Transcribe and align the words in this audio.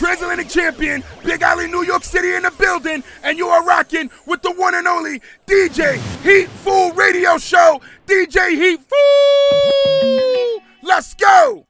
Transatlantic 0.00 0.48
Champion, 0.48 1.04
Big 1.22 1.42
Alley, 1.42 1.66
New 1.66 1.84
York 1.84 2.04
City 2.04 2.34
in 2.34 2.44
the 2.44 2.50
building, 2.52 3.04
and 3.22 3.36
you 3.36 3.48
are 3.48 3.62
rocking 3.62 4.10
with 4.24 4.40
the 4.40 4.50
one 4.50 4.74
and 4.74 4.88
only 4.88 5.20
DJ 5.46 5.98
Heat 6.22 6.48
Fool 6.48 6.92
Radio 6.92 7.36
Show. 7.36 7.82
DJ 8.06 8.48
Heat 8.48 8.80
Fool! 8.80 10.62
Let's 10.82 11.12
go! 11.12 11.66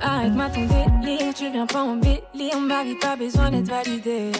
Arrête-moi 0.00 0.48
ton 0.50 0.97
tu 1.34 1.50
viens 1.50 1.66
pas 1.66 1.82
en 1.82 1.96
délire, 1.96 2.58
ma 2.60 2.84
vie 2.84 2.94
pas 2.96 3.16
besoin 3.16 3.50
d'être 3.50 3.68
validée. 3.68 4.32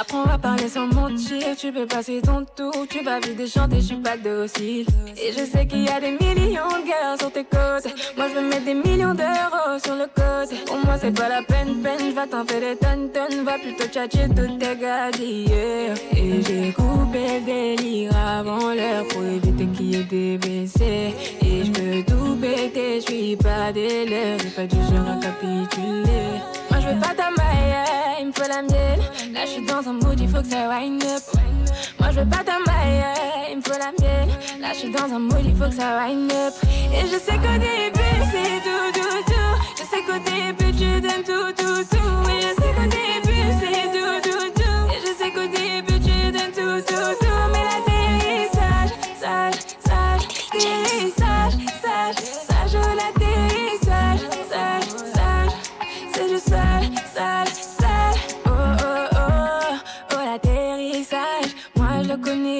Apprends 0.00 0.24
à 0.24 0.38
parler 0.38 0.68
sans 0.68 0.86
mentir, 0.86 1.56
tu 1.58 1.72
peux 1.72 1.86
passer 1.86 2.20
ton 2.22 2.44
tour, 2.56 2.86
tu 2.88 3.04
vas 3.04 3.18
vite 3.20 3.46
chanter, 3.46 3.76
je 3.76 3.86
suis 3.86 3.96
pas 3.96 4.16
docile. 4.16 4.86
Et 5.16 5.32
je 5.32 5.44
sais 5.44 5.66
qu'il 5.66 5.84
y 5.84 5.88
a 5.88 6.00
des 6.00 6.12
millions 6.12 6.68
de 6.68 6.88
gars 6.88 7.16
sur 7.18 7.30
tes 7.32 7.44
côtes. 7.44 7.92
Moi 8.16 8.26
je 8.28 8.34
veux 8.40 8.48
mettre 8.48 8.64
des 8.64 8.74
millions 8.74 9.14
d'euros 9.14 9.78
sur 9.84 9.94
le 9.94 10.06
côté. 10.06 10.56
Pour 10.66 10.78
moi 10.84 10.96
c'est 11.00 11.10
pas 11.10 11.28
la 11.28 11.42
peine, 11.42 11.82
peine, 11.82 12.14
vais 12.14 12.26
t'en 12.26 12.44
faire 12.44 12.60
des 12.60 12.76
tonnes, 12.76 13.10
tonnes, 13.12 13.44
va 13.44 13.58
plutôt 13.58 13.84
tchatcher 13.84 14.28
toutes 14.28 14.58
tes 14.58 14.76
gadgets. 14.76 16.02
Et 16.16 16.42
j'ai 16.42 16.72
coupé 16.72 17.40
le 17.40 17.44
délire 17.44 18.16
avant 18.16 18.72
l'heure 18.72 19.06
pour 19.08 19.22
éviter 19.24 19.66
qu'il 19.66 19.94
y 19.94 20.00
ait 20.00 20.04
des 20.04 20.38
WC. 20.38 21.14
Et 21.42 21.64
je 21.64 21.70
peux 21.70 22.02
tout 22.10 22.36
péter, 22.36 23.00
je 23.00 23.12
suis 23.12 23.36
pas 23.36 23.72
des 23.72 24.06
lèvres, 24.06 24.42
j'ai 24.42 24.50
pas 24.50 24.66
du 24.66 24.76
genre 24.76 25.08
à 25.08 25.20
capituler. 25.20 25.89
Moi 26.70 26.80
je 26.80 26.88
veux 26.88 27.00
pas 27.00 27.14
ta 27.14 27.30
maille, 27.30 28.20
il 28.20 28.26
me 28.28 28.32
faut 28.32 28.48
la 28.48 28.62
mienne. 28.62 29.00
Là 29.32 29.40
je 29.44 29.50
suis 29.50 29.66
dans 29.66 29.88
un 29.88 29.92
mood, 29.92 30.18
il 30.20 30.28
faut 30.28 30.42
que 30.42 30.48
ça 30.48 30.68
wind 30.68 31.02
up. 31.02 31.22
Moi 31.98 32.10
je 32.12 32.20
veux 32.20 32.28
pas 32.28 32.44
ta 32.44 32.58
maille, 32.66 33.04
il 33.50 33.56
me 33.58 33.62
faut 33.62 33.78
la 33.78 33.92
mienne. 33.98 34.30
Là 34.60 34.68
je 34.72 34.78
suis 34.78 34.90
dans 34.92 35.12
un 35.14 35.18
mood, 35.18 35.44
il 35.44 35.56
faut 35.56 35.68
que 35.68 35.74
ça 35.74 35.98
wind 35.98 36.32
up. 36.32 36.54
Et 36.92 37.06
je 37.06 37.18
sais 37.18 37.38
qu'au 37.38 37.58
début 37.58 38.16
c'est 38.32 38.60
tout, 38.66 39.00
tout, 39.00 39.22
tout. 39.26 39.54
Je 39.78 39.84
sais 39.90 40.02
qu'au 40.06 40.18
début 40.18 40.72
tu 40.76 41.00
donnes 41.00 41.24
tout, 41.24 41.52
tout, 41.56 41.84
tout. 41.90 42.59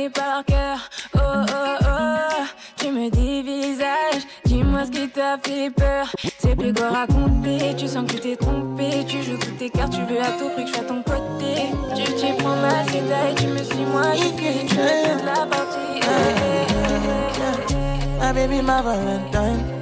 Connais 0.01 0.11
par 0.11 0.45
cœur. 0.45 0.79
Oh, 1.15 1.19
oh, 1.21 1.77
oh, 1.83 2.45
tu 2.77 2.91
me 2.91 3.11
dis 3.11 3.43
visage. 3.43 4.23
Dis-moi 4.45 4.85
ce 4.87 4.91
qui 4.91 5.09
t'a 5.09 5.39
fait 5.39 5.71
peur. 5.71 6.07
C'est 6.39 6.57
plus 6.57 6.73
quoi 6.73 6.91
raconter. 6.91 7.75
Tu 7.77 7.87
sens 7.89 8.11
que 8.11 8.17
t'es 8.17 8.37
trompé. 8.37 9.05
Tu 9.07 9.23
joues 9.23 9.39
toutes 9.39 9.59
tes 9.59 9.71
cartes. 9.71 9.93
Tu 9.93 10.03
veux 10.03 10.21
à 10.21 10.33
tout 10.39 10.49
prix 10.51 10.65
que 10.65 10.71
je 10.71 10.75
sois 10.75 10.85
à 10.85 10.89
ton 10.89 11.03
côté. 11.03 11.71
Tu 11.97 12.13
t'y 12.15 12.33
prends 12.39 12.57
ma 12.57 12.83
et 12.83 13.35
tu 13.35 13.47
me 13.47 13.63
suis 13.63 13.85
moi. 13.93 14.15
Je 14.15 14.29
tu 14.29 14.77
veux 14.77 15.13
toute 15.13 15.25
la 15.25 15.47
partie. 15.47 15.97
Eh, 15.97 16.07
eh, 16.07 16.67
eh, 16.71 17.47
eh. 17.71 18.19
My 18.19 18.33
baby, 18.33 18.63
my 18.63 18.83
Valentine. 18.83 19.81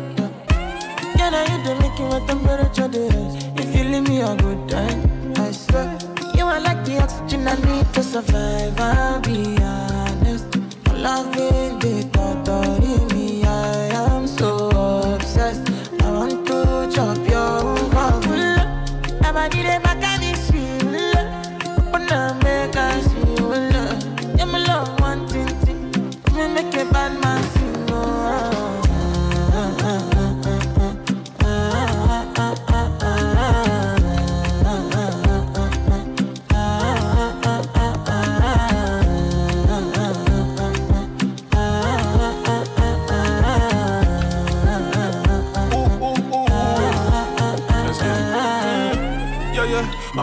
Yeah, 1.17 1.31
now 1.31 1.45
you 1.51 1.65
do 1.65 1.75
make 1.81 1.99
my 1.99 2.21
temperature 2.27 2.89
rise. 2.89 3.45
If 3.57 3.77
you 3.77 3.85
leave 3.85 4.09
me 4.09 4.21
a 4.23 4.35
good 4.37 4.69
time, 4.69 5.03
I 5.37 5.53
swear. 5.53 5.99
You 6.37 6.47
are 6.47 6.61
like 6.61 6.85
the 6.85 7.03
oxygen 7.03 7.49
I 7.49 7.55
need 7.67 7.93
to 7.95 8.03
survive. 8.03 8.81
I'll 8.81 9.21
be 9.21 9.57
honest. 9.61 9.98
Loving 11.01 11.79
the 11.79 12.03
thought 12.13 12.49
of 12.49 13.18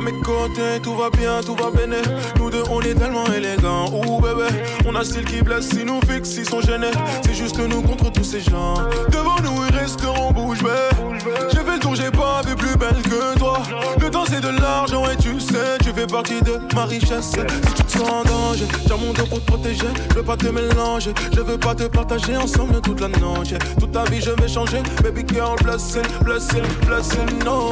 mes 0.06 0.22
tout 0.84 0.94
va 0.96 1.10
bien, 1.10 1.42
tout 1.42 1.56
va 1.56 1.72
bien. 1.72 1.88
Nous 2.38 2.50
deux, 2.52 2.64
on 2.70 2.80
est 2.82 2.94
tellement 2.94 3.26
élégants. 3.26 3.88
Ouh, 3.92 4.22
bébé, 4.22 4.48
on 4.86 4.96
a 4.96 5.04
style 5.04 5.26
qui 5.26 5.42
blesse. 5.42 5.70
Si 5.70 5.84
nous 5.84 6.00
fixe, 6.08 6.36
ils 6.38 6.46
sont 6.46 6.62
gênés. 6.62 6.92
C'est 7.26 7.34
juste 7.34 7.58
nous 7.58 7.82
contre 7.82 8.12
tous 8.12 8.24
ces 8.24 8.42
gens. 8.42 8.76
Devant 9.10 9.40
nous, 9.44 9.66
ils 9.68 9.76
resteront 9.76 10.32
bouche 10.32 10.62
bée. 10.62 10.70
J'ai 11.52 11.60
fait 11.60 11.74
le 11.74 11.80
tour, 11.80 11.96
j'ai 11.96 12.12
pas 12.12 12.42
vu 12.46 12.56
plus 12.56 12.78
belle 12.78 13.02
que 13.02 13.38
toi. 13.40 13.62
Le 14.00 14.10
temps, 14.10 14.26
c'est 14.28 14.42
de 14.42 14.50
l'argent, 14.62 15.04
et 15.10 15.18
tu 15.18 15.40
sais, 15.40 15.78
tu 15.84 15.92
fais 15.92 16.08
partie 16.08 16.42
de 16.42 16.60
ma 16.76 16.86
richesse. 16.86 17.32
Si 17.32 17.74
tu 17.74 17.84
te 17.84 17.92
sens 17.92 18.10
en 18.10 18.24
danger, 18.24 18.68
j'ai 18.88 18.94
mon 18.94 19.14
dos 19.14 19.26
pour 19.26 19.40
te 19.40 19.46
protéger. 19.46 19.88
Je 20.10 20.16
veux 20.16 20.24
pas 20.24 20.38
te 20.38 20.48
mélanger, 20.48 21.14
je 21.34 21.42
veux 21.42 21.58
pas 21.58 21.74
te 21.74 21.84
partager 21.84 22.38
ensemble 22.38 22.80
toute 22.82 23.00
la 23.00 23.08
nuit. 23.08 23.16
Toute 23.80 23.92
ta 23.92 24.04
vie, 24.04 24.22
je 24.22 24.32
vais 24.32 24.48
changer. 24.48 24.84
Baby 25.02 25.24
girl, 25.28 25.56
blessing, 25.64 26.04
blessing, 26.22 26.64
blessing, 26.86 27.44
no. 27.44 27.72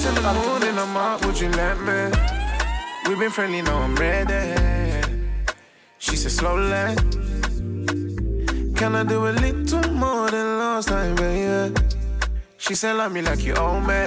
See 0.00 0.08
the 0.08 0.14
face 0.14 0.18
in 0.18 0.22
the 0.22 0.32
moon 0.32 0.62
and 0.62 0.78
I'm 0.78 0.96
out, 0.96 1.24
would 1.24 1.40
you 1.40 1.48
let 1.50 1.78
me? 1.80 2.00
We've 3.06 3.18
been 3.18 3.30
friendly, 3.30 3.62
now 3.62 3.78
I'm 3.78 3.94
ready. 3.96 4.56
She 5.98 6.16
said 6.16 6.32
slowly. 6.32 6.96
Can 8.74 8.96
I 8.96 9.04
do 9.04 9.26
a 9.26 9.32
little 9.32 9.90
more 9.92 10.30
than 10.30 10.58
last 10.58 10.88
time, 10.88 11.14
baby? 11.16 11.74
She 12.56 12.74
said 12.74 12.94
love 12.94 13.12
me 13.12 13.22
like 13.22 13.44
you 13.44 13.54
own 13.54 13.86
me. 13.86 14.04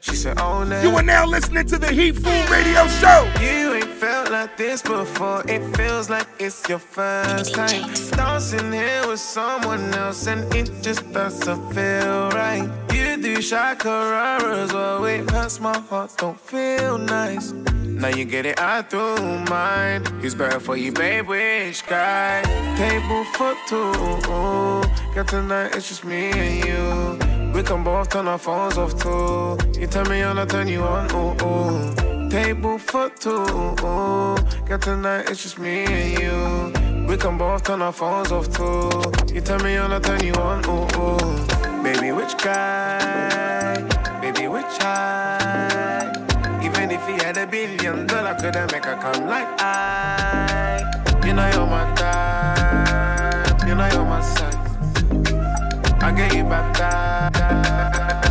She 0.00 0.16
said 0.16 0.38
own 0.38 0.72
it. 0.72 0.82
You 0.82 0.94
are 0.96 1.02
now 1.02 1.26
listening 1.26 1.66
to 1.68 1.78
the 1.78 1.90
Heat 1.90 2.16
Food 2.16 2.50
Radio 2.50 2.86
Show. 3.00 3.20
You 3.40 3.74
ain't 3.74 3.94
felt 4.02 4.30
like 4.30 4.56
this 4.56 4.82
before. 4.82 5.42
It 5.48 5.62
feels 5.76 6.10
like 6.10 6.28
it's 6.38 6.68
your 6.68 6.78
first 6.78 7.54
time. 7.54 7.94
Dancing 8.10 8.72
here 8.72 9.08
with 9.08 9.20
someone 9.20 9.94
else, 9.94 10.26
and 10.26 10.42
it 10.54 10.70
just 10.82 11.10
doesn't 11.12 11.72
feel 11.72 12.30
right. 12.30 12.93
Do 13.24 13.38
shakararas, 13.38 14.74
well, 14.74 15.02
it 15.06 15.30
hurts 15.30 15.58
my 15.58 15.78
heart, 15.88 16.12
don't 16.18 16.38
feel 16.38 16.98
nice. 16.98 17.52
Now 17.52 18.08
you 18.08 18.26
get 18.26 18.44
it, 18.44 18.58
out 18.58 18.90
through 18.90 19.16
mine. 19.46 20.04
Who's 20.20 20.34
better 20.34 20.60
for 20.60 20.76
you, 20.76 20.92
babe? 20.92 21.26
Which 21.26 21.86
guy? 21.86 22.42
Table 22.76 23.24
for 23.32 23.56
two. 23.66 23.92
Got 25.14 25.28
tonight, 25.28 25.74
it's 25.74 25.88
just 25.88 26.04
me 26.04 26.32
and 26.32 26.64
you. 26.66 27.52
We 27.54 27.62
can 27.62 27.82
both 27.82 28.10
turn 28.10 28.28
our 28.28 28.36
phones 28.36 28.76
off 28.76 28.94
too. 29.00 29.56
You 29.80 29.86
turn 29.86 30.06
me 30.10 30.20
on, 30.20 30.38
I 30.38 30.44
turn 30.44 30.68
you 30.68 30.82
on. 30.82 31.10
Ooh, 31.12 31.34
ooh. 31.46 32.28
Table 32.28 32.76
for 32.76 33.08
two. 33.08 33.46
Got 34.68 34.82
tonight, 34.82 35.30
it's 35.30 35.42
just 35.42 35.58
me 35.58 35.86
and 35.86 36.18
you. 36.20 37.06
We 37.08 37.16
can 37.16 37.38
both 37.38 37.64
turn 37.64 37.80
our 37.80 37.90
phones 37.90 38.30
off 38.32 38.54
too. 38.54 38.90
You 39.34 39.40
turn 39.40 39.62
me 39.62 39.78
on, 39.78 39.92
I 39.92 39.98
turn 39.98 40.22
you 40.22 40.34
on. 40.34 40.62
Ooh, 40.66 41.00
ooh. 41.00 41.53
Baby, 42.04 42.16
which 42.16 42.36
guy? 42.36 43.80
Baby, 44.20 44.46
which 44.46 44.76
high? 44.78 46.12
Even 46.62 46.90
if 46.90 47.06
he 47.06 47.14
had 47.14 47.38
a 47.38 47.46
billion 47.46 48.06
dollar, 48.06 48.34
couldn't 48.34 48.72
make 48.72 48.84
her 48.84 48.96
come 48.96 49.26
like 49.26 49.48
I. 49.58 50.84
You 51.24 51.32
know 51.32 51.48
you're 51.48 51.66
my 51.66 51.94
type. 51.94 53.66
You 53.66 53.74
know 53.74 53.88
you're 53.90 54.04
my 54.04 54.20
size. 54.20 54.54
I 56.02 56.12
get 56.14 56.34
you 56.34 56.44
baptized 56.44 58.23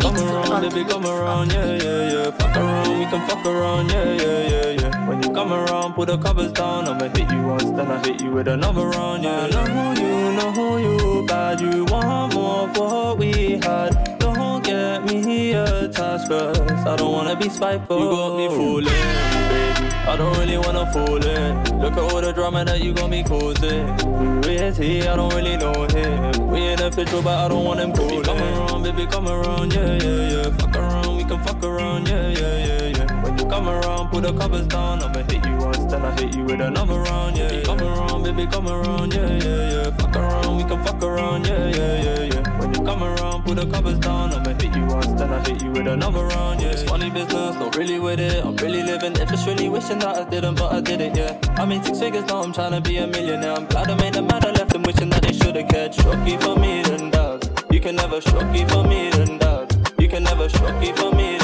come 0.00 0.16
around, 0.16 0.62
baby, 0.62 0.88
come 0.88 1.06
around, 1.06 1.52
yeah, 1.52 1.74
yeah, 1.74 2.12
yeah. 2.12 2.30
Fuck 2.32 2.56
around, 2.56 2.98
we 2.98 3.04
can 3.06 3.28
fuck 3.28 3.44
around, 3.44 3.90
yeah, 3.90 4.12
yeah, 4.14 4.48
yeah, 4.48 4.80
yeah. 4.80 5.08
When 5.08 5.22
you 5.22 5.30
come 5.30 5.52
around, 5.52 5.94
put 5.94 6.08
the 6.08 6.18
covers 6.18 6.52
down. 6.52 6.88
I'ma 6.88 7.08
hit 7.08 7.30
you 7.30 7.42
once, 7.42 7.64
then 7.64 7.90
I 7.90 7.98
hit 8.06 8.20
you 8.20 8.30
with 8.32 8.48
another 8.48 8.86
round, 8.88 9.24
yeah. 9.24 9.46
Know 9.46 9.64
who 9.64 10.00
you, 10.02 10.32
know 10.36 10.52
who 10.52 10.78
you, 10.78 11.26
bad. 11.26 11.60
You 11.60 11.84
want 11.84 12.34
more 12.34 12.68
for 12.74 12.88
what 12.88 13.18
we 13.18 13.58
had. 13.58 14.18
Don't 14.18 14.64
get 14.64 15.04
me 15.04 15.52
attached, 15.52 16.28
cause 16.28 16.58
I 16.86 16.96
don't 16.96 17.12
wanna 17.12 17.36
be 17.36 17.48
spiteful. 17.48 17.98
You 18.00 18.10
got 18.10 18.36
me 18.36 18.48
fooling. 18.48 19.49
I 20.10 20.16
don't 20.16 20.36
really 20.38 20.58
wanna 20.58 20.90
fall 20.92 21.24
in. 21.24 21.80
Look 21.80 21.92
at 21.92 21.98
all 22.00 22.20
the 22.20 22.32
drama 22.32 22.64
that 22.64 22.82
you 22.82 22.92
got 22.92 23.10
me 23.10 23.22
causing. 23.22 23.86
Where's 24.40 24.76
he? 24.76 25.02
I 25.02 25.14
don't 25.14 25.32
really 25.32 25.56
know 25.56 25.86
him. 25.86 26.48
We 26.48 26.58
ain't 26.58 26.80
official, 26.80 27.22
but 27.22 27.38
I 27.38 27.46
don't 27.46 27.64
want 27.64 27.78
him 27.78 27.92
calling. 27.92 28.22
Baby, 28.22 28.24
come 28.24 28.38
around, 28.38 28.82
baby, 28.82 29.06
come 29.06 29.28
around, 29.28 29.72
yeah, 29.72 30.02
yeah, 30.02 30.30
yeah. 30.32 30.50
Fuck 30.58 30.74
around, 30.74 31.16
we 31.16 31.22
can 31.22 31.40
fuck 31.44 31.62
around, 31.62 32.08
yeah, 32.08 32.28
yeah, 32.28 32.66
yeah 32.66 32.79
come 33.50 33.68
around, 33.68 34.10
put 34.10 34.22
the 34.22 34.32
covers 34.32 34.66
down. 34.68 35.02
I'ma 35.02 35.22
hit 35.28 35.44
you 35.44 35.56
once, 35.56 35.84
then 35.90 36.04
I 36.04 36.12
hit 36.18 36.34
you 36.36 36.44
with 36.44 36.60
another 36.60 37.00
round. 37.00 37.36
Yeah, 37.36 37.52
yeah. 37.52 37.62
come 37.64 37.80
around, 37.80 38.22
baby, 38.22 38.46
come 38.46 38.68
around. 38.68 39.12
Yeah, 39.12 39.26
yeah, 39.44 39.72
yeah. 39.72 39.96
Fuck 39.96 40.16
around, 40.16 40.56
we 40.56 40.64
can 40.64 40.84
fuck 40.84 41.02
around. 41.02 41.46
Yeah, 41.46 41.66
yeah, 41.68 42.02
yeah, 42.06 42.22
yeah. 42.32 42.58
When 42.58 42.72
you 42.72 42.82
come 42.84 43.02
around, 43.02 43.44
put 43.44 43.56
the 43.56 43.66
covers 43.66 43.98
down. 43.98 44.32
I'ma 44.32 44.52
hit 44.60 44.74
you 44.74 44.84
once, 44.86 45.12
then 45.18 45.32
I 45.32 45.40
hit 45.48 45.62
you 45.62 45.70
with 45.72 45.88
another 45.88 46.24
round. 46.26 46.62
Yeah, 46.62 46.68
it's 46.68 46.84
funny 46.84 47.10
business, 47.10 47.56
not 47.56 47.76
really 47.76 47.98
with 47.98 48.20
it. 48.20 48.44
I'm 48.44 48.56
really 48.56 48.82
living 48.84 49.12
it, 49.16 49.28
just 49.28 49.46
really 49.46 49.68
wishing 49.68 49.98
that 49.98 50.16
I 50.16 50.30
didn't, 50.30 50.54
but 50.54 50.72
I 50.72 50.80
did 50.80 51.00
it. 51.00 51.16
Yeah, 51.16 51.36
I 51.58 51.64
made 51.64 51.84
six 51.84 51.98
figures 51.98 52.24
now, 52.26 52.42
I'm 52.42 52.52
trying 52.52 52.72
to 52.72 52.80
be 52.80 52.98
a 52.98 53.06
millionaire. 53.06 53.54
I'm 53.54 53.66
glad 53.66 53.90
I 53.90 53.96
made 53.96 54.14
the 54.14 54.22
man 54.22 54.44
I 54.44 54.52
left 54.52 54.72
them 54.72 54.82
wishing 54.82 55.10
that 55.10 55.22
they 55.22 55.32
should've 55.32 55.68
catch. 55.68 55.96
Shocky 55.96 56.36
for 56.36 56.56
me, 56.56 56.82
then 56.82 57.10
that. 57.10 57.66
You 57.72 57.80
can 57.80 57.96
never 57.96 58.20
shocky 58.20 58.64
for 58.66 58.84
me, 58.84 59.10
then 59.10 59.38
that. 59.38 59.94
You 59.98 60.08
can 60.08 60.22
never 60.22 60.48
shocky 60.48 60.92
for 60.92 61.12
me. 61.12 61.39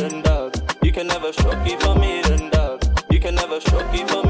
You 0.96 1.02
can 1.02 1.08
never 1.08 1.30
shock 1.30 1.62
me 1.62 1.76
for 1.76 1.94
me, 1.96 2.22
then 2.22 2.48
dog. 2.48 2.82
You 3.10 3.20
can 3.20 3.34
never 3.34 3.60
shock 3.60 3.92
me 3.92 4.02
for 4.06 4.22
me. 4.22 4.25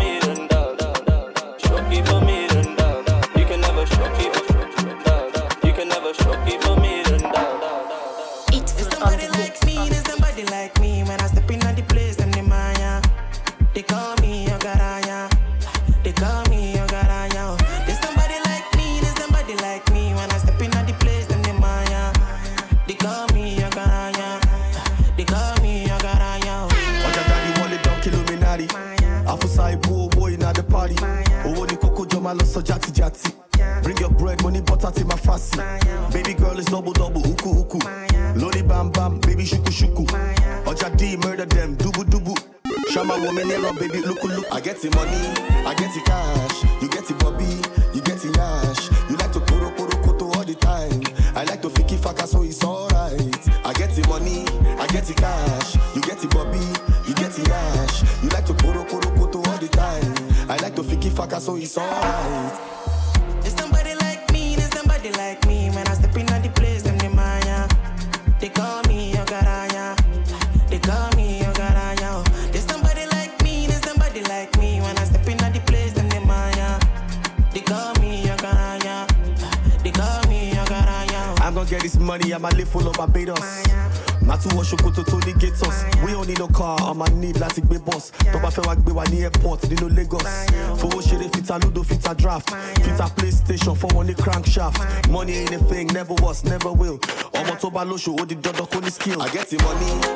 no 97.97 98.13
show 98.13 98.25
the 98.25 98.35
dog 98.35 98.75
on 98.75 98.83
the 98.83 98.91
scale. 98.91 99.23
I 99.23 99.29
get 99.29 99.49
the 99.49 99.57
money. 99.63 100.16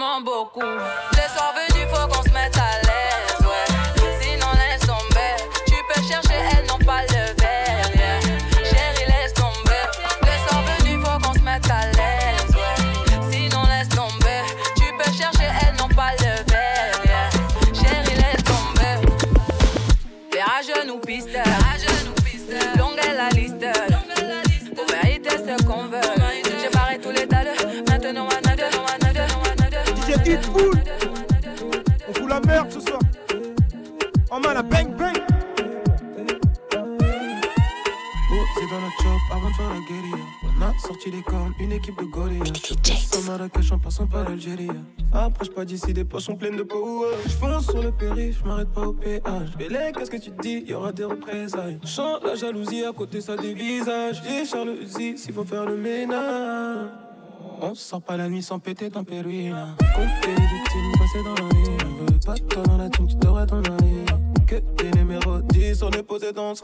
mon 0.00 0.22
beaucoup. 0.22 1.09
Marrakech 43.26 43.72
en 43.72 43.78
passant 43.78 44.06
par 44.06 44.28
l'Algérie. 44.28 44.68
Après, 45.12 45.44
je 45.44 45.50
pas 45.50 45.64
d'ici, 45.64 45.92
des 45.92 46.04
poches 46.04 46.24
sont 46.24 46.36
pleines 46.36 46.56
de 46.56 46.62
power. 46.62 47.08
Je 47.24 47.30
fonce 47.30 47.66
sur 47.66 47.82
le 47.82 47.92
périph', 47.92 48.38
je 48.42 48.48
m'arrête 48.48 48.72
pas 48.72 48.82
au 48.82 48.92
péage. 48.92 49.56
Bélé, 49.58 49.92
qu'est-ce 49.96 50.10
que 50.10 50.16
tu 50.16 50.30
dis? 50.42 50.64
Y 50.66 50.74
aura 50.74 50.92
des 50.92 51.04
représailles. 51.04 51.78
Chante 51.84 52.24
la 52.24 52.34
jalousie 52.34 52.84
à 52.84 52.92
côté, 52.92 53.20
ça 53.20 53.36
des 53.36 53.54
visages. 53.54 54.22
J'ai 54.26 54.44
Charles 54.44 54.76
Uzi, 54.82 55.18
s'il 55.18 55.34
faut 55.34 55.44
faire 55.44 55.64
le 55.64 55.76
ménage. 55.76 56.88
On 57.62 57.74
sort 57.74 58.02
pas 58.02 58.16
la 58.16 58.28
nuit 58.28 58.42
sans 58.42 58.58
péter 58.58 58.88
dans 58.88 59.04
Péruina. 59.04 59.76
Compter 59.94 60.34
des 60.34 60.70
teams 60.70 60.92
passés 60.98 61.22
dans 61.24 61.34
la 61.34 61.54
nuit. 61.54 61.76
Je 61.78 62.12
veux 62.12 62.20
pas 62.20 62.34
toi 62.34 62.62
dans 62.62 62.78
la 62.78 62.88
team, 62.88 63.06
tu 63.06 63.16
devrais 63.16 63.46
t'en 63.46 63.60
aller. 63.60 64.04
Que 64.46 64.56
des 64.82 64.90
numéros 64.98 65.40
10, 65.40 65.82
on 65.82 65.90
est 65.90 66.02
posé 66.02 66.32
dans 66.32 66.54
ce 66.54 66.62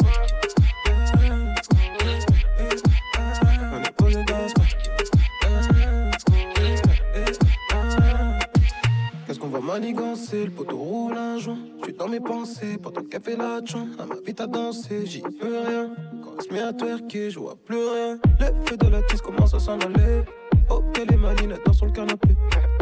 Manigancer 9.67 10.45
Le 10.45 10.51
poteau 10.53 10.77
roule 10.77 11.19
un 11.19 11.39
joint. 11.39 11.59
Je 11.81 11.87
suis 11.87 11.93
dans 11.95 12.07
mes 12.07 12.21
pensées, 12.21 12.79
pendant 12.81 13.03
qu'elle 13.03 13.21
fait 13.21 13.37
la 13.37 13.61
chant. 13.65 13.89
À 13.99 14.07
ma 14.07 14.15
vie 14.25 14.33
t'as 14.33 14.47
dansé, 14.47 15.05
j'y 15.07 15.21
peux 15.23 15.59
rien. 15.59 15.91
Quand 16.23 16.35
elle 16.39 16.45
se 16.45 16.53
met 16.53 16.61
à 16.61 16.73
twerker, 16.73 17.31
je 17.31 17.41
vois 17.41 17.57
plus 17.65 17.77
rien. 17.77 18.19
Le 18.39 18.47
feu 18.65 18.77
de 18.77 18.87
la 18.87 19.03
tisse 19.03 19.21
commence 19.21 19.55
à 19.55 19.59
s'en 19.59 19.77
aller. 19.81 20.23
Oh, 20.71 20.85
quelle 20.95 21.13
est 21.13 21.17
maline, 21.17 21.55
elle 21.67 21.75
sur 21.75 21.87
le 21.87 21.93
canapé. 21.93 22.29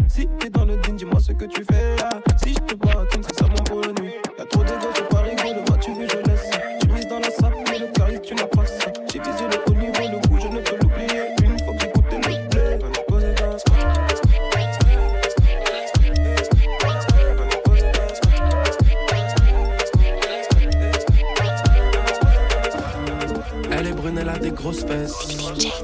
Si 0.09 0.29
t'es 0.39 0.51
dans 0.51 0.67
le 0.67 0.77
din, 0.77 0.93
dis-moi 0.93 1.21
ce 1.21 1.33
que 1.33 1.47
tu 1.47 1.65
fais 1.65 1.97
là. 1.97 2.11
Si 2.43 2.53
je 2.53 2.59
te 2.59 2.75
vois, 2.87 3.07
comme 3.11 3.23
c'est 3.23 3.39
ça 3.39 3.47
mon 3.47 3.65
pour 3.65 3.81
la 3.81 3.93
nuit. 4.03 4.13
Y'a 4.39 4.45
trop 4.45 4.63
de 4.63 5.14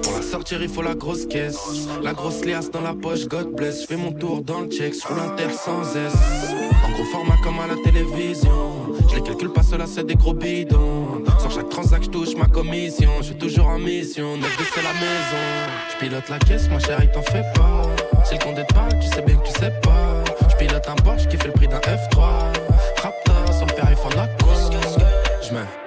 Pour 0.03 0.17
la 0.17 0.23
sortir, 0.23 0.63
il 0.63 0.69
faut 0.69 0.83
la 0.83 0.95
grosse 0.95 1.27
caisse. 1.27 1.59
La 2.03 2.13
grosse 2.13 2.45
liasse 2.45 2.71
dans 2.71 2.81
la 2.81 2.95
poche, 2.95 3.27
God 3.27 3.55
bless. 3.55 3.83
Je 3.83 3.87
fais 3.87 3.97
mon 3.97 4.13
tour 4.13 4.43
dans 4.43 4.61
le 4.61 4.69
check, 4.69 4.95
je 4.95 5.07
roule 5.07 5.21
inter 5.21 5.53
sans 5.53 5.83
S. 5.97 6.13
En 6.87 6.93
gros 6.93 7.05
format 7.05 7.37
comme 7.43 7.59
à 7.61 7.67
la 7.67 7.77
télévision. 7.83 8.95
Je 9.09 9.17
les 9.17 9.23
calcule 9.23 9.53
pas, 9.53 9.63
cela 9.63 9.87
c'est 9.87 10.05
des 10.05 10.15
gros 10.15 10.35
bidons. 10.35 11.25
Sur 11.41 11.51
chaque 11.51 11.69
transac, 11.69 12.03
je 12.05 12.11
touche 12.11 12.35
ma 12.37 12.47
commission. 12.47 13.11
Je 13.19 13.27
suis 13.27 13.39
toujours 13.39 13.67
en 13.67 13.79
mission, 13.79 14.37
9 14.37 14.73
c'est 14.75 14.83
la 14.83 14.93
maison. 14.95 15.45
Je 15.93 16.05
pilote 16.05 16.29
la 16.29 16.39
caisse, 16.39 16.69
ma 16.69 16.79
chérie, 16.79 17.09
t'en 17.13 17.23
fais 17.23 17.45
pas. 17.55 17.83
Si 18.25 18.35
le 18.35 18.45
compte 18.45 18.57
te 18.57 18.73
parle, 18.73 18.99
tu 19.01 19.09
sais 19.09 19.23
bien 19.23 19.37
que 19.37 19.47
tu 19.47 19.53
sais 19.59 19.73
pas. 19.83 20.25
Je 20.49 20.57
pilote 20.57 20.89
un 20.89 20.97
Porsche 20.97 21.27
qui 21.27 21.37
fait 21.37 21.49
le 21.49 21.53
prix 21.53 21.69
d'un 21.69 21.81
F3. 21.81 22.21
Raptor, 23.03 23.55
son 23.59 23.67
père, 23.67 23.89
il 23.91 24.17
la 24.17 24.27
quoi. 24.27 24.55
Je 25.43 25.55
me 25.55 25.80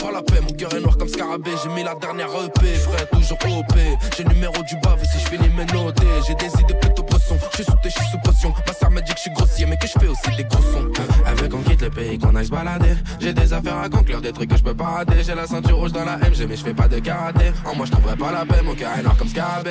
pas 0.00 0.10
la 0.12 0.22
paix. 0.22 0.40
Mon 0.40 0.52
cœur 0.54 0.74
est 0.74 0.80
noir 0.80 0.96
comme 0.96 1.08
scarabée. 1.08 1.52
J'ai 1.62 1.68
mis 1.70 1.82
la 1.82 1.94
dernière 1.94 2.28
EP, 2.28 2.66
frère, 2.74 3.08
toujours 3.10 3.38
OP. 3.58 3.74
J'ai 4.16 4.24
numéro 4.24 4.62
du 4.62 4.76
bave 4.82 5.02
si 5.04 5.18
je 5.20 5.28
finis 5.28 5.50
mes 5.50 5.66
notés. 5.66 6.06
J'ai 6.26 6.34
des 6.34 6.52
idées 6.60 6.74
plutôt 6.80 7.02
bressons. 7.02 7.38
Je 7.50 7.56
suis 7.56 7.64
sous 7.64 7.76
je 7.84 7.88
suis 7.88 8.10
sous 8.10 8.18
potion. 8.18 8.54
Ma 8.66 8.72
sœur 8.72 8.90
me 8.90 9.00
dit 9.00 9.12
que 9.12 9.16
je 9.16 9.22
suis 9.22 9.30
grossier, 9.32 9.66
mais 9.66 9.76
que 9.76 9.86
je 9.86 9.92
fais 9.92 10.08
aussi 10.08 10.36
des 10.36 10.44
gros 10.44 10.62
sons. 10.62 10.90
Veut 11.36 11.48
qu'on 11.48 11.62
quitte 11.62 11.82
le 11.82 11.90
pays, 11.90 12.18
qu'on 12.18 12.34
aille 12.34 12.46
se 12.46 12.50
balader. 12.50 12.94
J'ai 13.20 13.32
des 13.32 13.52
affaires 13.52 13.78
à 13.78 13.88
conclure, 13.88 14.20
des 14.20 14.32
trucs 14.32 14.50
que 14.50 14.56
je 14.56 14.62
peux 14.62 14.74
pas 14.74 14.84
rater. 14.84 15.22
J'ai 15.24 15.34
la 15.34 15.46
ceinture 15.46 15.76
rouge 15.76 15.92
dans 15.92 16.04
la 16.04 16.16
MG, 16.16 16.46
mais 16.48 16.56
je 16.56 16.64
fais 16.64 16.74
pas 16.74 16.88
de 16.88 16.98
karaté. 16.98 17.52
En 17.64 17.74
moi, 17.74 17.86
je 17.86 17.92
trouverai 17.92 18.16
pas 18.16 18.32
la 18.32 18.44
paix. 18.44 18.62
Mon 18.62 18.74
cœur 18.74 18.90
est 18.98 19.02
noir 19.02 19.16
comme 19.16 19.28
scarabée. 19.28 19.70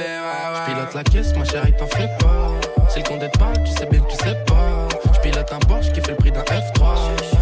Pilote 0.65 0.93
la 0.93 1.03
caisse, 1.03 1.35
ma 1.35 1.45
chérie, 1.45 1.73
t'en 1.77 1.87
fais 1.87 2.09
pas. 2.19 2.51
Si 2.89 2.99
le 2.99 3.03
te 3.03 3.37
parle, 3.37 3.63
tu 3.63 3.71
sais 3.71 3.85
bien 3.85 4.01
que 4.01 4.11
tu 4.11 4.17
sais 4.23 4.37
pas. 4.47 4.87
Je 5.13 5.19
pilote 5.19 5.51
un 5.51 5.59
Porsche 5.59 5.91
qui 5.91 6.01
fait 6.01 6.11
le 6.11 6.17
prix 6.17 6.31
d'un 6.31 6.41
F3. 6.41 7.38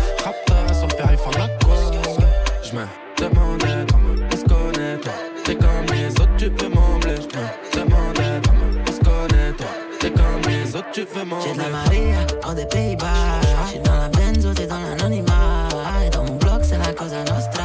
Autres, 10.77 10.91
tu. 10.91 11.01
J'ai 11.43 11.53
de 11.53 11.57
la 11.57 11.69
Maria, 11.69 12.17
hors 12.43 12.53
des 12.53 12.65
Pays-Bas. 12.65 13.41
J'suis 13.67 13.79
dans 13.79 13.95
la 13.95 14.09
benzo, 14.09 14.53
t'es 14.53 14.67
dans 14.67 14.79
l'anonymat. 14.79 15.69
Et 16.05 16.09
dans 16.09 16.23
mon 16.23 16.35
bloc, 16.35 16.61
c'est 16.63 16.77
la 16.77 16.93
cosa 16.93 17.19
nostra. 17.23 17.63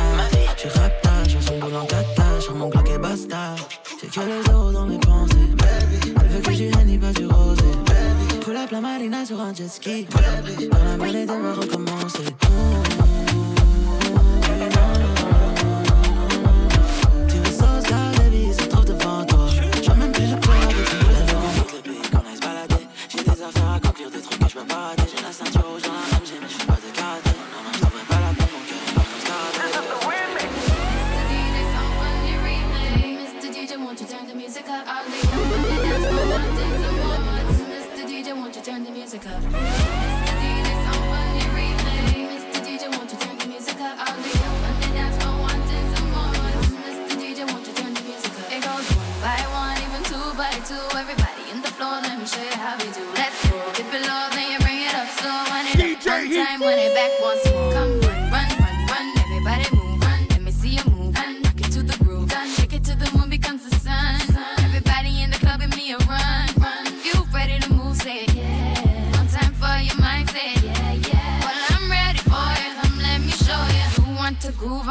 J'suis 0.56 0.68
rapta, 0.68 1.10
j'fais 1.28 1.40
son 1.40 1.58
boulot 1.58 1.78
en 1.78 1.86
kata. 1.86 2.40
Sur 2.40 2.54
mon 2.54 2.68
bloc 2.68 2.88
et 2.88 2.98
basta. 2.98 3.54
J'ai 4.00 4.08
que 4.08 4.20
les 4.20 4.52
euros 4.52 4.72
dans 4.72 4.86
mes 4.86 4.98
pensées. 4.98 5.36
Elle 6.20 6.28
veut 6.28 6.40
que 6.40 6.52
j'y 6.52 6.70
ni 6.86 6.98
pas 6.98 7.12
du 7.12 7.26
rosé. 7.26 7.62
Pull 8.44 8.56
up 8.56 8.70
la 8.70 8.80
marina 8.80 9.24
sur 9.24 9.40
un 9.40 9.54
jet 9.54 9.68
ski. 9.68 10.06
Dans 10.70 10.84
la 10.84 10.96
mêlée, 10.96 11.26
on 11.28 11.40
va 11.40 11.54
recommencer. 11.54 12.24
Tu 12.40 13.31
turn 39.40 39.71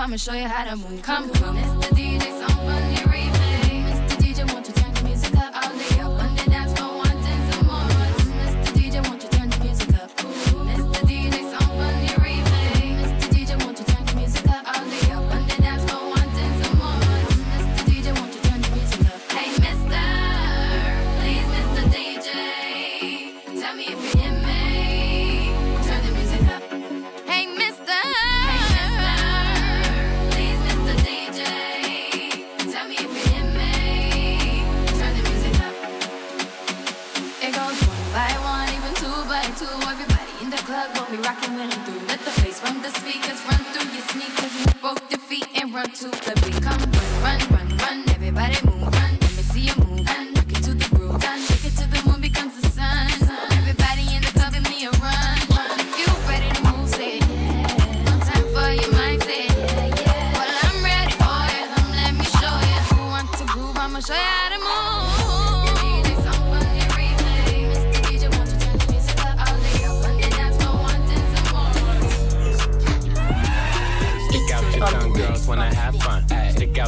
I'ma 0.01 0.15
show 0.15 0.33
you 0.33 0.47
how 0.47 0.63
to 0.63 0.75
move. 0.77 1.03
Come, 1.03 1.29
come. 1.29 1.55
Mr. 1.57 1.89
DJ 1.89 2.23
Samba. 2.23 2.80
plug, 40.87 40.95
gon' 41.41 41.57
when 41.57 41.71
I'm 41.71 41.85
through. 41.85 42.07
Let 42.07 42.19
the 42.19 42.41
bass 42.41 42.61
run 42.63 42.81
the 42.81 42.89
speakers, 42.89 43.39
run 43.45 43.61
through 43.71 43.91
your 43.91 44.05
sneakers, 44.09 44.53
move 44.59 44.81
both 44.81 45.11
your 45.11 45.19
feet 45.19 45.47
and 45.55 45.73
run 45.73 45.89
to 45.91 46.07
the 46.09 46.33
beat. 46.43 46.61
Come 46.63 46.79
run, 47.21 47.39
run, 47.39 47.67
run, 47.67 47.77
run, 47.77 48.09
everybody 48.09 48.57
move, 48.65 48.83
run, 48.83 49.11
let 49.21 49.35
me 49.37 49.43
see 49.43 49.61
you 49.61 49.75
move. 49.77 50.07
Run, 50.07 50.40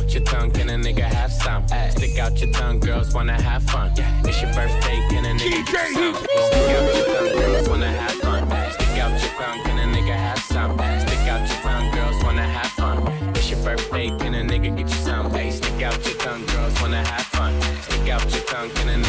out 0.04 0.14
your 0.14 0.24
tongue, 0.24 0.52
can 0.52 0.70
a 0.70 0.74
nigga 0.74 1.02
have 1.02 1.32
some? 1.32 1.66
Ay. 1.72 1.90
Stick 1.90 2.18
out 2.18 2.40
your 2.40 2.52
tongue, 2.52 2.80
girls 2.80 3.14
wanna 3.14 3.42
have 3.42 3.64
fun. 3.64 3.92
Yeah. 3.96 4.22
It's 4.26 4.42
your 4.42 4.54
birthday, 4.54 5.00
can 5.10 5.26
a 5.26 5.34
nigga 5.34 5.66
have 5.66 5.88
some? 5.94 6.16
Stick 6.16 6.70
out 6.76 6.96
your 6.96 7.06
tongue, 7.16 7.40
girls 7.40 7.70
wanna 7.70 7.88
have 7.88 8.12
fun. 8.12 8.52
Ay. 8.52 8.72
Stick 8.72 8.98
out 9.00 9.22
your 9.22 9.32
tongue, 9.40 9.64
can 9.64 9.80
a 9.80 9.98
nigga 9.98 10.16
have 10.16 10.40
some? 10.40 10.80
Ay. 10.80 11.00
Stick 11.06 11.28
out 11.30 11.48
your 11.48 11.60
tongue, 11.62 11.92
girls 11.92 12.24
wanna 12.24 12.44
have 12.44 12.72
fun. 12.72 12.98
It's 13.36 13.50
your 13.50 13.60
birthday, 13.64 14.10
can 14.20 14.34
a 14.36 14.42
nigga 14.44 14.76
get 14.76 14.90
you 14.90 15.02
some? 15.08 15.34
Ay. 15.34 15.50
Stick 15.52 15.82
out 15.82 16.06
your 16.06 16.16
tongue, 16.16 16.46
girls 16.48 16.82
wanna 16.82 17.04
have 17.08 17.26
fun. 17.38 17.54
Stick 17.84 18.10
out 18.10 18.30
your 18.34 18.44
tongue, 18.44 18.70
can 18.72 18.90
a 18.90 19.03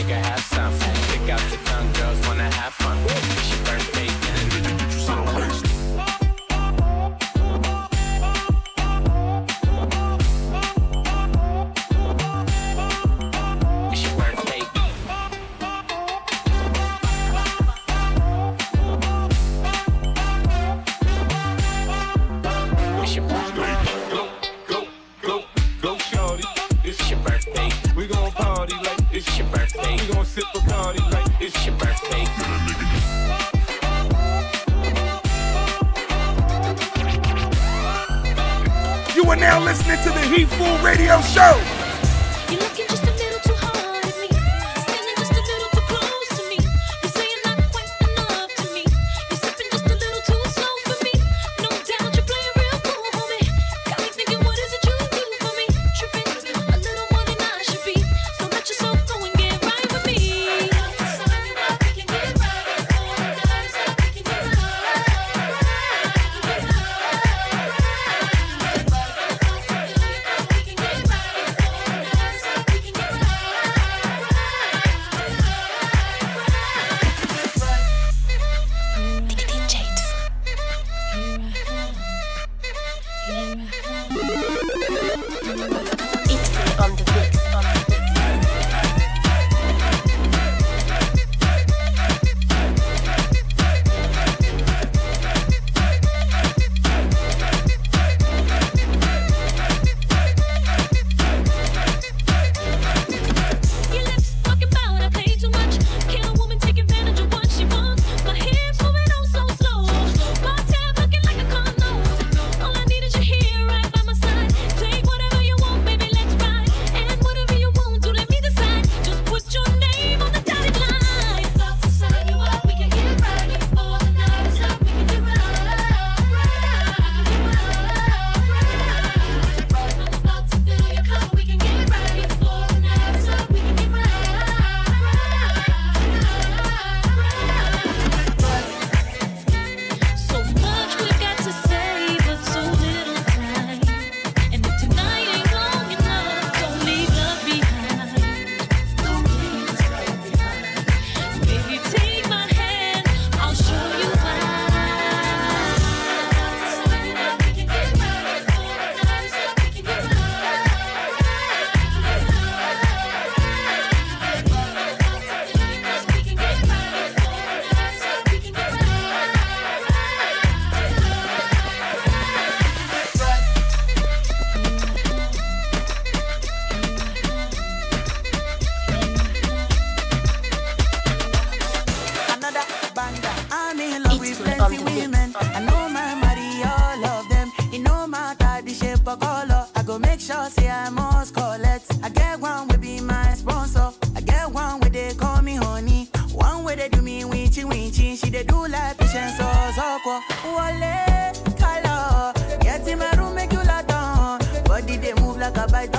bite. 205.71 205.93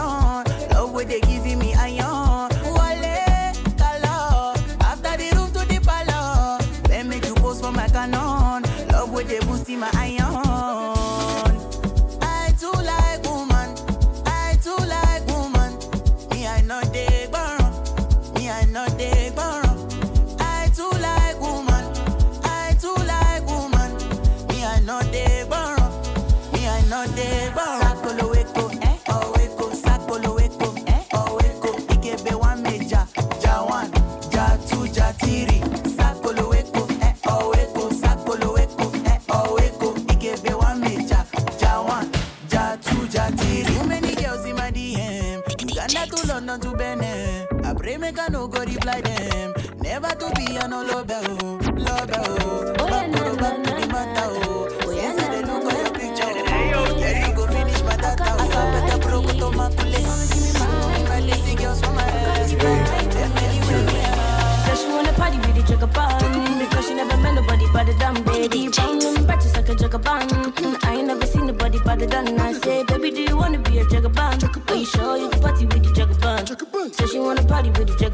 Love 0.74 0.94
what 0.94 1.08
they 1.08 1.22
giving 1.22 1.60
me, 1.60 1.74
I. 1.74 2.15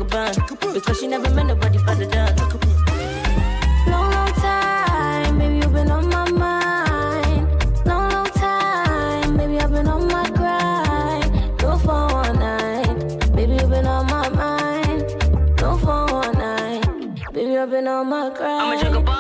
a. 0.02 0.74
Because 0.74 1.00
she 1.00 1.08
never 1.08 1.30
met 1.34 1.46
nobody 1.48 1.78
better 1.84 2.06
the 2.06 2.72
Long, 3.88 4.12
long 4.12 4.34
time, 4.34 5.38
baby, 5.40 5.56
you've 5.56 5.74
been 5.74 5.92
on 5.92 6.08
my 6.10 6.32
mind. 6.32 7.48
Long, 7.86 8.10
long 8.12 8.30
time, 8.32 9.38
baby, 9.38 9.60
I've 9.60 9.72
been 9.72 9.88
on 9.88 10.08
my 10.08 10.30
grind. 10.30 11.60
For 11.60 12.08
one 12.14 12.40
night, 12.40 13.36
baby, 13.36 13.54
you've 13.54 13.70
been 13.70 13.86
on 13.86 14.06
my 14.08 14.30
mind. 14.30 15.02
For 15.60 16.06
one 16.06 16.34
night, 16.38 17.34
baby, 17.34 17.58
I've 17.58 17.70
been 17.70 17.88
on 17.88 18.08
my 18.08 18.30
grind. 18.36 19.11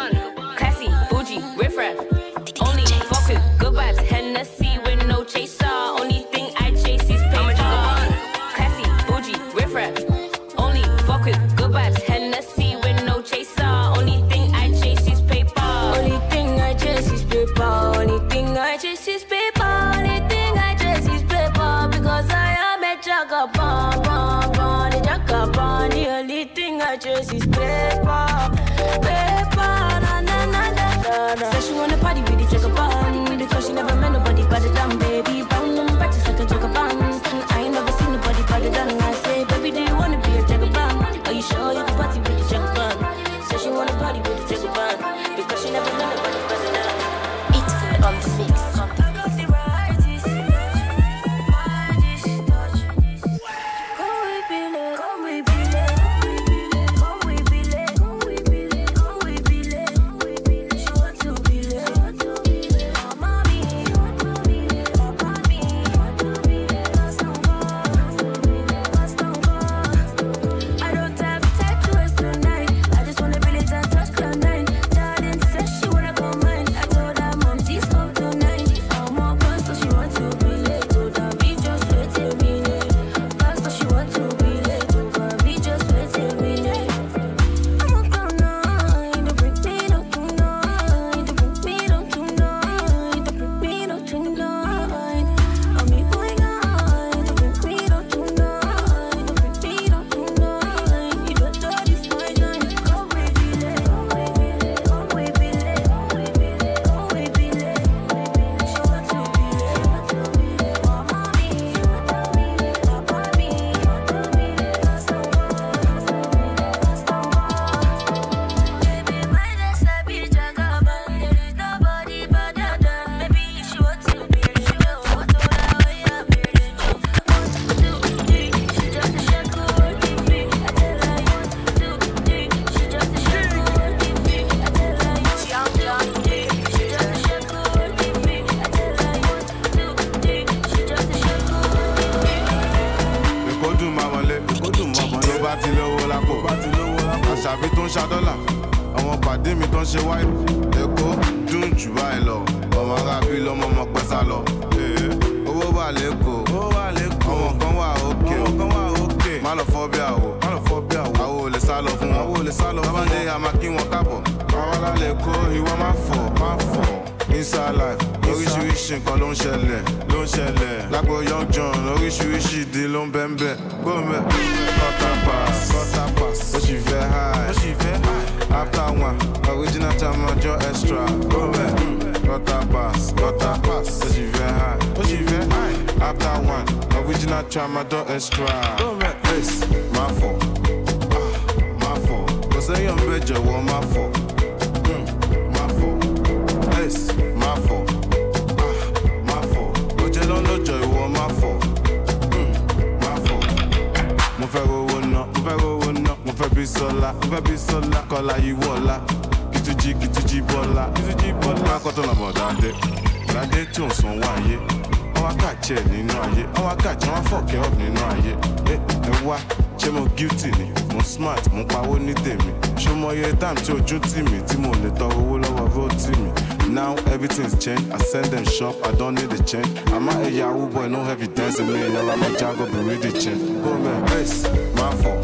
Yahoo 230.51 230.67
boy 230.67 230.87
no 230.87 230.99
evidence 231.11 231.59
mi 231.61 231.73
ìyẹn 231.73 231.91
lọ́la 231.95 232.29
jago 232.39 232.65
bí 232.71 232.79
read 232.87 233.01
the 233.01 233.11
chain 233.21 233.37
gómẹ̀ 233.63 233.95
ace 234.17 234.39
máa 234.77 234.91
fọ̀ 235.01 235.15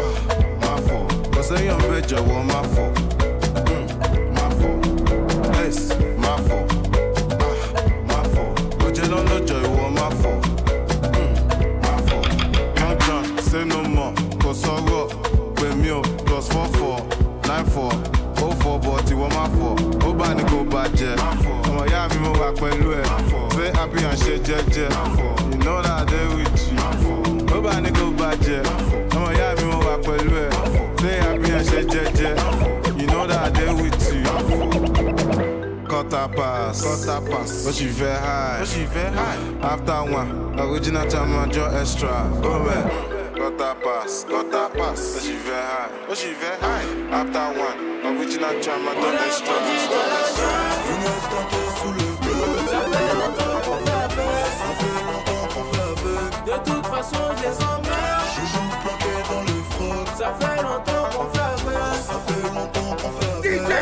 ah 0.00 0.12
máa 0.62 0.78
fọ̀ 0.86 1.00
kò 1.34 1.40
sẹ́yìn 1.48 1.74
ọ̀bẹ 1.78 1.98
jọ̀wọ́ 2.10 2.40
máa 2.50 2.64
fọ̀ 2.74 2.88
mm, 3.68 3.86
máa 4.36 4.50
fọ̀ 4.58 4.74
ace 5.62 5.84
máa 6.22 6.38
fọ̀ 6.46 6.62
ah 7.46 7.56
máa 8.08 8.24
fọ̀ 8.32 8.46
òjò 8.86 9.04
lọ́lọ́jọ́ 9.12 9.58
ìwọ 9.66 9.84
máa 9.98 10.10
fọ̀ 10.20 10.34
mm, 11.14 11.34
say 13.50 13.64
no 13.64 13.78
more. 13.94 14.12
Kò 14.42 14.50
sọ̀rọ̀ 14.62 15.04
pè 15.58 15.66
mí 15.80 15.90
o 15.98 16.00
plus 16.26 16.46
four 16.52 16.68
four 16.76 16.98
nine 17.48 17.66
four. 17.74 17.92
Ó 18.44 18.46
fọ 18.60 18.70
bọ̀ 18.84 18.96
tí 19.06 19.14
wọ́n 19.20 19.30
máa 19.36 19.48
fọ̀ 19.56 19.72
ó 20.06 20.10
bá 20.18 20.28
ní 20.36 20.42
kó 20.50 20.58
bàjẹ́ 20.72 21.14
ọmọ 21.16 21.28
ìyá 21.28 21.38
mi 21.42 21.46
mo 21.46 21.59
wà 22.40 22.48
pẹ̀lú 22.60 22.88
ẹ̀ 23.00 23.04
fẹ́ 23.54 23.68
happy 23.78 24.00
and 24.10 24.18
ṣe 24.22 24.34
jẹ́jẹ́ 24.46 24.88
you 25.52 25.58
know 25.64 25.78
that 25.82 26.00
I 26.00 26.04
dey 26.10 26.26
with 26.36 26.60
you 26.72 26.78
ó 27.54 27.56
bá 27.64 27.72
ní 27.84 27.90
kó 27.98 28.04
bàjẹ́ 28.18 28.60
ọmọ 29.14 29.28
ìyá 29.36 29.48
mi 29.58 29.64
mo 29.70 29.78
wà 29.88 29.94
pẹ̀lú 30.06 30.32
ẹ̀ 30.44 30.50
fẹ́ 31.00 31.14
happy 31.24 31.50
and 31.56 31.66
ṣe 31.70 31.80
jẹ́jẹ́ 31.92 32.32
you 33.00 33.06
know 33.12 33.24
that 33.30 33.40
I 33.46 33.50
dey 33.56 33.70
with 33.80 34.00
you. 34.14 34.24
Quarter 35.90 36.28
pass, 36.36 36.82
quarter 36.82 37.20
pass. 37.30 37.50
What 37.66 37.80
you 37.80 37.90
very 37.90 38.16
high? 38.26 38.60
What 38.60 38.76
you 38.78 38.86
very 38.94 39.10
high? 39.16 39.38
After 39.72 40.00
one, 40.18 40.30
original 40.60 41.06
time 41.08 41.50
draw 41.50 41.68
extra. 41.80 42.14
Go 42.42 42.52
back. 42.66 42.84
Quarter 43.38 43.74
pass, 43.84 44.24
quarter 44.24 44.68
pass. 44.78 45.00
What 45.14 45.24
you 45.28 45.38
very 45.46 45.66
high? 45.72 45.88
What 46.08 46.22
you 46.24 46.34
very 46.42 46.58
high? 46.60 46.86
After 47.20 47.46
one, 47.66 47.78
original 48.18 48.54
time 48.60 48.84
draw 49.00 49.24
extra. 49.26 50.60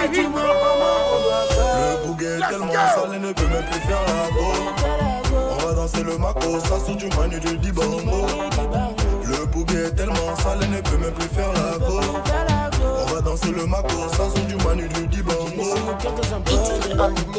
DJ, 0.08 0.20
dis-moi 0.20 0.40
comment 0.42 0.96
on 1.12 1.22
doit 1.22 1.44
faire. 1.50 1.78
Le 1.78 2.06
bouguet 2.06 2.26
est 2.26 2.48
tellement 2.48 2.72
sale, 2.72 3.10
il 3.14 3.20
ne 3.20 3.32
peut 3.32 3.46
même 3.46 3.64
plus 3.64 3.80
faire 3.80 4.02
la 4.06 4.28
go. 4.34 4.46
On 5.50 5.66
va 5.66 5.74
danser 5.74 6.02
le 6.02 6.18
maco, 6.18 6.60
ça 6.60 6.68
sort 6.68 6.96
du 6.96 7.08
manu 7.16 7.40
du 7.40 7.56
dibango. 7.58 8.26
Le 9.24 9.46
bouguet 9.46 9.84
est 9.86 9.94
tellement 9.94 10.36
sale, 10.42 10.58
il 10.62 10.70
ne 10.70 10.80
peut 10.80 10.96
même 10.96 11.12
plus 11.12 11.28
faire 11.28 11.52
la 11.52 11.78
go. 11.86 12.00
On 12.82 13.14
va 13.14 13.20
danser 13.20 13.52
le 13.52 13.66
maco, 13.66 14.08
ça 14.10 14.16
sort 14.16 14.46
du 14.46 14.56
manu 14.56 14.88
du 14.88 15.06
dibango. 15.06 15.64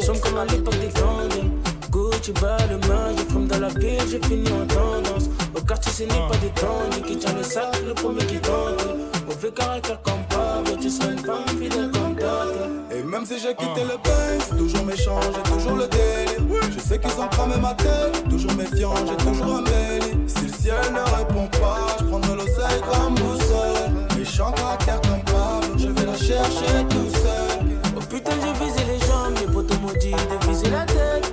Sommes 0.02 0.20
comme 0.20 0.38
à 0.38 0.44
l'époque 0.44 0.78
des 0.78 0.88
grandes 0.88 1.59
Gucci 2.00 2.32
bas 2.32 2.56
le 2.70 2.78
main, 2.88 3.14
je 3.16 3.24
fume 3.32 3.46
dans 3.46 3.58
la 3.58 3.68
ville, 3.68 4.00
j'ai 4.10 4.20
fini 4.26 4.48
en 4.48 4.66
tendance 4.66 5.28
Au 5.54 5.60
quartier 5.60 5.92
ce 5.92 6.02
n'est 6.04 6.28
pas 6.28 6.36
des 6.40 6.48
temps, 6.48 7.02
qui 7.06 7.16
tient 7.16 7.34
le 7.34 7.42
sac, 7.42 7.76
le 7.86 7.92
premier 7.92 8.24
qui 8.24 8.38
tente 8.38 8.86
Mauvais 9.26 9.50
caractère 9.50 10.00
comme 10.02 10.22
Pablo, 10.30 10.76
tu 10.80 10.88
seras 10.88 11.12
une 11.12 11.18
femme 11.18 11.46
fidèle 11.48 11.90
comme 11.92 12.14
d'autres 12.14 12.68
Et 12.90 13.02
même 13.02 13.26
si 13.26 13.38
j'ai 13.38 13.54
quitté 13.54 13.82
le 13.82 13.98
bain, 14.02 14.56
toujours 14.56 14.84
méchant, 14.84 15.20
j'ai 15.34 15.50
toujours 15.50 15.76
le 15.76 15.88
délire. 15.88 16.70
Je 16.74 16.80
sais 16.80 16.98
qu'ils 16.98 17.20
ont 17.20 17.28
cramé 17.28 17.56
ma 17.60 17.74
tête, 17.74 18.24
toujours 18.28 18.52
méfiant, 18.54 18.94
j'ai 19.06 19.16
toujours 19.16 19.56
un 19.56 19.62
mail. 19.62 20.02
Si 20.26 20.46
le 20.46 20.52
ciel 20.52 20.92
ne 20.92 21.16
répond 21.16 21.48
pas, 21.58 21.96
je 22.00 22.04
prendrai 22.06 22.34
l'oseille 22.34 22.80
comme 22.90 23.14
boussole. 23.14 24.18
Méchant 24.18 24.52
caractère 24.52 25.00
comme 25.02 25.22
Pablo, 25.24 25.78
je 25.78 25.88
vais 25.88 26.06
la 26.06 26.16
chercher 26.16 26.86
tout 26.88 27.10
seul. 27.14 27.78
Oh 27.96 28.00
putain, 28.08 28.32
j'ai 28.42 28.64
visé 28.64 28.84
les 28.84 28.98
jambes, 29.06 29.34
mes 29.40 29.52
potos 29.52 29.78
m'ont 29.80 29.92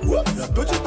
dit 0.08 0.77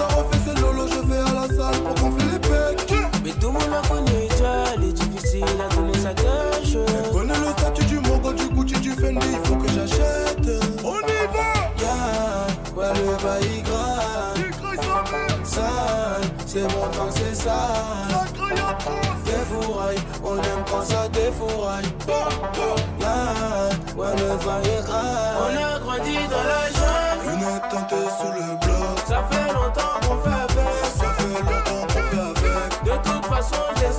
façon, 33.42 33.64
les. 33.76 33.92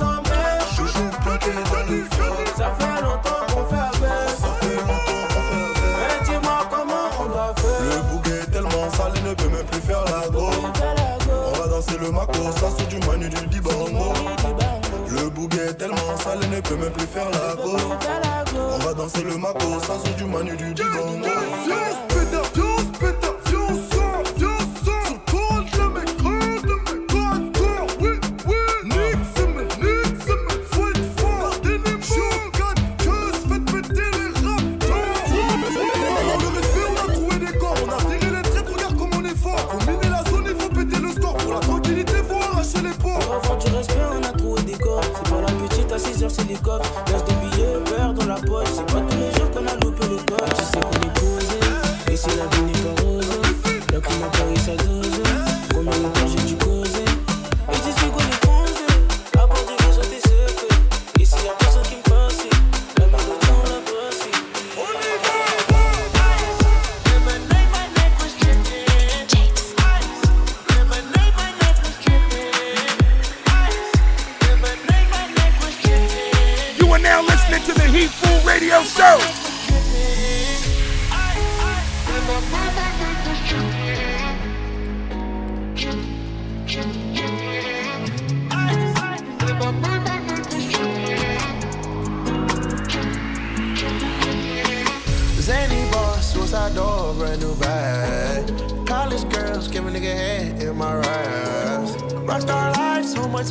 Je 0.75 0.83
joue 0.85 1.09
planqué 1.23 1.51
dans 1.71 1.91
le 1.91 2.03
froc. 2.05 2.47
Ça 2.57 2.71
fait 2.79 3.01
longtemps 3.01 3.43
qu'on 3.47 3.65
fait 3.65 3.81
avec. 3.81 4.29
Ça 4.39 4.51
fait 4.59 4.75
longtemps 4.75 5.23
qu'on 5.29 5.41
fait 5.49 5.63
avec. 5.63 5.87
Mais 5.99 6.25
dis-moi 6.25 6.59
comment 6.69 7.07
on 7.19 7.25
doit 7.25 7.53
faire. 7.57 7.81
Le 7.81 8.01
bouguet 8.09 8.39
est 8.41 8.51
tellement 8.51 8.89
sale, 8.91 9.13
il 9.15 9.23
ne 9.23 9.33
peut 9.33 9.49
même 9.49 9.65
plus 9.65 9.81
faire 9.81 10.05
la 10.05 10.29
go. 10.29 10.49
On 11.45 11.59
va 11.59 11.67
danser 11.67 11.97
le 11.99 12.11
maco, 12.11 12.51
ça 12.55 12.59
sort 12.59 12.87
du 12.89 12.99
manu 13.07 13.29
du 13.29 13.47
dibango. 13.47 14.13
Le 15.09 15.29
bouguet 15.29 15.69
est 15.69 15.73
tellement 15.73 16.17
sale, 16.23 16.39
il 16.43 16.49
ne 16.49 16.61
peut 16.61 16.75
même 16.75 16.91
plus 16.91 17.07
faire 17.07 17.29
la 17.29 17.55
go. 17.61 17.77
On 18.57 18.77
va 18.79 18.93
danser 18.93 19.23
le 19.23 19.37
maco, 19.37 19.79
ça 19.81 19.99
sort 20.03 20.15
du 20.17 20.25
manu 20.25 20.55
du 20.55 20.73
dibango. 20.73 21.12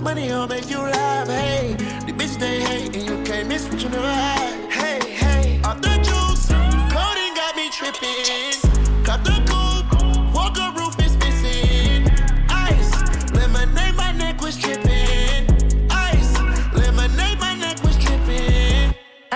Money, 0.02 0.32
I'll 0.32 0.48
make 0.48 0.68
you 0.68 0.78
laugh. 0.78 1.28
Hey, 1.28 1.74
the 2.06 2.12
bitch 2.12 2.38
they 2.38 2.60
hate, 2.60 2.96
and 2.96 3.08
you 3.08 3.22
can't 3.24 3.48
miss 3.48 3.68
what 3.68 3.80
you 3.82 3.88
never 3.88 4.12
had. 4.12 4.70
Hey, 4.70 5.00
hey, 5.10 5.60
off 5.62 5.80
the 5.80 5.94
juice, 6.08 6.48
codeine 6.92 7.34
got 7.34 7.54
me 7.54 7.70
tripping. 7.70 9.04
Cut 9.04 9.22
the 9.24 9.38
coupe, 9.48 10.34
walker 10.34 10.72
roof 10.76 10.98
is 11.00 11.16
missing. 11.18 12.10
Ice, 12.48 12.92
lemonade, 13.32 13.94
my 13.94 14.12
neck 14.12 14.40
was 14.40 14.56
tripping. 14.56 15.46
Ice, 15.90 16.32
lemonade, 16.74 17.38
my 17.38 17.52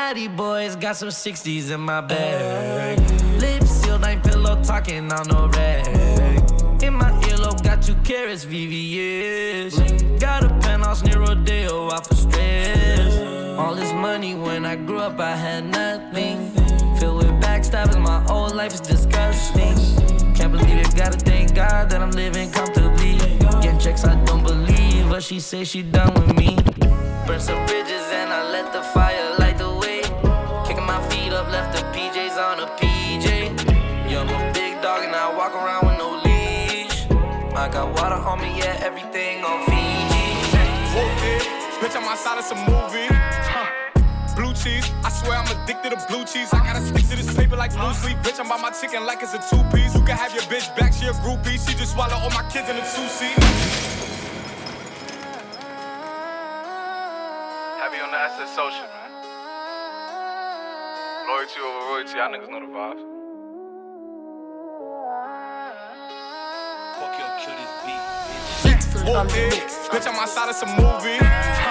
Natty 0.07 0.29
boys 0.29 0.77
got 0.77 0.97
some 0.97 1.09
60s 1.09 1.73
in 1.73 1.81
my 1.81 2.01
bag. 2.01 2.99
Lips 3.41 3.71
sealed, 3.71 4.05
ain't 4.05 4.23
pillow 4.23 4.63
talking 4.63 5.13
on 5.13 5.27
no 5.27 5.49
rag. 5.49 5.85
In 6.81 6.95
my 6.95 7.11
earlobe, 7.25 7.63
got 7.65 7.83
two 7.83 7.97
carats, 7.97 8.45
VVS. 8.45 9.66
Penthouse 10.97 11.03
near 11.05 11.21
Rodeo, 11.21 11.91
out 11.91 12.07
for 12.07 12.15
stress. 12.15 13.59
All 13.59 13.75
this 13.75 13.93
money 13.93 14.35
when 14.35 14.65
I 14.65 14.77
grew 14.77 14.99
up, 14.99 15.19
I 15.19 15.35
had 15.37 15.65
nothing. 15.65 16.51
Filled 16.99 17.19
with 17.19 17.43
backstabbing, 17.43 18.01
my 18.01 18.21
whole 18.21 18.51
life 18.51 18.75
is 18.75 18.81
disgusting. 18.81 19.77
Can't 20.35 20.53
believe 20.53 20.79
it, 20.79 20.95
gotta 20.97 21.19
thank 21.19 21.55
God 21.55 21.91
that 21.91 22.01
I'm 22.03 22.13
living 22.13 22.51
comfortably. 22.51 23.19
Getting 23.63 23.79
checks, 23.79 24.05
I 24.05 24.15
don't 24.25 24.43
believe, 24.43 25.09
but 25.09 25.23
she 25.23 25.41
say 25.41 25.65
she 25.65 25.83
done 25.83 26.13
with 26.15 26.37
me. 26.37 26.57
Burn 27.27 27.41
some 27.41 27.65
bridges 27.67 28.03
bitch, 42.07 42.13
I'm 42.13 42.13
outside 42.13 42.39
of 42.39 42.45
some 42.45 42.59
movie. 42.59 43.09
Huh. 43.11 43.67
Blue 44.37 44.53
cheese, 44.53 44.91
I 45.03 45.09
swear 45.09 45.39
I'm 45.39 45.63
addicted 45.63 45.91
to 45.91 46.07
blue 46.09 46.25
cheese. 46.25 46.53
I 46.53 46.59
gotta 46.59 46.81
stick 46.81 47.09
to 47.09 47.17
this 47.17 47.35
paper 47.35 47.57
like 47.57 47.73
blue 47.73 47.93
sleep. 47.95 48.19
Bitch, 48.19 48.39
I'm 48.39 48.49
by 48.49 48.59
my 48.59 48.71
chicken 48.71 49.07
like 49.07 49.23
it's 49.23 49.33
a 49.35 49.39
two 49.39 49.63
piece. 49.75 49.95
You 49.95 50.03
can 50.05 50.17
have 50.17 50.35
your 50.35 50.43
bitch 50.45 50.69
back, 50.77 50.93
she 50.93 51.07
a 51.07 51.13
groupie. 51.25 51.57
She 51.57 51.75
just 51.75 51.93
swallow 51.95 52.17
all 52.17 52.31
my 52.31 52.49
kids 52.51 52.69
in 52.69 52.77
a 52.77 52.81
two 52.81 53.09
seat. 53.09 53.37
Heavy 57.81 58.01
on 58.05 58.11
the 58.13 58.19
SS 58.19 58.55
social, 58.55 58.87
man. 58.93 59.11
Loyalty 61.29 61.61
over 61.61 61.87
royalty, 61.89 62.17
y'all 62.17 62.31
niggas 62.31 62.51
know 62.51 62.61
the 62.61 62.67
vibes. 62.67 63.03
Fuck 67.01 67.17
Whoop 69.07 69.31
it, 69.37 69.53
bitch, 69.93 70.07
I'm 70.09 70.19
outside 70.19 70.49
of 70.51 70.57
some 70.57 70.71
movie. 70.71 71.66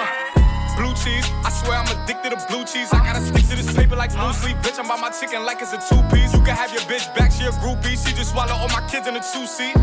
Blue 0.76 0.92
cheese, 0.92 1.24
I 1.44 1.50
swear 1.50 1.78
I'm 1.78 1.88
addicted 1.88 2.36
to 2.36 2.40
blue 2.48 2.64
cheese. 2.64 2.92
I 2.92 2.98
gotta 3.00 3.24
stick 3.24 3.48
to 3.48 3.56
this 3.56 3.72
paper 3.72 3.96
like 3.96 4.12
blue 4.12 4.32
sleep. 4.32 4.56
Bitch, 4.58 4.78
I'm 4.78 4.86
by 4.86 5.00
my 5.00 5.10
chicken 5.10 5.44
like 5.44 5.62
it's 5.62 5.72
a 5.72 5.80
two 5.80 6.02
piece. 6.12 6.32
You 6.34 6.40
can 6.44 6.54
have 6.54 6.72
your 6.72 6.82
bitch 6.82 7.08
back, 7.16 7.32
she 7.32 7.44
a 7.44 7.52
groupie. 7.64 7.96
She 7.96 8.14
just 8.14 8.32
swallow 8.32 8.52
all 8.52 8.68
my 8.68 8.86
kids 8.88 9.08
in 9.08 9.16
a 9.16 9.24
two 9.32 9.46
seat. 9.46 9.74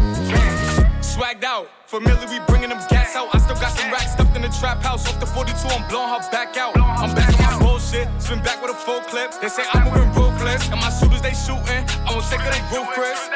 Swagged 1.01 1.43
out, 1.43 1.67
familiar, 1.87 2.27
we 2.29 2.39
bringing 2.47 2.69
them 2.69 2.79
gas 2.89 3.15
out. 3.15 3.33
I 3.33 3.39
still 3.39 3.55
got 3.55 3.73
some 3.77 3.91
racks 3.91 4.13
stuffed 4.13 4.35
in 4.35 4.43
the 4.43 4.49
trap 4.49 4.81
house. 4.83 5.07
Off 5.09 5.19
the 5.19 5.25
42, 5.25 5.67
I'm 5.67 5.87
blowing 5.89 6.09
her 6.09 6.21
back 6.31 6.57
out. 6.57 6.77
I'm 6.77 7.13
back 7.15 7.33
on 7.41 7.59
my 7.59 7.72
spin 8.33 8.43
back 8.43 8.61
with 8.61 8.71
a 8.71 8.73
full 8.73 9.01
clip. 9.01 9.31
They 9.41 9.49
say 9.49 9.63
I'm 9.73 9.85
moving 9.85 10.09
ruthless, 10.13 10.69
and 10.69 10.79
my 10.79 10.89
shooters 10.89 11.21
they 11.21 11.33
shooting. 11.33 11.83
I 12.05 12.09
won't 12.11 12.25
take 12.25 12.41
of 12.41 12.51
they 12.51 12.63
Chris. 12.93 13.29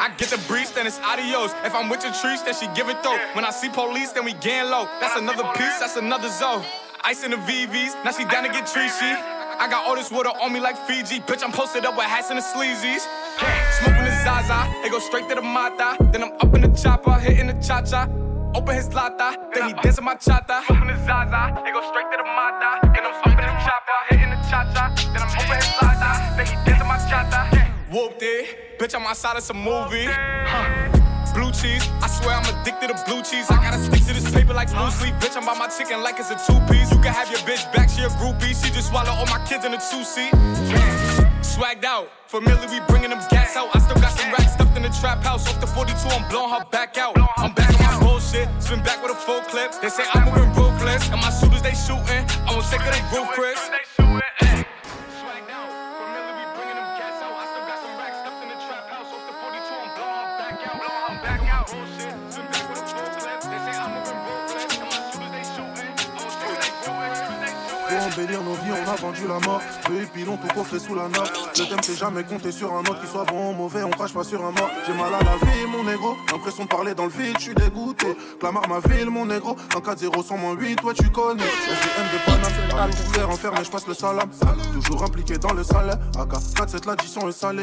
I 0.00 0.12
get 0.16 0.30
the 0.30 0.40
breeze, 0.48 0.72
then 0.72 0.86
it's 0.86 0.98
adios. 1.00 1.52
If 1.64 1.74
I'm 1.74 1.88
with 1.88 2.02
your 2.02 2.12
trees, 2.14 2.42
then 2.42 2.54
she 2.54 2.66
giving 2.74 2.96
throat. 3.02 3.20
When 3.34 3.44
I 3.44 3.50
see 3.50 3.68
police, 3.68 4.12
then 4.12 4.24
we 4.24 4.32
gang 4.34 4.70
low. 4.70 4.86
That's 5.00 5.16
another 5.16 5.44
piece, 5.54 5.78
that's 5.78 5.96
another 5.96 6.28
zone. 6.28 6.62
Ice 7.04 7.24
in 7.24 7.30
the 7.30 7.38
VVs, 7.38 8.04
now 8.04 8.12
she 8.12 8.24
down 8.24 8.44
to 8.44 8.50
get 8.50 8.64
treachy. 8.64 9.12
I 9.60 9.68
got 9.68 9.86
all 9.86 9.94
this 9.94 10.10
water 10.10 10.30
on 10.30 10.52
me 10.52 10.60
like 10.60 10.76
Fiji. 10.86 11.20
Bitch, 11.20 11.42
I'm 11.44 11.52
posted 11.52 11.84
up 11.84 11.96
with 11.96 12.06
hats 12.06 12.30
and 12.30 12.38
the 12.38 12.42
sleazies. 12.42 13.04
Smoking 13.78 14.04
the 14.04 14.14
Zaza, 14.24 14.72
it 14.84 14.90
go 14.90 14.98
straight 14.98 15.28
to 15.28 15.34
the 15.34 15.42
Mata. 15.42 15.96
Then 16.12 16.24
I'm 16.24 16.32
up 16.40 16.54
in 16.54 16.62
the 16.62 16.68
chopper, 16.68 17.12
hitting 17.18 17.48
the 17.48 17.54
cha 17.62 17.82
cha. 17.82 18.08
Open 18.52 18.74
his 18.74 18.92
lata, 18.92 19.36
then 19.54 19.68
he 19.68 19.74
dancing 19.74 20.04
my 20.04 20.14
chata. 20.16 20.64
Smoking 20.66 20.88
the 20.88 20.96
Zaza, 21.06 21.62
it 21.64 21.72
go 21.72 21.80
straight 21.88 22.10
to 22.10 22.16
the 22.18 22.24
Mata. 22.24 22.82
Then 22.82 23.06
I'm 23.06 23.14
in 23.30 23.46
the 23.46 23.56
chopper, 23.62 23.98
hitting 24.10 24.30
the 24.30 24.36
cha 24.50 24.66
cha. 24.74 24.90
Then 25.12 25.22
I'm 25.22 25.30
open 25.38 25.56
his 25.56 25.70
lata, 25.80 26.34
then 26.36 26.46
he 26.46 26.54
dancing 26.66 26.88
my 26.88 26.98
chata. 27.06 27.46
Whooped 27.92 28.22
it, 28.22 28.78
bitch, 28.78 28.94
I'm 28.94 29.06
outside 29.06 29.36
of 29.36 29.44
some 29.44 29.62
movie. 29.62 30.08
Blue 31.32 31.52
cheese, 31.52 31.86
I 32.02 32.08
swear 32.08 32.34
I'm 32.34 32.60
addicted 32.60 32.88
to 32.88 32.98
blue 33.06 33.22
cheese. 33.22 33.48
I 33.50 33.62
gotta 33.62 33.78
stick 33.78 34.02
to 34.06 34.12
this 34.12 34.28
paper 34.34 34.52
like 34.52 34.68
blue 34.74 34.90
sleep. 34.90 35.14
Bitch, 35.22 35.36
I'm 35.36 35.46
by 35.46 35.54
my 35.54 35.68
chicken 35.68 36.02
like 36.02 36.18
it's 36.18 36.30
a 36.30 36.34
two 36.34 36.58
piece. 36.66 36.90
You 36.90 36.98
can 36.98 37.14
have 37.14 37.30
your 37.30 37.38
bitch 37.46 37.72
back, 37.72 37.88
she 37.88 38.02
a 38.02 38.08
groupie. 38.18 38.50
She 38.50 38.72
just 38.72 38.88
swallow 38.88 39.10
all 39.10 39.26
my 39.26 39.38
kids 39.46 39.64
in 39.64 39.72
a 39.72 39.78
two 39.78 40.02
seat. 40.02 40.34
Swagged 41.42 41.84
out, 41.84 42.08
familiar, 42.26 42.68
we 42.68 42.80
bringing 42.86 43.10
them 43.10 43.20
gas 43.30 43.56
out. 43.56 43.74
I 43.74 43.78
still 43.80 43.96
got 43.96 44.12
some 44.12 44.30
racks 44.30 44.52
stuffed 44.52 44.76
in 44.76 44.82
the 44.82 44.90
trap 45.00 45.22
house. 45.24 45.48
Off 45.48 45.60
the 45.60 45.66
42, 45.66 45.96
I'm 46.08 46.28
blowing 46.28 46.50
her 46.50 46.64
back 46.70 46.98
out. 46.98 47.16
I'm 47.38 47.52
back 47.54 47.72
on 47.80 48.00
my 48.00 48.06
bullshit, 48.06 48.48
spin 48.62 48.82
back 48.82 49.02
with 49.02 49.12
a 49.12 49.14
full 49.14 49.40
clip. 49.42 49.72
They 49.80 49.88
say 49.88 50.04
I'm 50.12 50.24
moving 50.24 50.52
ruthless, 50.54 51.08
and 51.10 51.20
my 51.20 51.30
shooters 51.30 51.62
they 51.62 51.74
shooting. 51.74 52.24
I 52.46 52.52
won't 52.52 52.66
take 52.66 52.80
of 52.80 52.92
they 52.92 53.02
roof, 53.16 53.30
nos 68.26 68.54
vies, 68.54 68.72
on 68.72 68.90
a 68.90 68.96
vendu 68.96 69.26
la 69.26 69.38
mort. 69.46 69.60
Eux, 69.90 70.00
ils 70.00 70.08
pilons 70.08 70.36
tout 70.36 70.54
coffré 70.54 70.78
sous 70.78 70.94
la 70.94 71.04
note. 71.04 71.32
Le 71.58 71.68
thème, 71.68 71.78
c'est 71.82 71.96
jamais 71.96 72.24
compter 72.24 72.52
sur 72.52 72.72
un 72.72 72.80
autre 72.80 73.00
qui 73.00 73.06
soit 73.06 73.24
bon 73.24 73.50
ou 73.50 73.54
mauvais. 73.54 73.82
On 73.82 73.90
crache 73.90 74.12
pas 74.12 74.24
sur 74.24 74.44
un 74.44 74.50
mort. 74.50 74.70
J'ai 74.86 74.94
mal 74.94 75.12
à 75.14 75.22
la 75.22 75.36
vie, 75.36 75.66
mon 75.68 75.84
négro. 75.84 76.16
L'impression 76.32 76.64
de 76.64 76.68
parler 76.68 76.94
dans 76.94 77.04
le 77.04 77.10
vide, 77.10 77.36
je 77.38 77.44
suis 77.44 77.54
dégoûté. 77.54 78.16
Clamart 78.38 78.68
ma 78.68 78.80
ville, 78.80 79.10
mon 79.10 79.26
négro. 79.26 79.56
Un 79.74 79.80
4-0 79.80 80.24
sans 80.24 80.36
moins 80.36 80.54
8, 80.54 80.76
toi 80.76 80.92
tu 80.94 81.08
connais. 81.10 81.42
SDM 81.42 82.08
de 82.12 82.18
Paname, 82.26 82.80
à 82.80 82.86
l'ouvert, 82.86 83.30
enfermé, 83.30 83.58
je 83.64 83.70
passe 83.70 83.86
le 83.86 83.94
salam. 83.94 84.28
Toujours 84.72 85.02
impliqué 85.02 85.38
dans 85.38 85.52
le 85.52 85.64
salaire. 85.64 85.98
AK 86.18 86.32
4-7, 86.32 86.86
l'addition 86.86 87.28
est 87.28 87.32
salée. 87.32 87.62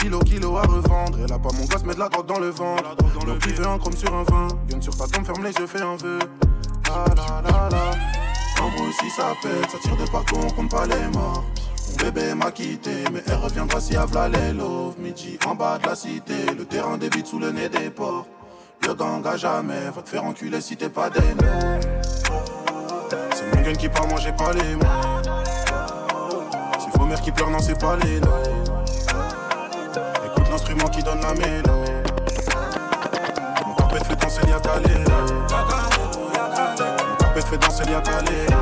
Kilo, 0.00 0.18
kilo 0.20 0.56
à 0.56 0.62
revendre. 0.62 1.18
Et 1.18 1.26
là, 1.28 1.38
pas 1.38 1.50
mon 1.56 1.64
gosse, 1.64 1.84
met 1.84 1.94
de 1.94 2.00
la 2.00 2.08
drogue 2.08 2.26
dans 2.26 2.40
le 2.40 2.50
ventre. 2.50 2.96
Le 3.26 3.32
veut 3.34 3.66
un 3.66 3.78
chrome 3.78 3.96
sur 3.96 4.12
un 4.14 4.24
vin. 4.24 4.48
Viens 4.66 4.80
sur 4.80 4.96
ta 4.96 5.06
tombe, 5.06 5.24
ferme 5.24 5.44
les 5.44 5.52
yeux, 5.52 5.66
fais 5.66 5.82
un 5.82 5.96
vœu. 5.96 6.18
La 6.88 7.04
la 7.14 7.50
la 7.50 7.68
la. 7.70 8.21
En 8.62 8.68
gros, 8.68 8.92
si 8.92 9.10
ça 9.10 9.34
pète, 9.42 9.70
ça 9.70 9.78
tire 9.78 9.96
de 9.96 10.08
partout, 10.08 10.36
on 10.40 10.50
compte 10.50 10.70
pas 10.70 10.86
les 10.86 11.08
morts. 11.08 11.42
Mon 11.90 11.96
bébé 12.04 12.32
m'a 12.34 12.52
quitté, 12.52 13.04
mais 13.12 13.20
elle 13.26 13.34
reviendra 13.34 13.80
si 13.80 13.96
à 13.96 14.06
v'là 14.06 14.28
les 14.28 14.52
love. 14.52 14.94
Midi 14.98 15.36
en 15.46 15.56
bas 15.56 15.78
de 15.78 15.88
la 15.88 15.96
cité, 15.96 16.46
le 16.56 16.64
terrain 16.64 16.96
débite 16.96 17.26
sous 17.26 17.40
le 17.40 17.50
nez 17.50 17.68
des 17.68 17.90
porcs. 17.90 18.26
Le 18.86 18.94
gang 18.94 19.26
à 19.26 19.36
jamais, 19.36 19.90
va 19.94 20.00
te 20.02 20.08
faire 20.08 20.24
enculer 20.24 20.60
si 20.60 20.76
t'es 20.76 20.88
pas 20.88 21.10
des 21.10 21.20
C'est 23.34 23.56
mon 23.56 23.62
gun 23.62 23.74
qui 23.74 23.88
parle, 23.88 24.08
moi 24.10 24.20
j'ai 24.20 24.32
pas 24.32 24.52
les 24.52 24.76
mots. 24.76 24.82
C'est 26.78 26.98
vos 26.98 27.06
mères 27.06 27.20
qui 27.20 27.32
pleurent, 27.32 27.50
non, 27.50 27.58
c'est 27.58 27.78
pas 27.80 27.96
les. 27.96 28.18
Écoute 30.26 30.48
l'instrument 30.50 30.88
qui 30.88 31.02
donne 31.02 31.20
la 31.20 31.34
mélodie. 31.34 31.92
Mon 33.66 33.74
carpet 33.74 34.04
fait 34.04 34.16
danser 34.16 34.40
Lia 34.46 34.60
Calé. 34.60 35.11
seria 37.84 38.00
ler 38.22 38.61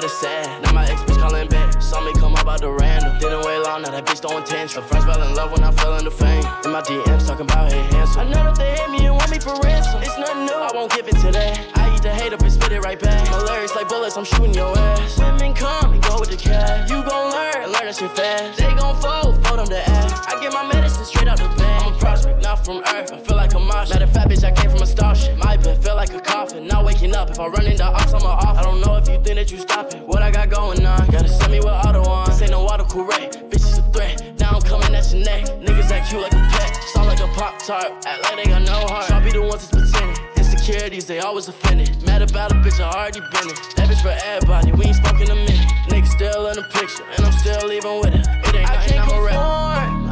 for 0.00 0.06
the 0.06 0.08
sad, 0.08 0.62
now 0.62 0.72
my 0.72 0.84
ex 0.84 1.02
bitch 1.02 1.18
calling 1.18 1.48
back. 1.48 1.82
Saw 1.82 2.00
me 2.00 2.12
come 2.14 2.34
up 2.34 2.46
out 2.46 2.60
the 2.60 2.70
random, 2.70 3.18
didn't 3.18 3.44
wait 3.44 3.58
long, 3.58 3.82
now 3.82 3.90
that 3.90 4.06
bitch 4.06 4.20
throwing 4.20 4.44
tantrum. 4.44 4.84
My 4.84 4.88
friends 4.88 5.04
fell 5.04 5.22
in 5.22 5.34
love 5.34 5.52
when 5.52 5.62
I 5.62 5.72
fell 5.72 5.96
into 5.96 6.10
fame. 6.10 6.44
In 6.64 6.72
my 6.72 6.80
DMs 6.80 7.26
talking 7.26 7.44
about 7.44 7.72
hey 7.72 7.82
handsome. 7.92 8.20
I 8.20 8.24
know 8.24 8.44
that 8.44 8.56
they 8.56 8.72
hate 8.76 8.90
me 8.90 9.06
and 9.06 9.16
want 9.16 9.30
me 9.30 9.38
for 9.38 9.54
ransom. 9.60 10.00
It's 10.02 10.16
nothing 10.18 10.46
new, 10.46 10.56
I 10.56 10.70
won't 10.72 10.92
give 10.92 11.08
it 11.08 11.16
to 11.20 11.30
that. 11.32 11.76
I 11.76 11.94
eat 11.94 12.02
the 12.02 12.10
hate 12.10 12.32
up 12.32 12.40
and 12.40 12.52
spit 12.52 12.72
it 12.72 12.80
right 12.80 12.98
back. 12.98 13.28
My 13.30 13.42
lyrics 13.44 13.74
like 13.74 13.88
bullets, 13.88 14.16
I'm 14.16 14.24
shooting 14.24 14.54
your 14.54 14.76
ass. 14.78 15.18
Women 15.18 15.52
come 15.54 15.92
and 15.92 16.02
go 16.02 16.18
with 16.18 16.30
the 16.30 16.36
cash. 16.36 16.88
You 16.88 17.02
gon' 17.04 17.32
learn, 17.32 17.72
learn 17.72 17.84
that 17.84 17.96
shit 17.96 18.10
fast. 18.12 18.58
They 18.58 18.72
gon' 18.74 18.96
fold, 19.00 19.44
fold 19.44 19.58
them 19.58 19.68
to 19.68 19.80
ass. 19.90 20.26
I 20.26 20.40
get 20.40 20.52
my 20.52 20.66
medicine 20.66 21.04
straight 21.04 21.28
out 21.28 21.38
the 21.38 21.48
bag. 21.60 21.82
I'm 21.82 21.92
a 21.92 21.98
prospect, 21.98 22.42
not 22.42 22.64
from 22.64 22.78
earth. 22.94 23.12
I 23.12 23.18
feel 23.18 23.36
like 23.36 23.52
a 23.54 23.60
marsh. 23.60 23.90
Matter 23.90 24.04
of 24.04 24.12
fact, 24.12 24.30
bitch, 24.30 24.44
I 24.44 24.52
came 24.52 24.70
from 24.70 24.82
a 24.82 24.86
starship. 24.86 25.36
My 25.36 25.56
bed 25.58 25.82
feel 25.82 25.96
like 25.96 26.14
a 26.14 26.19
coffin. 26.60 26.68
Not 26.68 26.84
waking 26.84 27.14
up. 27.14 27.30
If 27.30 27.40
I 27.40 27.46
run 27.46 27.66
into 27.66 27.84
ops, 27.84 28.12
I'm 28.12 28.22
a 28.22 28.26
off. 28.26 28.58
I 28.58 28.62
don't 28.62 28.80
know 28.80 28.96
if 28.96 29.08
you 29.08 29.14
think 29.22 29.36
that 29.36 29.50
you 29.50 29.58
stopping. 29.58 30.00
What 30.06 30.22
I 30.22 30.30
got 30.30 30.50
going 30.50 30.84
on? 30.84 31.06
Gotta 31.10 31.28
send 31.28 31.52
me 31.52 31.58
with 31.58 31.66
auto 31.66 32.02
on. 32.02 32.28
This 32.28 32.42
ain't 32.42 32.50
no 32.50 32.62
auto 32.62 32.84
correct. 32.84 33.38
Bitch 33.50 33.66
is 33.66 33.78
a 33.78 33.82
threat. 33.92 34.38
Now 34.38 34.52
I'm 34.52 34.62
coming 34.62 34.94
at 34.94 35.12
your 35.12 35.24
neck. 35.24 35.46
Niggas 35.46 35.90
act 35.90 36.10
cute 36.10 36.22
like 36.22 36.32
a 36.32 36.48
pet. 36.50 36.76
Sound 36.92 37.06
like 37.06 37.20
a 37.20 37.28
pop 37.28 37.58
tart. 37.62 37.92
Act 38.06 38.22
like 38.24 38.36
they 38.36 38.50
got 38.50 38.62
no 38.62 38.78
heart. 38.86 39.10
Y'all 39.10 39.22
be 39.22 39.30
the 39.30 39.42
ones 39.42 39.68
that's 39.68 39.92
pretending. 39.92 40.16
Insecurities, 40.36 41.06
they 41.06 41.20
always 41.20 41.48
offended. 41.48 41.90
Mad 42.06 42.22
about 42.22 42.52
a 42.52 42.56
bitch, 42.56 42.80
I 42.80 42.90
already 42.90 43.20
been 43.20 43.48
it. 43.50 43.58
That 43.76 43.88
bitch 43.88 44.02
for 44.02 44.14
everybody. 44.24 44.72
We 44.72 44.86
ain't 44.86 44.96
spoken 44.96 45.30
a 45.30 45.34
minute. 45.34 45.68
Niggas 45.88 46.08
still 46.08 46.48
in 46.48 46.56
the 46.56 46.62
picture, 46.64 47.04
and 47.16 47.26
I'm 47.26 47.32
still 47.32 47.66
leaving 47.66 48.00
with 48.00 48.14
it. 48.14 48.26
It 48.48 48.54
ain't 48.54 48.68
nothing 48.68 48.98
I'm 48.98 49.10
a 49.10 49.22
rap. 49.22 49.36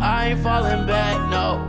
I 0.01 0.29
ain't 0.31 0.43
falling 0.43 0.87
back, 0.87 1.17
no. 1.31 1.65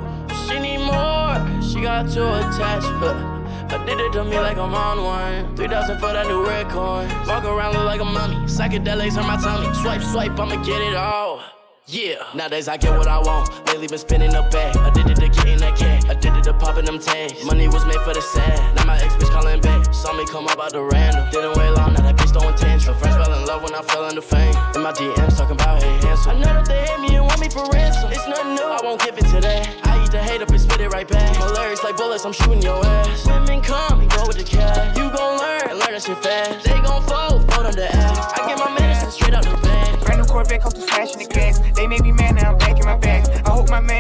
She 0.48 0.60
need 0.60 0.78
more, 0.78 1.62
she 1.62 1.82
got 1.82 2.10
too 2.12 2.26
attached, 2.26 2.90
but. 3.00 3.39
I 3.72 3.86
did 3.86 4.00
it 4.00 4.12
to 4.14 4.24
me 4.24 4.40
like 4.40 4.58
I'm 4.58 4.74
on 4.74 5.04
one. 5.04 5.56
3,000 5.56 6.00
for 6.00 6.14
that 6.14 6.28
new 6.28 6.46
red 6.46 6.70
coin. 6.70 7.08
Walk 7.28 7.44
around 7.46 7.74
look 7.74 7.86
like 7.86 8.02
a 8.02 8.06
mummy. 8.06 8.36
Psychedelics 8.46 9.18
on 9.18 9.28
my 9.28 9.38
tummy. 9.38 9.74
Swipe, 9.76 10.02
swipe, 10.02 10.40
I'ma 10.40 10.56
get 10.64 10.82
it 10.82 10.96
all. 10.96 11.42
Yeah, 11.86 12.24
nowadays 12.36 12.68
I 12.68 12.78
get 12.78 12.98
what 12.98 13.08
I 13.08 13.18
want. 13.20 13.50
Lately 13.68 13.88
been 13.88 13.98
spinning 13.98 14.32
the 14.32 14.42
bag. 14.52 14.78
I 14.78 14.90
did 14.92 15.10
it 15.10 15.16
to 15.16 15.28
getting 15.28 15.60
that 15.60 15.80
did 16.22 16.36
it 16.36 16.44
to 16.44 16.54
popping 16.54 16.86
them 16.86 17.00
tags. 17.00 17.44
Money 17.46 17.68
was 17.68 17.86
made 17.86 18.00
for 18.02 18.14
the 18.14 18.22
sad. 18.22 18.76
Now 18.76 18.86
my 18.86 18.98
ex 19.00 19.16
bitch 19.16 19.30
calling 19.32 19.62
back. 19.62 19.94
Saw 19.94 20.14
me 20.14 20.26
come 20.28 20.48
up 20.48 20.60
out 20.60 20.72
the 20.72 20.82
random. 20.82 21.30
Didn't 21.32 21.58
wait 21.58 21.72
long, 21.72 21.94
now 21.94 22.02
that 22.02 22.18
bitch 22.18 22.32
throwing 22.32 22.56
tantrum. 22.56 22.98
Friends 22.98 23.16
fell 23.16 23.34
in 23.34 23.46
love 23.46 23.64
when 23.64 23.74
I 23.74 23.82
fell 23.82 24.08
into 24.08 24.22
fame. 24.22 24.54
In 24.76 24.82
my 24.82 24.92
DMs 24.92 25.38
talking 25.38 25.56
about 25.56 25.82
hey 25.82 25.98
handsome. 26.06 26.32
I 26.32 26.40
know 26.40 26.54
that 26.54 26.66
they 26.66 26.82
hate 26.86 27.00
me 27.00 27.16
and 27.16 27.26
want 27.26 27.40
me 27.40 27.50
for 27.50 27.66
ransom. 27.72 28.12
It's 28.12 28.28
nothing 28.28 28.56
new, 28.56 28.64
I 28.64 28.80
won't 28.84 29.02
give 29.02 29.18
it 29.18 29.26
to 29.34 29.40
that. 29.42 29.88
I 29.88 30.04
eat 30.04 30.12
the 30.12 30.20
hate 30.20 30.42
up 30.42 30.50
and 30.50 30.62
spit 30.62 30.82
it 30.82 30.90
right 30.90 31.08
back. 31.08 31.40
My 31.40 31.48
lyrics 31.52 31.84
like 31.84 31.96
bullets, 31.98 32.26
I'm 32.26 32.34
shooting 32.34 32.62
your 32.62 32.86
ass. 32.86 33.29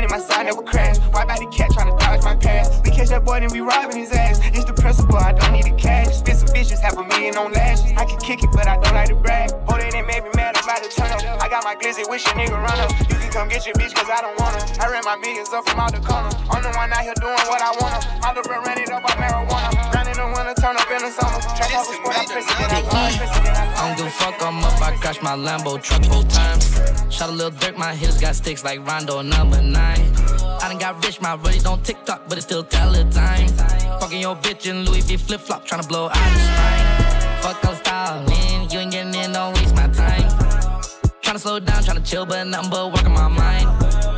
My 0.09 0.17
and 0.17 0.25
side 0.25 0.45
never 0.45 0.61
crash. 0.61 0.97
Why 1.13 1.25
body 1.25 1.45
cat 1.47 1.69
trying 1.71 1.91
to 1.91 1.97
dodge 1.97 2.23
my 2.23 2.35
past? 2.35 2.83
We 2.83 2.91
catch 2.91 3.09
that 3.09 3.23
boy, 3.23 3.39
then 3.39 3.51
we 3.51 3.61
robbing 3.61 3.97
his 3.97 4.11
ass. 4.11 4.39
It's 4.43 4.65
the 4.65 4.73
principle, 4.73 5.17
I 5.17 5.33
don't 5.33 5.53
need 5.53 5.65
the 5.65 5.75
cash. 5.77 6.17
Spit 6.17 6.37
some 6.37 6.49
bitches, 6.49 6.79
half 6.79 6.97
a 6.97 7.03
million 7.03 7.37
on 7.37 7.53
lash. 7.53 7.81
I 7.95 8.05
can 8.05 8.17
kick 8.19 8.43
it, 8.43 8.49
but 8.51 8.67
I 8.67 8.75
don't 8.75 8.93
like 8.93 9.09
to 9.09 9.15
brag. 9.15 9.51
Oh, 9.67 9.77
they 9.77 9.89
didn't 9.89 10.07
make 10.07 10.23
me 10.23 10.31
mad, 10.35 10.57
I'm 10.57 10.63
about 10.63 10.83
to 10.83 10.89
turn 10.89 11.11
up. 11.11 11.21
I 11.41 11.47
got 11.49 11.63
my 11.63 11.75
glizzy, 11.75 12.09
wish 12.09 12.25
a 12.25 12.33
nigga 12.33 12.57
run 12.57 12.79
up. 12.79 12.91
You 13.09 13.15
can 13.15 13.31
come 13.31 13.47
get 13.49 13.65
your 13.65 13.75
bitch, 13.75 13.93
cause 13.93 14.09
I 14.09 14.21
don't 14.21 14.39
her. 14.39 14.63
I 14.81 14.89
ran 14.89 15.03
my 15.05 15.15
millions 15.17 15.53
up 15.53 15.67
from 15.69 15.79
out 15.79 15.93
the 15.93 16.01
corner. 16.01 16.29
I'm 16.49 16.63
the 16.63 16.73
one 16.73 16.91
out 16.91 17.03
here 17.05 17.13
doing 17.21 17.39
what 17.45 17.61
I 17.61 17.71
wanna. 17.77 17.99
My 18.21 18.33
little 18.33 18.43
bro 18.43 18.63
ran 18.65 18.79
it 18.79 18.89
up 18.91 19.05
on 19.05 19.15
marijuana. 19.21 19.93
Ran 19.93 20.07
in 20.09 20.17
the 20.17 20.25
winter, 20.25 20.55
turn 20.57 20.75
up 20.75 20.89
in 20.89 21.01
the 21.05 21.11
summer. 21.11 21.39
Trap 21.55 21.73
off 21.75 21.89
a 21.89 21.93
sport. 21.93 22.17
I 22.17 22.25
love 22.25 22.48
Up. 25.09 25.15
Crashed 25.15 25.23
my 25.23 25.35
Lambo 25.35 25.81
truck 25.81 26.03
four 26.05 26.23
times. 26.25 26.65
Shot 27.09 27.29
a 27.29 27.31
little 27.31 27.49
dirt, 27.49 27.75
my 27.77 27.95
hitters 27.95 28.21
got 28.21 28.35
sticks 28.35 28.63
like 28.63 28.85
Rondo 28.87 29.23
number 29.23 29.59
nine. 29.59 30.13
I 30.61 30.67
done 30.69 30.77
got 30.77 31.03
rich, 31.03 31.19
my 31.19 31.33
really 31.33 31.57
don't 31.57 31.83
TikTok, 31.83 32.29
but 32.29 32.37
it 32.37 32.43
still 32.43 32.63
tell 32.63 32.91
the 32.91 33.03
time. 33.05 33.47
Fucking 33.99 34.21
your 34.21 34.35
bitch 34.35 34.69
in 34.69 34.85
Louis 34.85 35.01
V 35.01 35.17
flip 35.17 35.41
flop, 35.41 35.65
tryna 35.65 35.87
blow 35.87 36.09
out 36.09 36.13
the 36.13 36.39
spine. 36.39 37.41
Fuck 37.41 37.65
all 37.65 37.75
styling, 37.75 38.69
you 38.69 38.79
ain't 38.79 38.91
getting 38.91 39.15
in, 39.15 39.31
don't 39.31 39.55
waste 39.55 39.75
my 39.75 39.87
time. 39.87 40.29
Tryna 41.23 41.39
slow 41.39 41.59
down, 41.59 41.81
tryna 41.81 42.05
chill, 42.05 42.27
but 42.27 42.43
nothing 42.43 42.69
but 42.69 42.93
working 42.93 43.13
my 43.13 43.27
mind. 43.27 43.67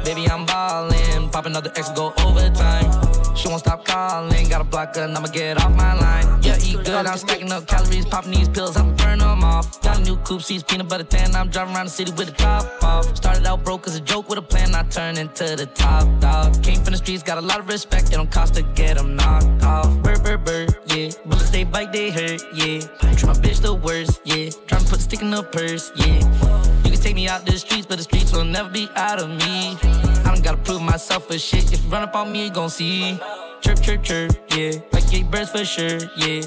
Baby, 0.04 0.30
I'm 0.30 0.46
ballin', 0.46 1.30
pop 1.30 1.46
another 1.46 1.72
X, 1.78 1.89
go 1.92 2.14
overtime. 2.18 3.11
She 3.42 3.48
won't 3.48 3.62
stop 3.62 3.84
calling, 3.86 4.50
got 4.50 4.62
a 4.62 4.64
block 4.64 4.94
gun, 4.94 5.18
I'ma 5.18 5.28
get 5.30 5.58
off 5.58 5.76
my 5.76 5.96
line. 5.96 6.44
Yeah, 6.44 6.58
eat 6.62 6.78
good, 6.86 7.08
I'm 7.08 7.18
stacking 7.18 7.52
up 7.52 7.66
calories, 7.66 8.06
popping 8.06 8.34
these 8.34 8.48
pills, 8.48 8.78
I'm 8.78 8.96
burn 8.96 9.18
them 9.18 9.44
off. 9.44 9.82
Got 9.82 9.98
a 9.98 10.02
new 10.04 10.16
coupe, 10.18 10.44
seats, 10.44 10.62
peanut 10.62 10.88
butter 10.88 11.04
tan, 11.04 11.34
I'm 11.36 11.50
driving 11.50 11.74
around 11.74 11.88
the 11.88 11.92
city 11.92 12.12
with 12.12 12.28
the 12.28 12.34
top 12.34 12.84
off. 12.84 13.16
Started 13.18 13.48
out 13.48 13.64
broke 13.64 13.88
as 13.88 13.96
a 13.96 14.00
joke 14.00 14.30
with 14.30 14.38
a 14.38 14.44
plan, 14.44 14.76
I 14.76 14.84
turned 14.84 15.18
into 15.18 15.56
the 15.56 15.66
top 15.74 16.08
dog. 16.20 16.62
Came 16.62 16.84
from 16.84 16.92
the 16.92 16.98
streets, 16.98 17.24
got 17.24 17.39
a 17.39 17.42
lot 17.42 17.60
of 17.60 17.68
respect, 17.68 18.10
it 18.10 18.18
don't 18.18 18.30
cost 18.30 18.54
to 18.54 18.62
get 18.62 18.98
them 18.98 19.16
knocked 19.16 19.64
off. 19.64 19.89
Burr, 20.04 20.20
burr, 20.20 20.38
burr, 20.38 20.68
yeah. 20.94 21.10
Bullets 21.26 21.50
they 21.50 21.64
bite, 21.64 21.92
they 21.92 22.12
hurt, 22.12 22.44
yeah. 22.54 22.82
Treat 23.00 23.26
my 23.26 23.34
bitch 23.34 23.60
the 23.60 23.74
worst, 23.74 24.22
yeah. 24.24 24.50
Tryna 24.68 24.88
put 24.88 25.00
a 25.00 25.02
stick 25.02 25.24
in 25.24 25.32
the 25.32 25.42
purse, 25.42 25.92
yeah. 25.96 26.71
Take 27.02 27.16
me 27.16 27.28
out 27.28 27.45
the 27.45 27.58
streets, 27.58 27.88
but 27.88 27.97
the 27.97 28.04
streets 28.04 28.32
will 28.32 28.45
never 28.45 28.70
be 28.70 28.88
out 28.95 29.20
of 29.20 29.30
me. 29.30 29.76
I 29.82 30.24
don't 30.26 30.43
gotta 30.43 30.58
prove 30.58 30.82
myself 30.84 31.28
for 31.28 31.38
shit. 31.38 31.74
If 31.74 31.84
you 31.84 31.89
run 31.89 32.04
up 32.04 32.16
on 32.16 32.32
me, 32.32 32.45
you 32.45 32.52
gon' 32.52 32.70
see. 32.70 33.20
Chirp, 33.62 33.82
chirp, 33.82 34.04
chirp, 34.04 34.32
yeah. 34.56 34.74
Like 34.91 35.10
gay 35.10 35.24
birds 35.24 35.49
for 35.49 35.66
sure, 35.66 35.99
yeah. 36.16 36.41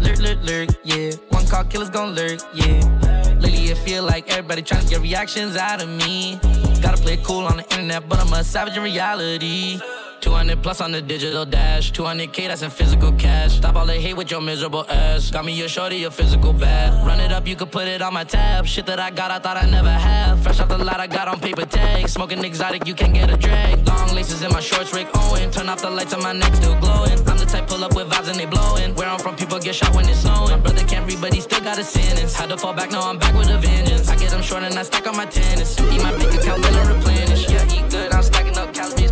Lurk, 0.00 0.18
lurk, 0.18 0.38
lurk, 0.42 0.70
yeah. 0.84 1.12
One 1.28 1.46
call 1.46 1.64
killers 1.64 1.90
gon' 1.90 2.14
lurk, 2.14 2.40
yeah. 2.54 2.80
Lately 3.40 3.70
it 3.70 3.78
feel 3.78 4.02
like 4.02 4.30
everybody 4.30 4.62
trying 4.62 4.84
to 4.84 4.88
get 4.88 5.00
reactions 5.00 5.56
out 5.56 5.82
of 5.82 5.88
me. 5.88 6.40
Gotta 6.80 7.00
play 7.00 7.18
cool 7.18 7.44
on 7.44 7.58
the 7.58 7.64
internet, 7.64 8.08
but 8.08 8.20
I'm 8.20 8.32
a 8.32 8.42
savage 8.42 8.76
in 8.76 8.82
reality. 8.82 9.80
200 10.20 10.62
plus 10.62 10.80
on 10.80 10.92
the 10.92 11.00
digital 11.00 11.44
dash. 11.44 11.92
200k, 11.92 12.48
that's 12.48 12.62
in 12.62 12.70
physical 12.70 13.12
cash. 13.12 13.56
Stop 13.56 13.76
all 13.76 13.86
the 13.86 13.94
hate 13.94 14.14
with 14.14 14.30
your 14.30 14.40
miserable 14.40 14.84
ass. 14.88 15.30
Got 15.30 15.44
me 15.44 15.52
your 15.52 15.68
shorty, 15.68 16.04
a 16.04 16.10
physical 16.10 16.52
bad. 16.52 17.06
Run 17.06 17.20
it 17.20 17.32
up, 17.32 17.46
you 17.46 17.56
could 17.56 17.70
put 17.70 17.88
it 17.88 18.02
on 18.02 18.12
my 18.12 18.24
tab. 18.24 18.66
Shit 18.66 18.86
that 18.86 19.00
I 19.00 19.10
got, 19.10 19.30
I 19.30 19.38
thought 19.38 19.56
I 19.56 19.66
never 19.66 19.90
had. 19.90 20.36
Fresh 20.42 20.60
off 20.60 20.68
the 20.68 20.78
lot, 20.78 21.00
I 21.00 21.06
got 21.06 21.28
on 21.28 21.40
paper 21.40 21.64
tags. 21.64 22.12
Smoking 22.12 22.44
exotic, 22.44 22.86
you 22.86 22.94
can't 22.94 23.14
get 23.14 23.30
a 23.30 23.36
drag. 23.36 23.86
Long 23.86 24.14
laces 24.14 24.42
in 24.42 24.52
my 24.52 24.60
shorts, 24.60 24.92
Rick 24.92 25.08
Owen. 25.14 25.50
Turn 25.50 25.68
off 25.68 25.80
the 25.80 25.90
lights 25.90 26.12
on 26.12 26.22
my 26.22 26.32
neck, 26.32 26.54
still 26.54 26.78
glowing. 26.80 27.18
I'm 27.28 27.38
the 27.38 27.46
type 27.46 27.66
pull 27.66 27.82
up 27.82 27.94
with 27.94 28.10
vibes 28.10 28.28
and 28.28 28.38
they 28.38 28.46
blowing. 28.46 28.94
Where 28.94 29.08
I'm 29.08 29.18
from, 29.18 29.36
people 29.36 29.58
get 29.58 29.74
shot 29.74 29.94
when 29.94 30.08
it's 30.08 30.20
snowing. 30.20 30.50
My 30.50 30.58
brother 30.58 30.84
can't 30.84 31.06
read, 31.06 31.20
but 31.20 31.32
he 31.32 31.40
still 31.40 31.60
got 31.60 31.78
a 31.78 31.84
sentence. 31.84 32.34
Had 32.34 32.50
to 32.50 32.58
fall 32.58 32.74
back, 32.74 32.90
now 32.90 33.02
I'm 33.02 33.18
back 33.18 33.34
with 33.34 33.48
a 33.48 33.58
vengeance. 33.58 34.08
I 34.08 34.16
get 34.16 34.30
them 34.30 34.42
short 34.42 34.62
and 34.62 34.74
I 34.78 34.82
stack 34.82 35.06
on 35.06 35.16
my 35.16 35.26
tennis. 35.26 35.78
Eat 35.80 36.02
my 36.02 36.12
bank 36.16 36.34
account, 36.34 36.62
then 36.62 36.74
I 36.74 36.92
replenish. 36.92 37.48
Yeah, 37.48 37.64
eat 37.74 37.90
good, 37.90 38.12
I'm 38.12 38.22
stacking 38.22 38.56
up 38.58 38.74
calories, 38.74 39.09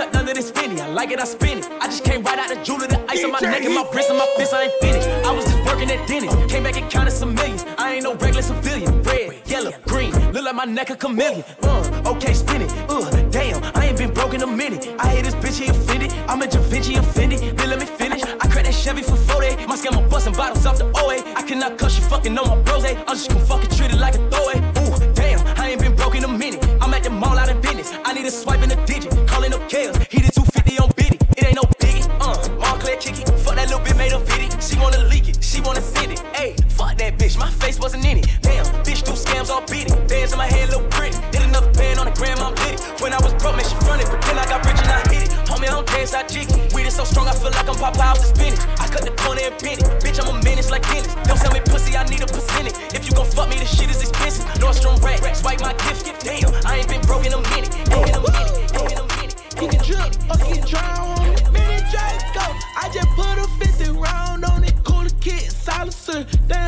Shut 0.00 0.16
under 0.16 0.32
this 0.32 0.50
finny. 0.50 0.80
I 0.80 0.86
like 0.86 1.10
it, 1.10 1.20
I 1.20 1.24
spin 1.24 1.58
it. 1.58 1.68
I 1.78 1.84
just 1.84 2.04
came 2.04 2.22
right 2.22 2.38
out 2.38 2.48
the 2.48 2.64
jewelry, 2.64 2.86
the 2.86 2.98
ice 3.10 3.22
on 3.22 3.32
my 3.32 3.38
neck 3.40 3.62
and 3.62 3.74
my 3.74 3.84
wrist 3.92 4.08
and 4.08 4.16
my 4.16 4.26
fist. 4.38 4.54
I 4.54 4.62
ain't 4.62 4.72
finished. 4.80 5.06
I 5.26 5.30
was 5.30 5.44
just 5.44 5.58
working 5.66 5.90
at 5.90 6.08
Dennis. 6.08 6.34
Came 6.50 6.62
back 6.62 6.78
and 6.78 6.90
counted 6.90 7.10
some 7.10 7.34
millions. 7.34 7.66
I 7.76 7.96
ain't 7.96 8.04
no 8.04 8.14
regular 8.14 8.40
civilian. 8.40 9.02
Red, 9.02 9.46
yellow, 9.46 9.72
green. 9.84 10.12
Look 10.32 10.42
like 10.42 10.54
my 10.54 10.64
neck 10.64 10.88
a 10.88 10.96
chameleon. 10.96 11.44
Uh, 11.62 12.12
okay, 12.12 12.32
spin 12.32 12.62
it. 12.62 12.72
Uh, 12.88 13.10
damn, 13.28 13.62
I 13.76 13.88
ain't 13.88 13.98
been 13.98 14.14
broke 14.14 14.32
in 14.32 14.40
a 14.40 14.46
minute. 14.46 14.88
I 14.98 15.08
hate 15.08 15.26
this 15.26 15.34
bitch, 15.34 15.60
he 15.60 15.68
offended. 15.68 16.14
I'm 16.30 16.40
a 16.40 16.46
Da 16.46 16.60
Vinci 16.60 16.94
offended. 16.94 17.58
Then 17.58 17.68
let 17.68 17.78
me 17.78 17.84
finish. 17.84 18.22
I 18.22 18.46
cracked 18.48 18.68
that 18.68 18.74
Chevy 18.74 19.02
for 19.02 19.16
40. 19.16 19.66
My 19.66 19.76
scammer 19.76 20.08
busting 20.08 20.32
bottles 20.32 20.64
off 20.64 20.78
the 20.78 20.86
OA. 20.96 21.16
I 21.36 21.42
cannot 21.42 21.76
cuss 21.76 21.98
you 21.98 22.04
fucking 22.06 22.38
on 22.38 22.48
my 22.48 22.62
bros. 22.62 22.86
eh? 22.86 22.94
I'm 23.06 23.16
just 23.16 23.28
gonna 23.28 23.44
fucking 23.44 23.68
treat 23.76 23.92
it 23.92 23.98
like 23.98 24.14
a 24.14 24.30
throwaway. 24.30 24.60
Ooh, 24.80 25.12
damn, 25.12 25.46
I 25.58 25.72
ain't 25.72 25.80
been 25.82 25.94
broke 25.94 26.14
in 26.14 26.24
a 26.24 26.28
minute. 26.28 26.64
I'm 26.80 26.94
at 26.94 27.02
the 27.02 27.10
mall 27.10 27.36
out 27.36 27.50
in 27.50 27.60
business. 27.60 27.92
I 28.02 28.14
need 28.14 28.24
a 28.24 28.30
swipe 28.30 28.62
in 28.62 28.70
a 28.70 28.79
bitch. 37.70 37.80
Wasn't 37.80 38.04
in 38.04 38.18
it. 38.18 38.26
Damn, 38.42 38.64
bitch 38.84 39.02
do 39.04 39.12
scams 39.12 39.50
all 39.50 39.62
beat 39.66 39.86
it. 39.90 40.08
Dance 40.08 40.32
in 40.32 40.38
my 40.38 40.46
head, 40.46 40.70
look 40.70 40.90
pretty. 40.90 41.16
Did 41.30 41.42
another 41.42 41.70
band 41.72 41.98
on 41.98 42.06
the 42.06 42.12
gram, 42.12 42.38
I'm 42.38 42.54
lit 42.66 42.74
it. 42.74 42.80
When 43.00 43.12
I 43.12 43.18
was 43.22 43.34
broke, 43.34 43.56
man, 43.56 43.64
she 43.64 43.76
fronted. 43.86 44.06
Then 44.06 44.38
I 44.38 44.44
got 44.46 44.64
rich 44.64 44.78
and 44.78 44.90
I 44.90 45.00
hit 45.10 45.22
it. 45.24 45.30
Homie, 45.46 45.68
I 45.68 45.74
don't 45.74 45.86
dance, 45.86 46.14
I 46.14 46.26
jig 46.26 46.50
it. 46.50 46.72
Weed 46.74 46.86
is 46.86 46.94
so 46.94 47.04
strong, 47.04 47.28
I 47.28 47.34
feel 47.34 47.50
like 47.50 47.68
I'm 47.68 47.76
Popeye 47.76 48.18
the 48.18 48.26
spinach. 48.26 48.60
I 48.78 48.86
cut 48.88 49.04
the 49.04 49.14
corner 49.22 49.42
and 49.44 49.56
pin 49.58 49.78
it. 49.78 49.86
Bitch, 50.02 50.18
I'm 50.20 50.34
a 50.34 50.42
menace 50.42 50.70
like 50.70 50.82
Dennis. 50.88 51.14
Don't 51.26 51.38
sell 51.38 51.52
me 51.52 51.60
pussy, 51.60 51.96
I 51.96 52.04
need 52.04 52.22
a 52.22 52.26
percentage. 52.26 52.74
If 52.94 53.06
you 53.06 53.12
gon' 53.12 53.26
fuck 53.26 53.48
me, 53.48 53.56
this 53.56 53.70
shit 53.70 53.90
is 53.90 54.02
expensive. 54.02 54.46
Nordstrom 54.58 55.00
rack, 55.02 55.20
swipe 55.36 55.60
my 55.60 55.72
gift. 55.86 56.06
Damn, 56.24 56.50
I 56.66 56.78
ain't 56.78 56.88
been 56.88 57.00
broke 57.02 57.26
in 57.26 57.32
a 57.32 57.40
minute. 57.54 57.70
Ain't 57.94 58.08
in 58.08 58.14
a 58.14 58.20
minute. 58.20 58.60
Minute. 58.80 59.00
Get 60.50 60.66
drown 60.66 61.18
on 61.18 61.26
it. 61.26 61.52
Mini 61.52 61.78
Draco, 61.92 62.46
I 62.74 62.90
just 62.92 63.08
put 63.10 63.38
a 63.38 63.46
50 63.60 63.90
round 63.92 64.44
on 64.44 64.64
it. 64.64 64.72
Cooler 64.84 65.10
kid, 65.20 65.52
silencer. 65.52 66.26
Ain't 66.50 66.59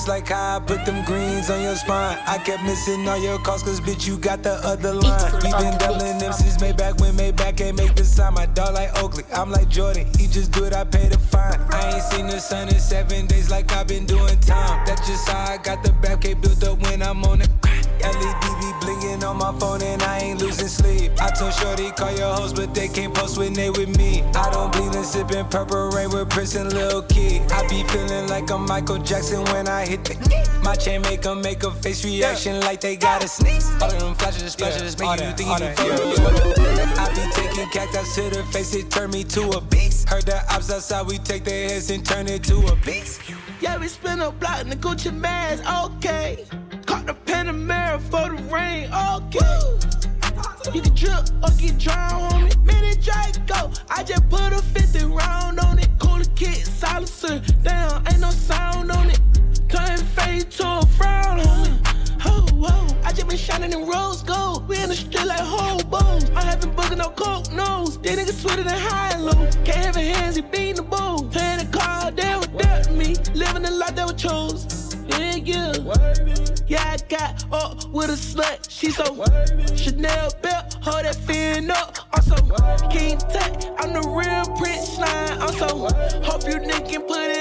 it's 0.00 0.08
like 0.08 0.28
how 0.28 0.56
I 0.56 0.60
put 0.60 0.86
them 0.86 1.04
greens 1.04 1.50
on 1.50 1.60
your 1.60 1.76
spine. 1.76 2.16
I 2.26 2.38
kept 2.38 2.62
missing 2.62 3.06
all 3.06 3.18
your 3.18 3.38
calls, 3.38 3.62
cause 3.62 3.82
bitch, 3.82 4.06
you 4.06 4.16
got 4.16 4.42
the 4.42 4.54
other 4.64 4.94
line. 4.94 5.32
We 5.42 5.50
been 5.52 5.76
doubling 5.76 6.16
them 6.16 6.32
since 6.32 6.56
Maybach 6.56 6.98
when 7.00 7.14
Maybach 7.16 7.58
can't 7.58 7.76
make 7.76 7.94
the 7.94 8.04
sign. 8.04 8.32
My 8.32 8.46
dog 8.46 8.72
like 8.72 8.90
Oakley, 9.02 9.24
I'm 9.34 9.50
like 9.50 9.68
Jordan. 9.68 10.06
He 10.18 10.26
just 10.26 10.52
do 10.52 10.64
it, 10.64 10.72
I 10.72 10.84
pay 10.84 11.08
the 11.08 11.18
fine. 11.18 11.60
I 11.70 11.92
ain't 11.94 12.02
seen 12.02 12.26
the 12.28 12.40
sun 12.40 12.68
in 12.68 12.80
seven 12.80 13.26
days 13.26 13.50
like 13.50 13.70
I've 13.72 13.88
been 13.88 14.06
doing 14.06 14.40
time. 14.40 14.86
That's 14.86 15.06
just 15.06 15.28
how 15.28 15.52
I 15.52 15.58
got 15.58 15.82
the 15.82 15.92
back 15.92 16.22
built 16.22 16.64
up 16.64 16.78
when 16.80 17.02
I'm 17.02 17.22
on 17.24 17.42
it. 17.42 17.59
LED 18.02 18.60
be 18.60 18.70
blinging 18.80 19.22
on 19.28 19.36
my 19.36 19.52
phone 19.58 19.82
and 19.82 20.02
I 20.02 20.18
ain't 20.18 20.40
losing 20.40 20.68
sleep. 20.68 21.12
I 21.20 21.30
told 21.30 21.52
Shorty 21.54 21.90
call 21.90 22.12
your 22.16 22.34
hoes, 22.34 22.52
but 22.52 22.74
they 22.74 22.88
can't 22.88 23.14
post 23.14 23.38
when 23.38 23.52
they 23.52 23.70
with 23.70 23.96
me. 23.96 24.22
I 24.34 24.50
don't 24.50 24.72
bleed 24.72 24.94
and 24.94 25.04
sipping 25.04 25.46
purple 25.46 25.90
rain 25.90 26.10
with 26.10 26.28
Prince 26.30 26.54
and 26.54 26.72
Lil 26.72 27.02
Kid. 27.02 27.50
I 27.52 27.66
be 27.68 27.82
feeling 27.84 28.28
like 28.28 28.50
I'm 28.50 28.64
Michael 28.66 28.98
Jackson 28.98 29.44
when 29.46 29.68
I 29.68 29.86
hit 29.86 30.04
the. 30.04 30.14
My 30.62 30.74
chain 30.74 31.02
make 31.02 31.22
them 31.22 31.40
make 31.42 31.62
a 31.62 31.70
face 31.70 32.04
reaction 32.04 32.60
like 32.60 32.80
they 32.80 32.96
got 32.96 33.24
a 33.24 33.28
sneeze. 33.28 33.70
All 33.80 33.90
of 33.90 33.98
them 33.98 34.14
flashes, 34.14 34.52
splashes, 34.52 34.96
yeah, 34.98 35.06
make 35.06 35.20
you 35.20 35.32
think 35.32 35.60
you 35.60 35.74
can 35.76 36.98
I 36.98 37.08
be 37.14 37.30
taking 37.32 37.68
cactus 37.70 38.14
to 38.14 38.22
the 38.30 38.42
face, 38.52 38.74
it 38.74 38.90
turn 38.90 39.10
me 39.10 39.24
to 39.24 39.50
a 39.50 39.60
beast. 39.60 40.08
Heard 40.08 40.26
the 40.26 40.42
ops 40.52 40.70
outside, 40.70 41.06
we 41.06 41.18
take 41.18 41.44
their 41.44 41.68
heads 41.68 41.90
and 41.90 42.04
turn 42.04 42.28
it 42.28 42.44
to 42.44 42.58
a 42.66 42.76
beast. 42.76 43.20
Yeah, 43.60 43.78
we 43.78 43.88
spin 43.88 44.20
a 44.20 44.30
block 44.30 44.60
in 44.60 44.68
the 44.70 44.76
Gucci 44.76 45.12
mask, 45.12 45.64
okay. 45.84 46.44
Caught 46.86 47.06
the 47.06 47.14
Panamera 47.14 47.79
for 48.00 48.28
the 48.28 48.42
rain, 48.52 48.90
okay. 48.92 50.74
You 50.74 50.82
can 50.82 50.94
drip 50.94 51.28
or 51.42 51.50
get 51.58 51.78
drowned 51.78 52.32
on 52.32 52.46
it. 52.46 52.56
Mini 52.60 52.94
Draco, 52.96 53.72
I 53.88 54.02
just 54.02 54.28
put 54.28 54.52
a 54.52 54.62
50 54.62 55.04
round 55.06 55.58
on 55.60 55.78
it. 55.78 55.88
Cooler 55.98 56.24
kit, 56.36 56.66
silencer, 56.66 57.40
damn, 57.62 58.06
ain't 58.08 58.20
no 58.20 58.30
sound 58.30 58.90
on 58.92 59.10
it. 59.10 59.20
Turn 59.68 59.98
fade 59.98 60.50
to 60.52 60.78
a 60.78 60.86
frown 60.86 61.40
on 61.40 61.66
it. 61.66 61.90
Whoa, 62.60 62.86
I 63.04 63.12
just 63.12 63.26
been 63.26 63.38
shining 63.38 63.72
in 63.72 63.86
rose 63.86 64.22
gold. 64.22 64.68
We 64.68 64.76
in 64.82 64.90
the 64.90 64.94
street 64.94 65.24
like 65.24 65.40
hobos. 65.40 66.30
I 66.30 66.42
haven't 66.42 66.76
booked 66.76 66.94
no 66.96 67.08
coke 67.08 67.50
nose. 67.52 67.98
These 67.98 68.18
niggas 68.18 68.42
sweeter 68.42 68.64
than 68.64 68.78
high 68.78 69.12
and 69.14 69.24
low. 69.24 69.48
Can't 69.64 69.78
have 69.86 69.96
a 69.96 70.00
hands, 70.02 70.36
he 70.36 70.42
beating 70.42 70.74
the 70.74 70.82
bull. 70.82 71.24
Playing 71.30 71.58
the 71.58 71.78
car, 71.78 72.10
they 72.10 72.38
dead 72.58 72.92
me. 72.92 73.16
Living 73.34 73.62
the 73.62 73.70
life 73.70 73.94
that 73.94 74.06
were 74.06 74.12
chose. 74.12 74.94
Yeah, 75.08 75.36
yeah. 75.36 76.39
Yeah, 76.70 76.84
I 76.88 76.98
got 77.08 77.44
up 77.52 77.84
with 77.90 78.10
a 78.10 78.12
slut. 78.12 78.70
She 78.70 78.92
so 78.92 79.02
Chanel 79.74 80.30
belt, 80.40 80.76
hold 80.80 81.04
that 81.04 81.16
fin 81.16 81.68
up. 81.68 81.98
Also, 82.14 82.36
King 82.88 83.18
Tech, 83.18 83.50
I'm 83.80 83.92
the 83.92 84.02
real 84.08 84.56
Prince 84.56 84.94
Slime. 84.94 85.42
Also, 85.42 85.66
hope 86.22 86.44
you 86.44 86.60
niggas 86.60 87.08
put 87.08 87.28
it 87.28 87.39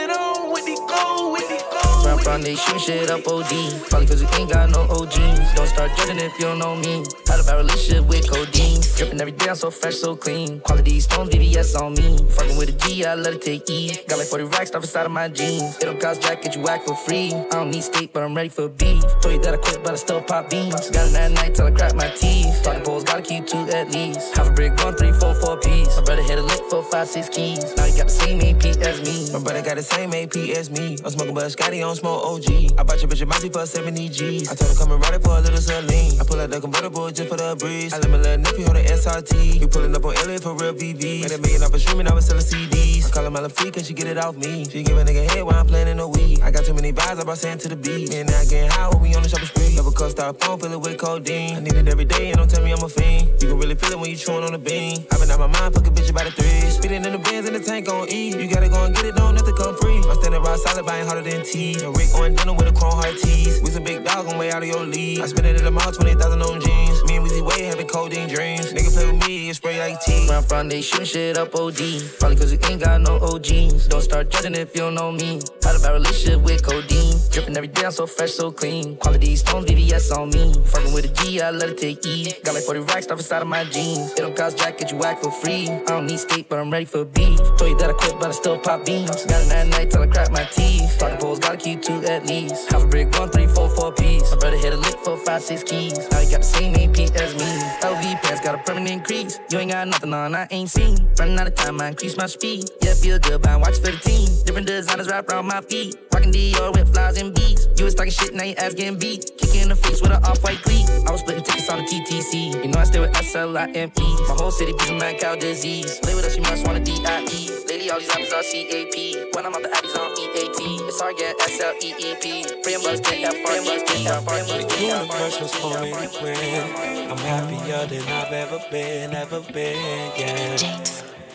They 2.37 2.55
shoot 2.55 2.79
shit 2.79 3.09
up 3.09 3.27
OD. 3.27 3.49
Probably 3.89 4.05
cause 4.07 4.21
we 4.21 4.27
ain't 4.37 4.51
got 4.51 4.69
no 4.69 4.81
OGs. 4.81 5.53
Don't 5.55 5.67
start 5.67 5.91
judging 5.97 6.19
if 6.19 6.31
you 6.37 6.45
don't 6.45 6.59
know 6.59 6.75
me. 6.75 7.03
Had 7.27 7.39
a 7.39 7.43
bad 7.43 7.57
relationship 7.57 8.05
with 8.05 8.29
codeine. 8.29 8.81
Dripping 8.95 9.19
every 9.19 9.31
day, 9.31 9.49
I'm 9.49 9.55
so 9.55 9.71
fresh, 9.71 9.95
so 9.95 10.15
clean. 10.15 10.59
Quality 10.61 10.99
stones, 10.99 11.29
VVS 11.31 11.75
on 11.81 11.95
me. 11.95 12.17
Fucking 12.35 12.55
with 12.55 12.69
a 12.69 12.71
G, 12.73 13.03
I 13.03 13.15
let 13.15 13.33
it 13.33 13.41
take 13.41 13.67
E. 13.69 13.97
Got 14.07 14.19
like 14.19 14.27
40 14.27 14.43
racks 14.45 14.67
stuff 14.69 14.83
inside 14.83 15.07
of 15.07 15.11
my 15.11 15.27
jeans. 15.27 15.75
It 15.77 15.85
don't 15.85 15.99
cost 15.99 16.21
jack, 16.21 16.43
get 16.43 16.55
you 16.55 16.61
whack 16.61 16.85
for 16.85 16.95
free. 16.95 17.33
I 17.33 17.49
don't 17.49 17.71
need 17.71 17.83
steak, 17.83 18.13
but 18.13 18.23
I'm 18.23 18.35
ready 18.35 18.49
for 18.49 18.69
beef. 18.69 19.03
Told 19.21 19.33
you 19.33 19.41
that 19.41 19.55
I 19.55 19.57
quit, 19.57 19.83
but 19.83 19.93
I 19.93 19.95
still 19.95 20.21
pop 20.21 20.51
beans. 20.51 20.91
Got 20.91 21.09
it 21.09 21.13
that 21.13 21.31
night 21.31 21.55
till 21.55 21.65
I 21.65 21.71
crack 21.71 21.95
my 21.95 22.09
teeth. 22.09 22.61
Talking 22.63 22.83
poles, 22.83 23.03
gotta 23.03 23.23
keep 23.23 23.47
two 23.47 23.57
at 23.69 23.91
least. 23.91 24.37
Half 24.37 24.49
a 24.49 24.51
brick, 24.51 24.77
one, 24.83 24.95
three, 24.95 25.11
four, 25.11 25.33
four 25.33 25.57
piece. 25.57 25.97
My 25.97 26.03
brother 26.03 26.23
hit 26.23 26.37
a 26.37 26.43
lick, 26.43 26.61
four, 26.69 26.83
five, 26.83 27.07
six 27.07 27.27
keys. 27.27 27.75
Now 27.75 27.85
he 27.85 27.97
got 27.97 28.07
the 28.07 28.13
same 28.13 28.39
AP 28.41 28.65
as 28.85 29.01
me. 29.01 29.33
My 29.33 29.43
brother 29.43 29.61
got 29.61 29.77
the 29.77 29.83
same 29.83 30.13
AP 30.13 30.35
as 30.57 30.69
me. 30.69 30.97
I'm 31.03 31.11
smoking 31.11 31.33
but 31.33 31.49
Scotty 31.51 31.81
on 31.81 31.95
smoke 31.95 32.18
OG. 32.19 32.77
I 32.77 32.83
bought 32.83 33.01
your 33.01 33.09
bitch 33.09 33.21
a 33.21 33.25
Mousy 33.25 33.49
for 33.49 33.65
70 33.65 34.09
G's. 34.09 34.49
I 34.51 34.55
told 34.55 34.71
her 34.71 34.77
come 34.77 34.91
and 34.91 35.01
ride 35.01 35.15
it 35.15 35.23
for 35.23 35.37
a 35.37 35.41
little 35.41 35.59
Celine. 35.59 36.19
I 36.19 36.23
pull 36.23 36.39
out 36.39 36.49
the 36.49 36.61
convertible 36.61 37.11
just 37.11 37.29
for 37.29 37.37
the 37.37 37.55
breeze. 37.57 37.93
I 37.93 37.99
let 37.99 38.09
my 38.09 38.17
little 38.17 38.37
nephew 38.37 38.65
hold 38.65 38.77
the 38.77 38.83
SRT. 38.83 39.59
We 39.59 39.67
pulling 39.67 39.95
up 39.95 40.05
on 40.05 40.13
LA 40.15 40.37
for 40.37 40.53
real 40.55 40.73
VV. 40.73 41.21
Made 41.21 41.31
a 41.31 41.37
million 41.37 41.63
off 41.63 41.73
of 41.73 41.81
streaming, 41.81 42.07
I 42.07 42.13
was 42.13 42.25
selling 42.25 42.43
CDs. 42.43 43.07
I 43.07 43.09
call 43.09 43.23
her 43.23 43.31
my 43.31 43.47
free 43.47 43.71
cause 43.71 43.87
she 43.87 43.93
get 43.93 44.07
it 44.07 44.17
off 44.17 44.35
me. 44.37 44.65
She 44.65 44.83
give 44.83 44.97
a 44.97 45.03
nigga 45.03 45.29
head 45.31 45.43
while 45.43 45.59
I'm 45.59 45.67
playing 45.67 45.87
in 45.87 45.97
the 45.97 46.07
weed. 46.07 46.41
I 46.41 46.51
got 46.51 46.65
too 46.65 46.73
many 46.73 46.91
buys, 46.91 47.19
I 47.19 47.23
brought 47.23 47.37
sand 47.37 47.59
to 47.61 47.69
the 47.69 47.75
beat. 47.75 48.09
Me 48.09 48.19
and 48.21 48.29
I 48.29 48.45
getting 48.45 48.71
high 48.71 48.89
when 48.89 49.01
we 49.01 49.15
on 49.15 49.23
the 49.23 49.29
shopping 49.29 49.47
spree. 49.47 49.75
Never 49.75 49.91
cut 49.91 50.11
stop 50.11 50.39
phone, 50.41 50.59
fill 50.59 50.73
it 50.73 50.79
with 50.79 50.97
codeine. 50.97 51.57
I 51.57 51.59
need 51.59 51.73
it 51.73 51.87
every 51.87 52.05
day 52.05 52.29
and 52.29 52.37
don't 52.37 52.49
tell 52.49 52.63
me 52.63 52.71
I'm 52.71 52.83
a 52.83 52.89
fiend. 52.89 53.41
You 53.41 53.49
can 53.49 53.57
really 53.57 53.75
feel 53.75 53.91
it 53.91 53.99
when 53.99 54.09
you 54.09 54.15
chewing 54.15 54.43
on 54.43 54.53
the 54.53 54.59
bean. 54.59 55.05
i 55.11 55.17
been 55.17 55.29
out 55.31 55.39
my 55.39 55.47
mind, 55.47 55.73
fuck 55.73 55.87
a 55.87 55.89
bitch 55.89 56.09
about 56.09 56.27
a 56.27 56.31
three. 56.31 56.69
Speeding 56.69 57.03
in 57.05 57.11
the 57.11 57.19
bins 57.19 57.47
and 57.47 57.55
the 57.55 57.59
tank 57.59 57.89
on 57.89 58.07
E. 58.09 58.29
You 58.29 58.47
gotta 58.47 58.69
go 58.69 58.85
and 58.85 58.95
get 58.95 59.05
it, 59.05 59.15
don't 59.15 59.37
to 59.49 59.53
come 59.53 59.75
free. 59.77 59.97
I'm 59.97 60.15
standing 60.21 60.41
right 60.41 60.59
solid, 60.59 60.85
buying 60.85 61.05
harder 61.05 61.21
than 61.21 61.43
T. 61.43 61.73
And 61.83 61.95
Rick 61.97 62.08
on 62.15 62.33
dinner 62.33 62.53
with 62.53 62.67
a 62.67 62.73
chrome 62.73 62.93
heart 62.93 63.17
tees. 63.17 63.61
We 63.61 63.71
some 63.71 63.83
big 63.83 64.03
dog 64.03 64.27
on 64.27 64.37
way 64.37 64.51
out 64.51 64.63
of 64.63 64.69
your 64.69 64.85
league. 64.85 65.19
I 65.21 65.27
spent 65.27 65.47
it 65.47 65.55
at 65.55 65.63
the 65.63 65.71
mall, 65.71 65.91
20,000 65.91 66.41
on 66.41 66.61
jeans. 66.61 67.03
And 67.19 67.27
Weezy 67.27 67.41
Way 67.41 67.63
having 67.63 67.87
codeine 67.87 68.29
dreams. 68.29 68.71
Nigga 68.71 68.93
play 68.93 69.11
with 69.11 69.27
me 69.27 69.47
and 69.47 69.55
spray 69.55 69.77
like 69.77 69.99
tea. 70.01 70.25
Where 70.29 70.37
I'm 70.37 70.43
from, 70.43 70.69
they 70.69 70.81
shoot 70.81 71.05
shit 71.05 71.37
up 71.37 71.53
OD. 71.53 71.75
Probably 72.17 72.37
cause 72.37 72.51
we 72.51 72.59
ain't 72.69 72.81
got 72.81 73.01
no 73.01 73.17
OGs. 73.17 73.87
Don't 73.87 74.01
start 74.01 74.29
judging 74.29 74.55
if 74.55 74.73
you 74.73 74.83
don't 74.83 74.95
know 74.95 75.11
me. 75.11 75.41
Had 75.61 75.75
a 75.75 75.79
bad 75.79 75.91
relationship 75.91 76.39
with 76.39 76.63
codeine. 76.63 77.19
Dripping 77.29 77.57
every 77.57 77.67
day, 77.67 77.83
I'm 77.85 77.91
so 77.91 78.07
fresh, 78.07 78.31
so 78.31 78.53
clean. 78.53 78.95
Quality 78.95 79.35
stones, 79.35 79.65
VVS 79.65 80.15
on 80.15 80.29
me. 80.29 80.53
Fucking 80.65 80.93
with 80.93 81.05
a 81.05 81.07
G, 81.09 81.41
I 81.41 81.51
let 81.51 81.69
it 81.69 81.77
take 81.77 82.05
E. 82.05 82.31
Got 82.43 82.55
like 82.55 82.63
40 82.63 82.79
racks 82.81 83.03
stuff 83.03 83.19
inside 83.19 83.41
of 83.41 83.49
my 83.49 83.65
jeans. 83.65 84.13
It 84.13 84.21
don't 84.21 84.35
cost 84.35 84.57
jack, 84.57 84.77
get 84.77 84.89
you 84.89 84.97
whack 84.97 85.21
for 85.21 85.31
free. 85.31 85.69
I 85.69 85.83
don't 85.83 86.07
need 86.07 86.19
steak, 86.19 86.47
but 86.47 86.57
I'm 86.57 86.71
ready 86.71 86.85
for 86.85 87.03
beef. 87.03 87.37
Told 87.57 87.71
you 87.71 87.77
that 87.79 87.89
I 87.89 87.93
quit, 87.93 88.15
but 88.17 88.29
I 88.29 88.31
still 88.31 88.57
pop 88.57 88.85
beans. 88.85 89.25
Got 89.25 89.43
it 89.43 89.49
that 89.49 89.67
night 89.67 89.91
till 89.91 90.03
I 90.03 90.07
crack 90.07 90.31
my 90.31 90.45
teeth. 90.45 90.97
Talking 90.97 91.17
poles, 91.17 91.39
gotta 91.39 91.57
keep 91.57 91.81
two 91.81 92.01
at 92.05 92.25
least. 92.25 92.71
Half 92.71 92.83
a 92.83 92.87
brick, 92.87 93.11
one, 93.19 93.29
three, 93.29 93.47
four, 93.47 93.67
four 93.69 93.91
piece. 93.91 94.31
My 94.31 94.37
brother 94.37 94.57
hit 94.57 94.73
a 94.73 94.77
lick, 94.77 94.97
four, 94.99 95.17
five, 95.17 95.41
six 95.41 95.63
keys. 95.63 95.97
Now 96.11 96.21
you 96.21 96.31
got 96.31 96.41
the 96.41 96.43
same 96.43 96.75
AP 96.75 97.08
as 97.15 97.35
me. 97.35 97.49
LV 97.81 98.21
pants 98.21 98.41
got 98.41 98.55
a 98.55 98.57
permanent 98.59 99.05
crease. 99.05 99.39
You 99.49 99.59
ain't 99.59 99.71
got 99.71 99.87
nothing 99.87 100.13
on, 100.13 100.35
I 100.35 100.47
ain't 100.51 100.69
seen. 100.69 101.09
Running 101.17 101.39
out 101.39 101.47
of 101.47 101.55
time, 101.55 101.79
I 101.81 101.89
increase 101.89 102.17
my 102.17 102.25
speed. 102.25 102.69
Yeah, 102.81 102.93
feel 102.93 103.19
good, 103.19 103.41
but 103.41 103.51
I 103.51 103.57
watch 103.57 103.75
for 103.75 103.91
the 103.91 103.97
team. 103.97 104.27
Different 104.45 104.67
designers 104.67 105.07
wrap 105.07 105.29
around 105.29 105.47
my 105.47 105.61
feet. 105.61 105.95
Rockin' 106.13 106.31
Dior 106.31 106.73
with 106.73 106.93
flies 106.93 107.17
and 107.17 107.33
beats. 107.33 107.67
You 107.77 107.85
was 107.85 107.95
talking 107.95 108.11
shit, 108.11 108.33
now 108.33 108.43
your 108.43 108.59
ass 108.59 108.73
getting 108.73 108.99
beat. 108.99 109.31
Kicking 109.37 109.61
in 109.61 109.69
the 109.69 109.75
face 109.75 110.01
with 110.01 110.11
an 110.11 110.23
off-white 110.23 110.61
cleat. 110.61 110.89
I 111.07 111.11
was 111.11 111.21
splitting 111.21 111.43
tickets 111.43 111.69
on 111.69 111.79
the 111.79 111.85
TTC. 111.85 112.63
You 112.63 112.71
know 112.71 112.79
I 112.79 112.83
stay 112.83 112.99
with 112.99 113.15
S-L-I-M-E. 113.15 114.09
My 114.27 114.35
whole 114.35 114.51
city 114.51 114.73
beats 114.73 114.91
mad 114.91 115.19
cow 115.19 115.35
disease. 115.35 115.99
Play 115.99 116.15
with 116.15 116.25
us, 116.25 116.35
you 116.35 116.43
must 116.43 116.65
want 116.65 116.77
a 116.77 116.81
D-I-E. 116.83 117.49
Lately, 117.67 117.89
all 117.91 117.99
these 117.99 118.09
rappers 118.09 118.33
are 118.33 118.43
C-A-P. 118.43 119.31
When 119.33 119.45
I'm 119.45 119.53
out 119.53 119.63
the 119.63 119.69
Addies 119.69 119.95
on 119.95 120.11
E-A-T. 120.17 120.78
It's 120.99 121.05
hard 121.05 121.15
getting 121.15 121.41
S-L-E-E-P. 121.41 122.61
Free 122.61 122.73
and 122.73 122.83
buzz, 122.83 122.99
get 122.99 123.23
F-R-E-E-F-R-E-E. 123.23 124.65
The 124.65 124.83
universe 124.83 125.39
was 125.39 125.55
for 125.55 125.79
me 125.79 125.91
to 125.91 126.21
win. 126.21 127.09
I'm 127.09 127.17
happier 127.19 127.85
than 127.85 128.03
I've 128.11 128.33
ever 128.33 128.59
been, 128.69 129.13
ever 129.13 129.39
been, 129.39 130.11
yeah. 130.17 130.57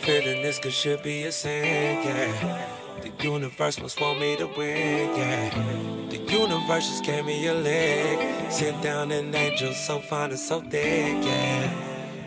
Feeling 0.02 0.42
this 0.42 0.58
could 0.58 0.74
should 0.74 1.02
be 1.02 1.24
a 1.24 1.32
sin, 1.32 1.64
yeah. 2.04 2.68
The 3.00 3.24
universe 3.24 3.80
must 3.80 3.98
want 3.98 4.20
me 4.20 4.36
to 4.36 4.48
win, 4.48 5.16
yeah. 5.16 6.08
The 6.10 6.18
universe 6.18 6.90
just 6.90 7.02
gave 7.02 7.24
me 7.24 7.46
a 7.46 7.54
leg. 7.54 8.52
Sit 8.52 8.82
down 8.82 9.12
an 9.12 9.34
angel 9.34 9.72
so 9.72 9.98
fine 9.98 10.28
and 10.28 10.38
so 10.38 10.60
thick, 10.60 11.24
yeah. 11.24 11.70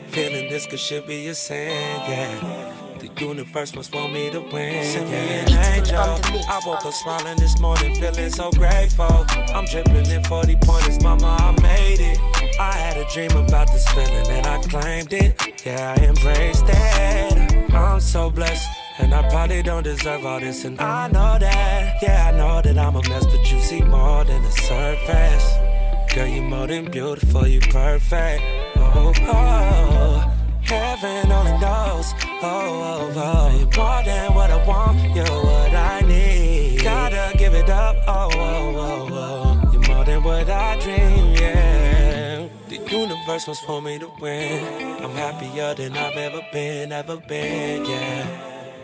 Feeling 0.08 0.50
this 0.50 0.66
could 0.66 0.80
should 0.80 1.06
be 1.06 1.28
a 1.28 1.36
sin, 1.36 1.70
yeah. 1.70 2.77
The 3.00 3.10
universe 3.24 3.76
must 3.76 3.94
want 3.94 4.12
me 4.14 4.32
to 4.32 4.40
win. 4.40 4.84
Send 4.84 5.12
me 5.12 5.18
an 5.18 5.50
angel. 5.50 5.98
I 5.98 6.60
woke 6.66 6.84
up 6.84 6.94
smiling 6.94 7.38
this 7.38 7.60
morning, 7.60 7.94
feeling 7.96 8.32
so 8.32 8.50
grateful. 8.52 9.26
I'm 9.54 9.66
dripping 9.66 10.08
in 10.08 10.24
40 10.24 10.56
pointers, 10.64 11.04
mama, 11.04 11.38
I 11.40 11.62
made 11.62 12.00
it. 12.00 12.20
I 12.60 12.72
had 12.72 12.98
a 12.98 13.06
dream 13.14 13.32
about 13.32 13.68
this 13.72 13.88
feeling 13.90 14.28
and 14.30 14.48
I 14.48 14.62
claimed 14.64 15.14
it. 15.14 15.64
Yeah, 15.64 15.96
I 15.98 16.04
embraced 16.06 16.66
it. 16.68 17.74
I'm 17.74 18.00
so 18.00 18.32
blessed. 18.32 18.68
And 19.00 19.14
I 19.14 19.30
probably 19.30 19.62
don't 19.62 19.84
deserve 19.84 20.26
all 20.26 20.40
this, 20.40 20.66
and 20.66 20.82
I 20.82 21.08
know 21.10 21.38
that. 21.38 22.02
Yeah, 22.02 22.32
I 22.34 22.38
know 22.38 22.62
that 22.64 22.80
I'm 22.80 22.96
a 22.96 23.02
mess, 23.08 23.28
but 23.28 23.52
you 23.52 23.60
see 23.62 23.82
more 23.82 24.24
than 24.26 24.42
the 24.42 24.50
surface. 24.50 26.16
Girl, 26.16 26.26
you're 26.26 26.44
more 26.44 26.66
than 26.66 26.90
beautiful, 26.90 27.48
you're 27.48 27.62
perfect. 27.62 28.42
Oh, 28.76 29.14
oh, 29.16 29.24
oh. 29.28 30.37
Heaven 30.68 31.32
only 31.32 31.58
knows. 31.60 32.14
Oh, 32.42 32.44
oh, 32.44 33.14
oh, 33.16 33.58
you're 33.58 33.70
more 33.76 34.04
than 34.04 34.34
what 34.34 34.52
I 34.52 34.66
want, 34.66 35.16
you're 35.16 35.26
what 35.26 35.74
I 35.74 36.02
need. 36.02 36.84
Gotta 36.84 37.38
give 37.38 37.54
it 37.54 37.70
up. 37.70 37.96
Oh, 38.08 38.30
oh, 38.34 38.76
oh, 38.78 39.08
oh, 39.12 39.72
you're 39.72 39.88
more 39.88 40.06
than 40.06 40.24
what 40.24 40.50
I 40.50 40.80
dream, 40.80 41.34
yeah. 41.34 42.48
The 42.70 42.78
universe 42.90 43.48
was 43.48 43.60
for 43.62 43.82
me 43.82 43.98
to 44.00 44.10
win. 44.20 45.04
I'm 45.04 45.12
happier 45.12 45.74
than 45.74 45.98
I've 45.98 46.18
ever 46.18 46.42
been, 46.52 46.92
ever 46.92 47.18
been, 47.18 47.86
yeah. 47.86 48.26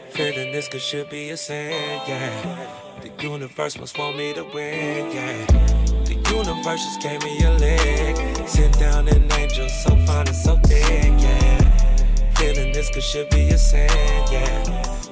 Feeling 0.10 0.52
this 0.52 0.68
could 0.68 0.82
should 0.82 1.10
be 1.10 1.32
a 1.32 1.38
sin, 1.38 2.02
yeah. 2.08 2.68
The 3.02 3.12
universe 3.24 3.78
must 3.78 3.98
want 3.98 4.18
me 4.18 4.34
to 4.34 4.44
win, 4.54 5.12
yeah. 5.12 5.46
The 6.06 6.16
universe 6.30 6.84
just 6.86 7.02
gave 7.02 7.22
me 7.24 7.44
a 7.44 7.52
leg. 7.58 8.48
Sit 8.48 8.74
down 8.80 9.08
an 9.08 9.32
angel 9.34 9.68
so 9.70 9.90
fine 10.06 10.28
and 10.28 10.36
so 10.36 10.56
thick, 10.58 11.12
yeah 11.20 11.43
feeling 12.44 12.74
this 12.74 12.90
could 12.90 13.04
should 13.04 13.30
be 13.30 13.50
a 13.50 13.58
sin, 13.58 13.88
yeah. 14.32 14.64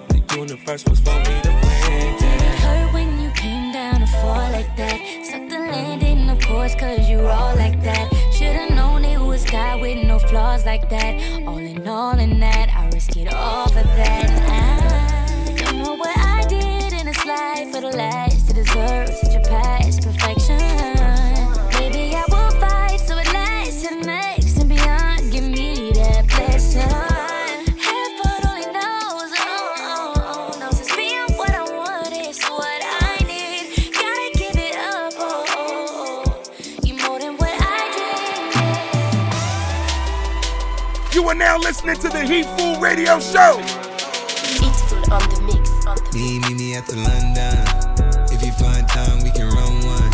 The 0.10 0.22
universe 0.36 0.84
was 0.86 1.00
for 1.00 1.18
me 1.20 1.36
to 1.46 1.52
win, 1.64 2.16
yeah. 2.20 2.56
Hurt 2.66 2.94
when 2.94 3.22
you 3.22 3.32
came 3.32 3.72
down 3.72 4.02
to 4.02 4.08
fall 4.08 4.48
like 4.58 4.76
that. 4.76 5.00
Suck 5.24 5.48
the 5.48 5.60
landing, 5.60 6.30
of 6.30 6.40
course, 6.42 6.76
cause 6.76 7.10
you 7.10 7.20
all 7.20 7.56
like 7.56 7.82
that. 7.84 8.12
Should've 8.34 8.76
known 8.76 9.06
it 9.06 9.20
was 9.20 9.46
God 9.46 9.80
with 9.82 10.06
no 10.06 10.20
flaws 10.20 10.66
like 10.66 10.90
that. 10.90 11.14
All 11.48 11.58
in 11.58 11.88
all, 11.88 12.20
in 12.20 12.40
that, 12.42 12.68
I 12.76 12.90
risk 12.90 13.16
it 13.16 13.34
all 13.34 13.68
for 13.70 13.84
that. 14.00 14.30
I 14.60 15.64
don't 15.64 15.80
know 15.84 15.94
what 15.96 16.18
I 16.18 16.46
did 16.48 16.92
in 17.00 17.06
this 17.06 17.26
life 17.26 17.72
for 17.72 17.82
the 17.82 17.96
last 17.96 18.48
to 18.48 18.54
deserve 18.54 19.10
such 19.10 19.36
a 19.36 19.42
past 19.50 20.04
perfection. 20.04 20.91
Now 41.42 41.58
listening 41.58 41.96
to 41.96 42.08
the 42.08 42.22
Heat 42.22 42.46
Food 42.54 42.78
Radio 42.80 43.20
Show. 43.20 43.58
Eatful 44.62 45.02
on 45.10 45.26
the 45.34 45.42
mix. 45.42 45.74
On 45.90 45.98
the 45.98 46.10
Me, 46.14 46.38
me, 46.38 46.54
me 46.54 46.76
at 46.76 46.86
the 46.86 47.02
London. 47.02 47.58
If 48.30 48.46
you 48.46 48.54
find 48.62 48.86
time, 48.88 49.26
we 49.26 49.34
can 49.34 49.50
run 49.50 49.74
one. 49.82 50.12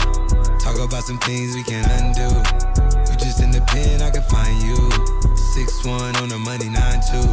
Talk 0.57 0.79
about 0.79 1.03
some 1.03 1.19
things 1.27 1.53
we 1.53 1.63
can 1.63 1.83
undo. 1.99 2.31
You 3.11 3.15
just 3.19 3.43
in 3.43 3.51
the 3.51 3.59
pen, 3.67 4.01
I 4.01 4.09
can 4.09 4.23
find 4.31 4.55
you. 4.63 4.79
Six 5.35 5.83
one 5.83 6.15
on 6.23 6.29
the 6.31 6.39
money, 6.39 6.71
nine 6.71 7.03
two. 7.11 7.27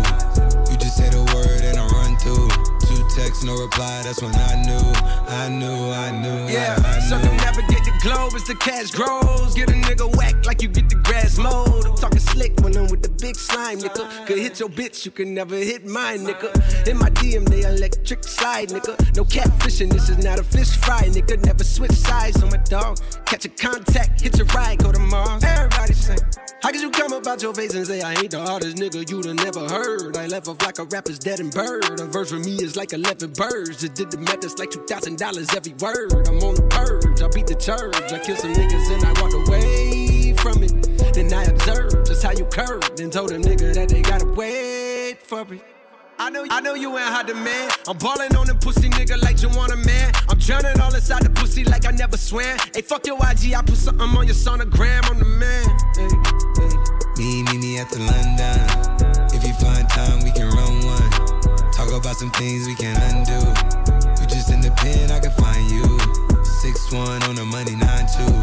You 0.67 0.77
just 0.77 0.99
say 0.99 1.15
the 1.15 1.23
word 1.31 1.63
and 1.63 1.79
I 1.79 1.87
run 1.95 2.19
through. 2.19 2.51
Two 2.91 3.04
texts, 3.15 3.45
no 3.45 3.55
reply. 3.55 4.03
That's 4.03 4.21
when 4.21 4.35
I 4.35 4.63
knew, 4.63 4.85
I 5.29 5.49
knew, 5.49 5.91
I 5.93 6.11
knew. 6.11 6.53
Yeah, 6.53 6.77
I, 6.85 6.89
I 6.89 6.95
knew. 6.99 7.09
circumnavigate 7.09 7.85
the 7.85 7.95
globe 8.03 8.33
as 8.35 8.45
the 8.45 8.55
cash 8.57 8.91
grows. 8.91 9.55
Get 9.55 9.71
a 9.71 9.75
nigga 9.75 10.15
whack 10.17 10.45
like 10.45 10.63
you 10.63 10.69
get 10.69 10.89
the 10.89 10.97
grass 10.97 11.39
mowed. 11.39 11.87
I'm 11.87 11.97
talking 11.97 12.19
slick 12.19 12.53
when 12.61 12.77
I'm 12.77 12.89
with 12.89 13.03
the 13.03 13.11
big 13.11 13.37
slime, 13.37 13.79
nigga. 13.79 14.27
Could 14.27 14.39
hit 14.39 14.59
your 14.61 14.69
bitch, 14.69 15.05
you 15.05 15.11
can 15.11 15.33
never 15.33 15.57
hit 15.57 15.87
mine, 15.87 16.21
nigga. 16.21 16.51
In 16.89 16.99
my 16.99 17.11
DM, 17.11 17.49
they 17.49 17.63
electric 17.63 18.25
slide, 18.25 18.69
nigga. 18.69 19.17
No 19.17 19.25
catfishing, 19.25 19.93
this 19.93 20.09
is 20.09 20.19
not 20.19 20.39
a 20.39 20.45
fish 20.45 20.77
fry, 20.77 21.03
nigga. 21.03 21.45
Never 21.45 21.65
switch 21.65 21.93
sides 21.93 22.43
on 22.43 22.51
my 22.51 22.59
dog. 22.59 22.99
Catch 23.27 23.45
a 23.45 23.49
contact, 23.49 24.21
hit 24.21 24.37
your 24.37 24.47
ride, 24.49 24.79
go 24.79 24.91
to 24.91 24.99
Mars. 24.99 25.45
Everybody 25.45 25.95
sing. 25.95 26.19
How 26.65 26.71
could 26.71 26.81
you 26.81 26.91
come 26.91 27.13
about 27.13 27.43
your 27.43 27.53
face 27.53 27.75
and 27.75 27.87
say 27.87 28.01
I 28.01 28.15
ain't 28.15 28.31
the 28.31 28.41
hardest 28.41 28.79
nigga 28.79 29.09
you'd 29.11 29.27
have 29.27 29.37
never 29.37 29.69
heard? 29.69 30.17
I 30.17 30.27
left 30.29 30.49
off 30.49 30.63
like 30.63 30.79
a 30.79 30.85
rapper's 30.85 31.19
dead 31.19 31.39
and 31.41 31.53
bird. 31.53 32.01
A 32.01 32.07
verse 32.07 32.31
for 32.31 32.39
me 32.39 32.55
is 32.55 32.75
like 32.75 32.95
11 33.05 33.33
birds. 33.33 33.81
Just 33.81 33.95
did 33.95 34.11
the 34.11 34.19
math, 34.19 34.41
that's 34.41 34.59
like 34.59 34.71
$2,000 34.71 35.57
every 35.57 35.75
word. 35.75 36.29
I'm 36.29 36.41
on 36.43 36.55
the 36.55 36.67
purge, 36.71 37.23
I 37.23 37.29
beat 37.29 37.47
the 37.47 37.55
church. 37.55 37.95
I 38.13 38.19
kill 38.19 38.37
some 38.37 38.53
niggas 38.53 38.91
and 38.93 39.05
I 39.05 39.13
walk 39.21 39.35
away 39.47 40.33
from 40.41 40.63
it. 40.63 40.73
Then 41.15 41.33
I 41.33 41.45
observed 41.45 42.07
just 42.07 42.23
how 42.23 42.33
you 42.33 42.45
curved 42.47 43.01
and 43.01 43.13
told 43.13 43.31
them 43.31 43.43
nigga 43.43 43.75
that 43.75 43.89
they 43.89 44.03
gotta 44.03 44.27
wait 44.27 45.19
for 45.23 45.45
me. 45.45 45.61
I 46.19 46.31
know, 46.31 46.47
I 46.49 46.61
know 46.61 46.75
you 46.75 46.97
ain't 46.97 47.09
hot 47.09 47.27
demand. 47.27 47.73
I'm 47.89 47.99
ballin' 47.99 48.37
on 48.37 48.47
the 48.47 48.55
pussy 48.55 48.89
nigga 48.89 49.21
like 49.23 49.43
you 49.43 49.49
want 49.51 49.73
a 49.73 49.77
man. 49.77 50.13
I'm 50.29 50.39
drowning 50.39 50.81
all 50.81 50.95
inside 50.95 51.23
the 51.23 51.31
pussy 51.31 51.65
like 51.65 51.87
I 51.87 51.91
never 51.91 52.17
swam. 52.17 52.57
Hey, 52.73 52.83
fuck 52.83 53.07
your 53.07 53.17
IG, 53.17 53.55
I 53.55 53.63
put 53.63 53.77
something 53.77 54.09
on 54.09 54.27
your 54.27 54.35
sonogram. 54.35 55.11
I'm 55.11 55.19
the 55.19 55.25
man. 55.25 55.67
Hey, 55.97 56.09
hey. 56.57 56.95
Me, 57.19 57.43
me, 57.43 57.59
me 57.59 57.79
at 57.79 57.91
the 57.91 57.99
London. 57.99 58.84
About 61.97 62.17
some 62.17 62.31
things 62.31 62.67
we 62.67 62.75
can 62.75 62.97
undo. 63.13 63.39
You 64.21 64.27
just 64.27 64.51
in 64.51 64.61
the 64.61 64.73
pen, 64.77 65.11
I 65.11 65.21
can 65.21 65.31
find 65.39 65.63
you. 65.71 65.85
Six 66.43 66.91
one 66.91 67.23
on 67.25 67.35
the 67.37 67.45
money, 67.45 67.77
nine 67.77 68.07
two. 68.11 68.35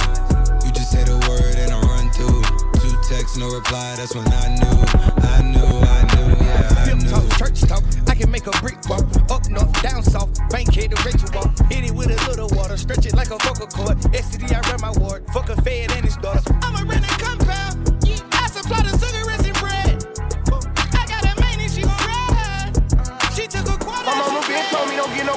You 0.65 0.71
just 0.71 0.91
say 0.91 1.03
the 1.03 1.19
word 1.27 1.55
and 1.59 1.71
I 1.71 1.79
run 1.83 2.07
through. 2.15 2.41
Two 2.79 2.95
texts, 3.07 3.37
no 3.37 3.51
reply. 3.51 3.95
That's 3.97 4.15
when 4.15 4.27
I 4.27 4.55
knew, 4.55 4.77
I 5.25 5.37
knew, 5.51 5.71
I 5.83 5.99
knew, 6.15 6.29
yeah, 6.45 6.85
I 6.85 6.93
knew. 6.95 7.09
talk, 7.09 7.27
church 7.37 7.61
talk. 7.67 7.83
I 8.07 8.15
can 8.15 8.31
make 8.31 8.47
a 8.47 8.55
brick 8.63 8.79
walk. 8.87 9.03
Up 9.29 9.43
north, 9.49 9.73
down 9.83 10.03
south. 10.03 10.31
bank 10.49 10.71
Bankhead 10.71 10.95
to 10.95 10.97
Rachel 11.03 11.29
walk. 11.35 11.51
Hit 11.67 11.83
it 11.83 11.91
with 11.91 12.11
a 12.11 12.19
little 12.29 12.47
water. 12.55 12.77
Stretch 12.77 13.05
it 13.05 13.15
like 13.15 13.31
a 13.31 13.39
vocal 13.43 13.67
cord. 13.67 13.97
STD, 14.15 14.47
I 14.53 14.61
run 14.71 14.79
my 14.79 14.93
ward. 15.01 15.27
Fuck 15.33 15.49
a 15.49 15.59
fed 15.61 15.91
and 15.91 16.05
his 16.05 16.15
daughter. 16.17 16.55
I'm 16.63 16.75
a 16.79 16.87
rented 16.87 17.17
compound. 17.19 17.99
I 18.31 18.47
supply 18.47 18.81
the 18.83 19.00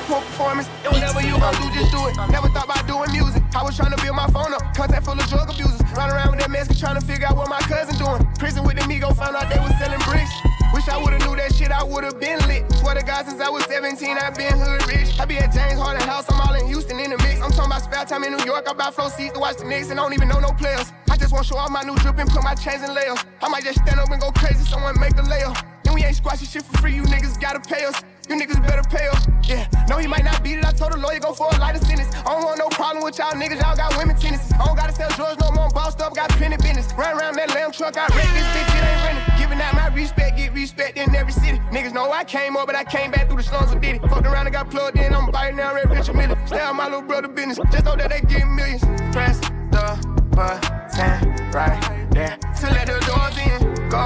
poor 0.07 0.21
performance. 0.21 0.69
And 0.85 0.93
whatever 0.93 1.21
you 1.21 1.37
gon' 1.39 1.55
do, 1.61 1.67
just 1.73 1.91
do 1.93 2.01
it. 2.09 2.15
Never 2.31 2.49
thought 2.49 2.69
about 2.69 2.87
doing 2.87 3.11
music. 3.13 3.43
I 3.55 3.63
was 3.63 3.77
trying 3.77 3.93
to 3.93 4.01
build 4.03 4.17
my 4.17 4.29
phone 4.29 4.53
up. 4.53 4.63
Contact 4.75 5.05
full 5.05 5.19
of 5.19 5.27
drug 5.29 5.51
abusers. 5.51 5.81
Run 5.97 6.11
around 6.11 6.31
with 6.33 6.41
that 6.41 6.51
mask 6.51 6.79
trying 6.79 7.01
to 7.01 7.05
figure 7.05 7.27
out 7.27 7.37
what 7.37 7.49
my 7.49 7.61
cousin 7.65 7.97
doing. 7.97 8.23
Prison 8.39 8.65
with 8.65 8.77
the 8.77 8.85
Migo, 8.85 9.15
found 9.17 9.37
out 9.37 9.49
they 9.49 9.61
was 9.61 9.73
selling 9.79 10.01
bricks. 10.05 10.33
Wish 10.75 10.89
I 10.89 10.99
would've 10.99 11.23
knew 11.23 11.37
that 11.37 11.55
shit, 11.55 11.71
I 11.71 11.85
would've 11.85 12.19
been 12.19 12.39
lit. 12.49 12.67
Swear 12.83 12.97
to 12.97 13.05
God, 13.05 13.27
since 13.27 13.41
I 13.41 13.49
was 13.49 13.65
17, 13.67 14.19
I 14.19 14.31
been 14.31 14.59
hood 14.59 14.83
rich. 14.89 15.15
I 15.21 15.25
be 15.25 15.39
at 15.39 15.53
James 15.53 15.79
Harden 15.79 16.03
House, 16.03 16.27
I'm 16.29 16.41
all 16.41 16.55
in 16.55 16.67
Houston 16.67 16.99
in 16.99 17.11
the 17.11 17.19
mix. 17.19 17.41
I'm 17.41 17.51
talking 17.53 17.71
about 17.71 17.83
spare 17.83 18.05
time 18.05 18.25
in 18.25 18.37
New 18.37 18.45
York. 18.45 18.69
I 18.69 18.73
buy 18.75 18.91
flow 18.91 19.09
seats 19.09 19.35
to 19.35 19.41
watch 19.41 19.57
the 19.57 19.65
Knicks 19.65 19.91
and 19.91 20.01
I 20.01 20.03
don't 20.03 20.15
even 20.15 20.29
know 20.29 20.41
no 20.41 20.51
players. 20.51 20.93
I 21.09 21.17
just 21.17 21.33
want 21.33 21.47
to 21.47 21.49
show 21.49 21.59
off 21.59 21.71
my 21.71 21.83
new 21.83 21.95
drip 21.97 22.19
and 22.19 22.29
put 22.29 22.43
my 22.43 22.55
chains 22.55 22.83
in 22.83 22.93
layers. 22.93 23.23
I 23.41 23.49
might 23.49 23.63
just 23.63 23.79
stand 23.87 24.01
up 24.01 24.11
and 24.11 24.21
go 24.21 24.33
crazy, 24.33 24.65
someone 24.65 24.99
make 24.99 25.15
the 25.15 25.23
layup. 25.23 25.63
And 25.87 25.95
we 25.95 26.03
ain't 26.03 26.17
squashing 26.17 26.49
shit 26.49 26.65
for 26.65 26.79
free, 26.79 26.95
you 26.97 27.03
niggas 27.03 27.41
gotta 27.41 27.61
pay 27.61 27.85
us. 27.85 28.03
You 28.29 28.37
niggas 28.37 28.63
better 28.67 28.83
pay 28.89 29.07
up. 29.09 29.21
Yeah, 29.45 29.69
no, 29.89 29.99
he 29.99 30.07
might 30.07 30.25
not 30.25 30.43
beat 30.43 30.57
it. 30.57 30.65
I 30.65 30.73
told 30.73 30.93
the 30.93 30.99
lawyer 30.99 31.21
go 31.21 31.35
for 31.35 31.49
a 31.53 31.59
lighter 31.59 31.85
sentence. 31.85 32.09
I 32.17 32.33
don't 32.33 32.45
want 32.45 32.59
no 32.59 32.69
problem 32.69 33.05
with 33.05 33.19
y'all 33.19 33.33
niggas, 33.33 33.61
y'all 33.61 33.77
got 33.77 33.95
women 33.99 34.17
tennis. 34.17 34.51
I 34.53 34.65
don't 34.65 34.77
gotta 34.77 34.95
sell 34.95 35.11
drugs 35.11 35.39
no 35.43 35.51
more, 35.51 35.65
I'm 35.65 35.71
bossed 35.73 36.01
up, 36.01 36.15
got 36.15 36.31
plenty 36.31 36.57
business. 36.57 36.91
Run 36.95 37.19
around 37.19 37.37
that 37.37 37.51
lamb 37.51 37.71
truck, 37.73 37.97
I 37.99 38.07
wreck 38.17 38.29
this 38.33 38.49
bitch, 38.57 38.71
it 38.73 38.85
ain't 38.85 39.05
running. 39.05 39.39
Giving 39.39 39.61
out 39.61 39.75
my 39.75 39.89
respect, 39.89 40.39
get 40.39 40.55
respect 40.55 40.97
in 40.97 41.15
every 41.15 41.33
city. 41.33 41.59
Niggas 41.71 41.93
know 41.93 42.11
I 42.13 42.25
came 42.25 42.57
up, 42.57 42.67
but 42.67 42.77
I 42.77 42.85
came 42.85 43.11
back 43.11 43.29
through 43.29 43.37
the 43.37 43.43
slums 43.43 43.73
and 43.73 43.83
did 43.83 43.97
it. 43.97 44.03
Fucked 44.03 44.27
around 44.27 44.47
and 44.47 44.55
got 44.55 44.71
plugged 44.71 44.99
in, 44.99 45.15
I'm 45.15 45.31
biting 45.31 45.57
now, 45.57 45.75
red 45.75 45.91
rich 45.91 46.09
a 46.09 46.15
million. 46.15 46.39
Stay 46.47 46.61
out 46.61 46.75
my 46.75 46.87
little 46.87 47.03
brother 47.03 47.29
business, 47.29 47.59
just 47.71 47.85
know 47.85 47.97
that 47.97 48.09
they 48.09 48.23
getting 48.23 48.57
millions. 48.57 48.83
Press 49.13 49.39
the 49.71 50.01
button 50.31 51.29
right 51.53 52.07
there 52.11 52.39
to 52.39 52.67
let 52.73 52.87
the 52.87 52.99
doors 53.05 53.37
in. 53.37 53.89
Go 53.91 53.99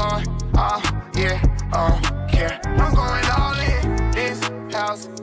on, 0.00 0.24
oh 0.56 0.80
yeah, 1.14 1.42
oh 1.74 2.00
care. 2.30 2.60
I'm 2.64 2.94
going 2.94 3.27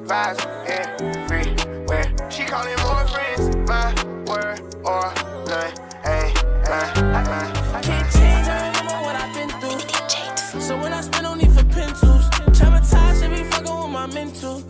vibes 0.05 0.45
everywhere. 0.67 2.05
She 2.29 2.45
calling 2.45 2.75
more 2.83 3.07
friends, 3.07 3.55
my 3.67 3.91
word 4.29 4.59
or 4.85 5.11
none. 5.47 5.73
Hey, 6.03 6.31
uh, 6.67 6.93
uh. 6.95 7.73
I 7.73 7.81
can't 7.81 8.11
change, 8.13 8.47
I 8.47 8.67
remember 8.67 8.97
what 9.05 9.15
I've 9.15 9.33
been 9.33 9.49
through. 9.59 10.61
So 10.61 10.77
when 10.77 10.93
I 10.93 11.01
spend 11.01 11.25
on 11.25 11.39
for 11.39 11.63
pencils, 11.65 12.29
traumatized, 12.57 13.21
should 13.21 13.31
be 13.31 13.43
fucking 13.49 13.77
with 13.81 13.89
my 13.89 14.05
mental. 14.07 14.61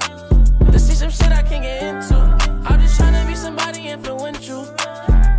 To 0.71 0.79
see 0.79 0.95
some 0.95 1.09
shit 1.09 1.31
I 1.31 1.43
can't 1.43 1.63
get 1.63 1.83
into. 1.83 2.15
I'm 2.67 2.79
just 2.79 2.95
trying 2.95 3.13
to 3.21 3.27
be 3.27 3.35
somebody 3.35 3.89
influential. 3.89 4.63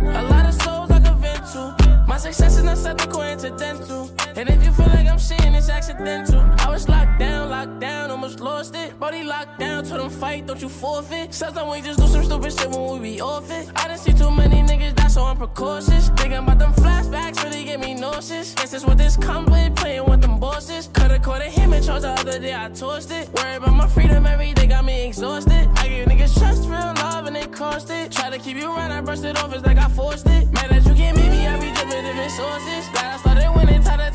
A 0.01 0.23
lot 0.29 0.45
of 0.45 0.53
souls 0.61 0.91
I 0.91 0.99
can 0.99 1.19
vent 1.19 1.43
to. 1.53 2.05
My 2.07 2.17
success 2.17 2.57
is 2.57 2.63
not 2.63 2.77
something 2.77 3.09
coincidental. 3.09 4.11
And 4.35 4.47
if 4.47 4.63
you 4.63 4.71
feel 4.71 4.76
like 4.76 4.76
I'm 5.17 5.23
shitting, 5.23 5.57
it's 5.57 5.67
accidental. 5.67 6.41
I 6.59 6.69
was 6.69 6.87
locked 6.87 7.17
down, 7.17 7.49
locked 7.49 7.79
down, 7.79 8.11
almost 8.11 8.39
lost 8.39 8.75
it. 8.75 8.99
Body 8.99 9.23
locked 9.23 9.57
down, 9.57 9.83
told 9.83 10.01
them 10.01 10.11
fight, 10.11 10.45
don't 10.45 10.61
you 10.61 10.69
forfeit. 10.69 11.33
Sometimes 11.33 11.71
we 11.71 11.81
just 11.81 11.99
do 11.99 12.05
some 12.05 12.23
stupid 12.23 12.53
shit 12.53 12.69
when 12.69 12.93
we 12.93 12.99
be 12.99 13.19
off 13.19 13.49
it. 13.49 13.67
I 13.77 13.87
done 13.87 13.97
see 13.97 14.13
too 14.13 14.29
many 14.29 14.61
niggas 14.61 14.93
die, 14.93 15.07
so 15.07 15.23
I'm 15.23 15.35
precautious. 15.35 16.09
Thinking 16.09 16.37
about 16.37 16.59
them 16.59 16.71
flashbacks 16.73 17.43
really 17.43 17.63
get 17.63 17.79
me 17.79 17.95
nauseous. 17.95 18.53
Guess 18.53 18.69
that's 18.69 18.85
what 18.85 18.99
this 18.99 19.17
comes 19.17 19.49
with, 19.49 19.75
playing 19.75 20.05
with 20.05 20.21
them 20.21 20.39
bosses. 20.39 20.87
Coulda 20.93 21.17
caught 21.17 21.41
a 21.41 21.45
him 21.45 21.73
and 21.73 21.83
chose 21.83 22.03
the 22.03 22.09
other 22.09 22.37
day, 22.37 22.53
I 22.53 22.69
tossed 22.69 23.09
it. 23.09 23.27
Worry 23.33 23.55
about 23.55 23.73
my 23.73 23.87
freedom 23.87 24.27
every 24.27 24.53
day, 24.53 24.67
got 24.67 24.85
me 24.85 25.07
exhausted. 25.07 25.67
I 25.77 25.87
give 25.87 26.07
niggas 26.07 26.37
trust, 26.37 26.69
real 26.69 26.93
love, 27.01 27.25
and 27.25 27.35
they 27.35 27.47
cost 27.47 27.89
it. 27.89 28.11
Try 28.11 28.29
to 28.29 28.37
keep 28.37 28.55
you 28.55 28.67
around, 28.71 28.91
I 28.91 29.01
brushed 29.01 29.23
it 29.23 29.35
off, 29.43 29.51
it's 29.51 29.65
like 29.65 29.79
I 29.79 29.89
forced 29.89 30.27
it. 30.27 30.51
Mad 30.51 30.69
that 30.69 30.85
you 30.85 30.93
can't 30.93 31.17
meet 31.17 31.31
me, 31.31 31.47
I 31.47 31.59
be 31.59 31.71
dripping 31.73 32.03
different 32.05 32.31
sources. 32.33 32.87
Glad 32.89 33.15
I 33.15 33.17
started 33.17 33.51
winning, 33.55 33.81
tired 33.81 34.06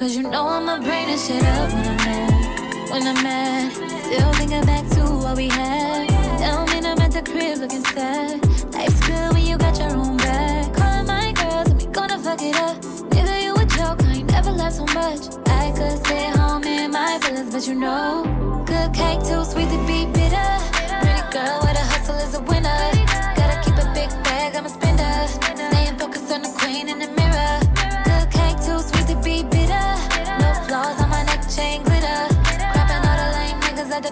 Cause 0.00 0.16
you 0.16 0.22
know 0.22 0.48
I'ma 0.48 0.80
bring 0.80 1.08
this 1.08 1.26
shit 1.26 1.44
up 1.44 1.70
when 1.74 1.86
I'm 1.86 1.96
mad. 1.98 2.90
When 2.90 3.06
I'm 3.06 3.22
mad, 3.22 3.70
still 3.70 4.32
thinking 4.32 4.64
back 4.64 4.88
to 4.92 5.02
what 5.02 5.36
we 5.36 5.48
had. 5.48 6.08
Tell 6.38 6.64
me 6.68 6.78
I'm 6.78 6.98
at 7.02 7.12
the 7.12 7.20
crib 7.20 7.58
looking 7.58 7.84
sad. 7.84 8.42
Life's 8.72 9.06
good 9.06 9.34
when 9.34 9.44
you 9.44 9.58
got 9.58 9.78
your 9.78 9.94
own 9.94 10.16
bag. 10.16 10.72
Calling 10.72 11.06
my 11.06 11.32
girls 11.32 11.68
and 11.68 11.82
we 11.82 11.86
gonna 11.88 12.18
fuck 12.18 12.40
it 12.40 12.56
up. 12.56 12.78
Nigga, 13.12 13.42
you 13.42 13.52
a 13.54 13.66
joke, 13.66 14.02
I 14.04 14.14
ain't 14.20 14.30
never 14.30 14.52
laughed 14.52 14.76
so 14.76 14.86
much. 14.86 15.36
I 15.48 15.70
could 15.76 15.98
stay 16.06 16.30
home 16.30 16.64
in 16.64 16.92
my 16.92 17.18
feelings, 17.20 17.52
but 17.52 17.68
you 17.68 17.74
know. 17.74 18.24
Good 18.64 18.94
cake, 18.94 19.20
too 19.20 19.44
sweet 19.44 19.68
to 19.68 19.86
be 19.86 20.06
bitter. 20.06 20.50
Pretty 21.02 21.24
girl 21.30 21.58
with 21.60 21.76
a 21.76 21.84
hustle 21.92 22.16
is 22.16 22.34
a 22.34 22.40
winner. 22.40 22.99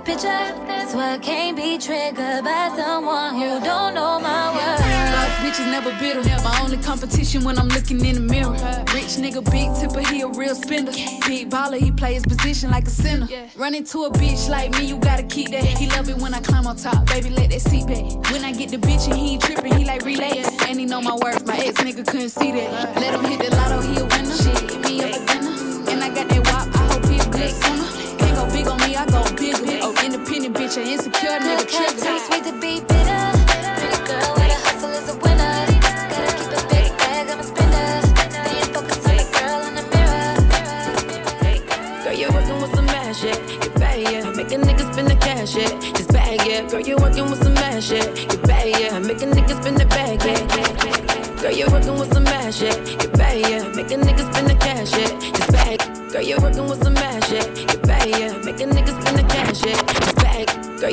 Picture. 0.09 0.89
So 0.89 0.99
I 0.99 1.19
can't 1.19 1.55
be 1.55 1.77
triggered 1.77 2.43
by 2.43 2.73
someone 2.75 3.35
who 3.35 3.61
don't 3.61 3.93
know 3.93 4.19
my 4.19 4.45
worth. 4.57 4.81
Most 5.15 5.37
bitches 5.45 5.71
never 5.71 5.93
bitter. 6.01 6.23
My 6.43 6.61
only 6.63 6.79
competition 6.79 7.45
when 7.45 7.59
I'm 7.59 7.69
looking 7.69 8.03
in 8.03 8.15
the 8.15 8.21
mirror. 8.21 8.57
Rich 8.97 9.21
nigga, 9.21 9.45
big 9.53 9.69
tipper, 9.79 10.01
he 10.09 10.23
a 10.23 10.29
real 10.29 10.55
spender. 10.55 10.93
Big 11.27 11.51
baller, 11.51 11.79
he 11.79 11.91
play 11.93 12.15
his 12.15 12.25
position 12.25 12.71
like 12.71 12.87
a 12.87 12.91
center. 12.91 13.29
Run 13.55 13.75
into 13.75 14.05
a 14.05 14.11
bitch 14.11 14.49
like 14.49 14.71
me, 14.79 14.87
you 14.87 14.97
gotta 14.97 15.25
keep 15.25 15.51
that. 15.51 15.65
He 15.65 15.91
love 15.91 16.09
it 16.09 16.17
when 16.17 16.33
I 16.33 16.41
climb 16.41 16.67
on 16.67 16.77
top, 16.77 17.05
baby, 17.07 17.29
let 17.29 17.51
that 17.51 17.61
seat 17.61 17.87
back. 17.87 18.33
When 18.33 18.43
I 18.45 18.53
get 18.53 18.71
the 18.71 18.79
bitch 18.79 19.05
and 19.09 19.15
he 19.15 19.35
ain't 19.35 19.43
tripping, 19.43 19.77
he 19.77 19.85
like 19.85 20.07
relax. 20.07 20.49
And 20.69 20.81
he 20.81 20.87
know 20.87 21.03
my 21.03 21.17
worth, 21.17 21.47
my 21.47 21.57
ex 21.59 21.83
nigga 21.83 22.07
couldn't 22.07 22.31
see 22.31 22.51
that. 22.53 22.97
Let 22.97 23.15
him 23.15 23.25
hit 23.25 23.41
the 23.41 23.55
lotto, 23.57 23.83
he 23.83 24.01
a 24.01 24.05
winner. 24.05 24.35
Shit, 24.35 24.71
hit 24.71 24.81
me 24.81 25.03
up 25.03 25.38
to 32.49 32.61
be 32.61 32.98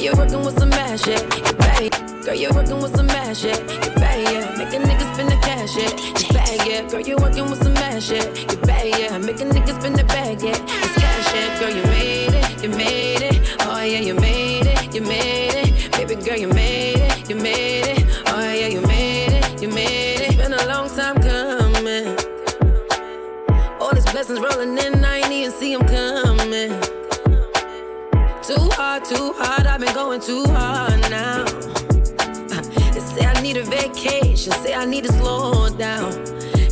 you're 0.06 0.16
working 0.16 0.46
with 0.46 0.58
some 0.60 0.70
mash, 0.70 1.08
yeah. 1.08 1.20
Get 1.30 1.58
bad. 1.58 2.24
Girl, 2.24 2.36
you're 2.36 2.54
working 2.54 2.80
with 2.80 2.96
some 2.96 3.08
mash, 3.08 3.44
yeah. 3.44 3.58
Get 3.58 3.96
bad, 3.96 4.22
yeah. 4.32 4.56
Make 4.58 4.74
a 4.74 4.78
nigga 4.78 5.14
spend 5.14 5.32
the 5.32 5.36
cash, 5.38 5.76
yeah. 5.76 6.12
It's 6.12 6.32
bad, 6.32 6.68
yeah. 6.68 6.88
Girl, 6.88 7.02
you're 7.02 7.18
working 7.18 7.50
with 7.50 7.64
some 7.64 7.74
mash, 7.74 8.12
yeah. 8.12 8.24
Get 8.32 8.62
bad, 8.62 9.00
yeah. 9.00 9.18
Make 9.18 9.42
a 9.42 9.46
nigga 9.46 9.80
spend 9.80 9.96
the 9.96 10.04
bag, 10.04 10.44
yeah. 10.44 10.52
It's 10.52 10.96
cash, 10.96 11.34
yeah. 11.34 11.60
Girl, 11.60 11.76
you 11.76 11.84
made 11.84 12.34
it, 12.36 12.64
you 12.64 12.70
made 12.70 13.14
it. 13.14 13.15
Say 34.54 34.76
I 34.76 34.86
need 34.86 35.06
to 35.06 35.14
slow 35.14 35.70
down. 35.70 36.14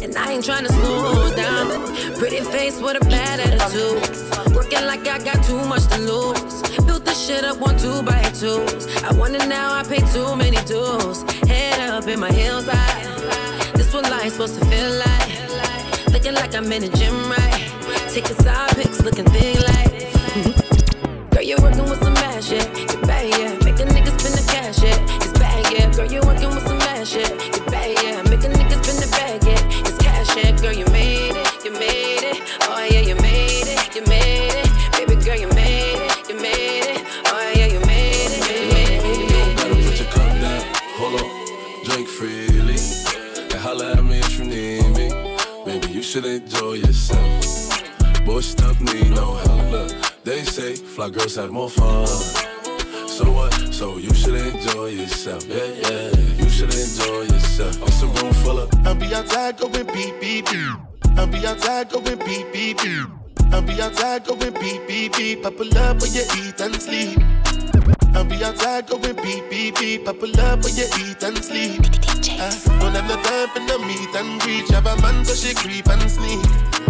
And 0.02 0.16
I 0.16 0.34
ain't 0.34 0.46
trying 0.46 0.66
to 0.66 0.74
slow 0.74 1.36
down. 1.36 2.16
Pretty 2.18 2.42
face 2.42 2.80
with 2.80 3.02
a 3.02 3.06
bad 3.06 3.40
attitude. 3.40 4.56
Working 4.56 4.86
like 4.86 5.08
I 5.08 5.18
got 5.18 5.44
too 5.44 5.64
much 5.66 5.88
to 5.88 5.98
lose. 6.00 6.62
Built 6.86 7.06
this 7.06 7.26
shit 7.26 7.44
up 7.44 7.60
one, 7.60 7.78
two 7.78 8.04
by 8.04 8.22
twos. 8.30 8.88
I 9.04 9.14
wonder 9.14 9.40
now 9.48 9.74
I 9.74 9.84
pay 9.84 10.02
too 10.14 10.36
many 10.36 10.58
dues. 10.66 11.24
Head 11.50 11.90
up 11.90 12.08
in 12.08 12.20
my 12.20 12.32
heels 12.32 12.68
high. 12.68 13.72
This 13.74 13.94
what 13.94 14.04
life's 14.10 14.34
supposed 14.34 14.60
to 14.60 14.66
feel 14.66 14.92
like. 15.06 16.14
Looking 16.14 16.36
like 16.36 16.54
I'm 16.54 16.72
in 16.72 16.84
a 16.84 16.90
gym, 16.90 17.16
right? 17.30 17.72
Taking 18.10 18.36
side 18.38 18.76
pics, 18.76 19.02
looking 19.02 19.26
thin 19.26 19.58
like. 19.64 19.94
Girl, 21.32 21.42
you're 21.42 21.62
working 21.62 21.84
with 21.90 22.04
some 22.04 22.14
mash, 22.14 22.52
yeah. 22.52 22.66
Get 22.74 23.02
bad, 23.08 23.30
yeah. 23.40 23.52
Make 23.66 23.80
a 23.80 23.86
nigga 23.90 24.12
spend 24.20 24.36
the 24.36 24.46
cash, 24.52 24.84
yeah. 24.84 25.16
It's 25.18 25.34
bad, 25.40 25.74
yeah. 25.74 25.92
Girl, 25.92 26.12
you're 26.12 26.26
working 26.26 26.53
Boy, 48.56 48.64
stuff 48.64 48.82
need 48.82 49.10
no 49.12 49.34
help. 49.34 49.72
Look, 49.72 50.24
they 50.24 50.44
say 50.44 50.76
fly 50.76 51.10
girls 51.10 51.36
have 51.36 51.52
more 51.52 51.70
fun. 51.70 52.08
So 53.08 53.32
what? 53.32 53.54
So 53.74 53.98
you 53.98 54.14
should 54.14 54.36
enjoy 54.36 54.88
yourself. 54.88 55.46
Yeah, 55.48 55.66
yeah. 55.66 56.10
You 56.38 56.50
should 56.50 56.74
enjoy 56.74 57.22
yourself. 57.34 57.82
It's 57.84 58.02
a 58.02 58.08
room 58.08 58.34
full 58.34 58.60
of. 58.60 58.70
And 58.86 59.00
be 59.00 59.14
outside 59.14 59.58
going 59.58 59.86
beep 59.88 60.20
beep 60.20 60.46
beep. 60.46 60.76
And 61.18 61.32
be 61.32 61.46
outside 61.46 61.90
going 61.90 62.18
beep 62.20 62.52
beep 62.52 62.82
beep. 62.82 63.08
And 63.54 63.68
be 63.68 63.82
outside 63.82 64.26
going 64.26 64.54
beep 64.54 64.88
beep 64.88 65.14
beep. 65.16 65.46
I 65.46 65.50
pull 65.52 65.78
up 65.78 66.02
when 66.02 66.14
you 66.14 66.24
eat 66.38 66.60
and 66.60 66.82
sleep. 66.82 67.20
And 68.16 68.30
be 68.30 68.44
outside 68.44 68.88
going 68.88 69.16
beep 69.16 69.50
beep 69.50 69.76
beep. 69.76 70.08
I 70.08 70.14
pull 70.14 70.40
up 70.40 70.64
when 70.64 70.76
you 70.76 70.86
eat 71.00 71.24
and 71.24 71.44
sleep. 71.44 71.82
Uh, 72.40 72.80
don't 72.80 72.96
have 72.96 73.08
no 73.08 73.22
time 73.22 73.50
for 73.50 73.60
no 73.60 73.78
meet 73.86 74.16
and 74.16 74.42
greet. 74.42 74.70
Have 74.72 74.86
a 74.86 75.02
man 75.02 75.24
so 75.26 75.34
she 75.36 75.54
creep 75.54 75.88
and 75.88 76.10
sneak. 76.10 76.83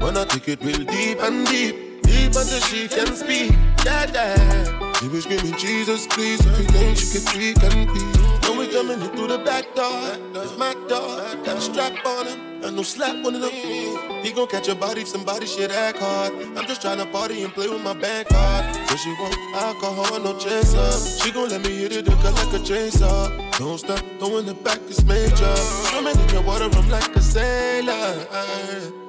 Wanna 0.00 0.24
take 0.26 0.48
it 0.48 0.62
real 0.62 0.84
deep 0.84 1.18
and 1.20 1.46
deep. 1.46 2.02
Deep 2.02 2.26
until 2.26 2.60
she 2.60 2.88
can 2.88 3.14
speak. 3.14 3.52
Yeah, 3.84 4.10
yeah. 4.12 4.92
She 4.94 5.08
was 5.08 5.24
screaming, 5.24 5.56
Jesus, 5.58 6.06
please. 6.06 6.40
Every 6.46 6.66
day 6.66 6.94
she 6.94 7.12
get 7.12 7.28
freak 7.28 7.62
and 7.62 7.88
peace. 7.92 8.16
Now 8.42 8.58
we 8.58 8.68
coming 8.68 9.00
in 9.00 9.08
through 9.16 9.28
the 9.28 9.38
back 9.38 9.74
door. 9.74 10.16
It's 10.42 10.56
my 10.56 10.74
door. 10.88 11.16
Got 11.44 11.56
a 11.56 11.60
strap 11.60 12.06
on 12.06 12.26
him. 12.26 12.54
And 12.64 12.76
no 12.76 12.82
slap 12.82 13.22
one 13.22 13.34
of 13.34 13.42
them. 13.42 13.50
He 13.50 14.32
gon' 14.32 14.46
catch 14.48 14.68
a 14.68 14.74
body 14.74 15.02
if 15.02 15.08
somebody 15.08 15.44
shit 15.44 15.70
act 15.70 15.98
hard. 15.98 16.32
I'm 16.56 16.66
just 16.66 16.80
trying 16.80 16.96
to 16.96 17.06
party 17.06 17.42
and 17.42 17.52
play 17.52 17.68
with 17.68 17.82
my 17.82 17.92
bank 17.92 18.28
card. 18.28 18.74
So 18.88 18.96
she 18.96 19.10
want 19.20 19.36
alcohol, 19.54 20.18
no 20.20 20.38
chaser. 20.38 20.90
She 21.22 21.30
gon' 21.30 21.50
let 21.50 21.62
me 21.62 21.76
hit 21.76 21.92
it 21.92 22.06
her 22.06 22.30
like 22.30 22.54
a 22.54 22.58
chainsaw. 22.64 23.58
Don't 23.58 23.78
stop, 23.78 24.02
throwing 24.18 24.48
it 24.48 24.64
back, 24.64 24.80
it's 24.88 25.04
major. 25.04 25.56
Swimming 25.56 26.18
in 26.18 26.28
your 26.30 26.42
water, 26.42 26.70
I'm 26.72 26.88
like 26.88 27.14
a 27.14 27.20
sailor. 27.20 29.03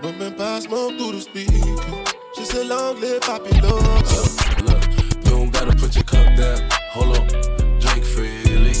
Bumping 0.00 0.34
Pop 0.34 0.62
Smoke 0.62 0.96
through 0.96 1.12
the 1.12 1.20
speaker. 1.20 2.14
She 2.36 2.44
said, 2.44 2.66
long 2.66 3.00
live 3.00 3.20
Poppy 3.22 3.60
Love. 3.60 3.82
Look, 4.62 4.84
you 4.92 5.30
don't 5.30 5.50
gotta 5.50 5.74
put 5.74 5.96
your 5.96 6.04
cup 6.04 6.36
down. 6.36 6.68
Hold 6.92 7.18
on, 7.18 7.26
drink 7.80 8.04
freely. 8.04 8.74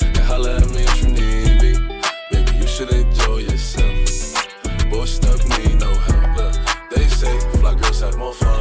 And 0.00 0.16
holla 0.18 0.56
at 0.56 0.68
me 0.70 0.82
if 0.82 1.02
you 1.02 1.08
need 1.12 1.62
me. 1.62 2.00
Baby, 2.32 2.56
you 2.58 2.66
should 2.66 2.90
enjoy 2.90 3.38
yourself. 3.38 4.44
Boy, 4.90 5.04
stuff 5.04 5.46
need 5.50 5.78
no 5.78 5.94
help. 5.94 6.36
Look, 6.36 6.54
they 6.90 7.06
say 7.06 7.38
fly 7.60 7.74
girls 7.76 8.00
have 8.00 8.18
more 8.18 8.34
fun. 8.34 8.55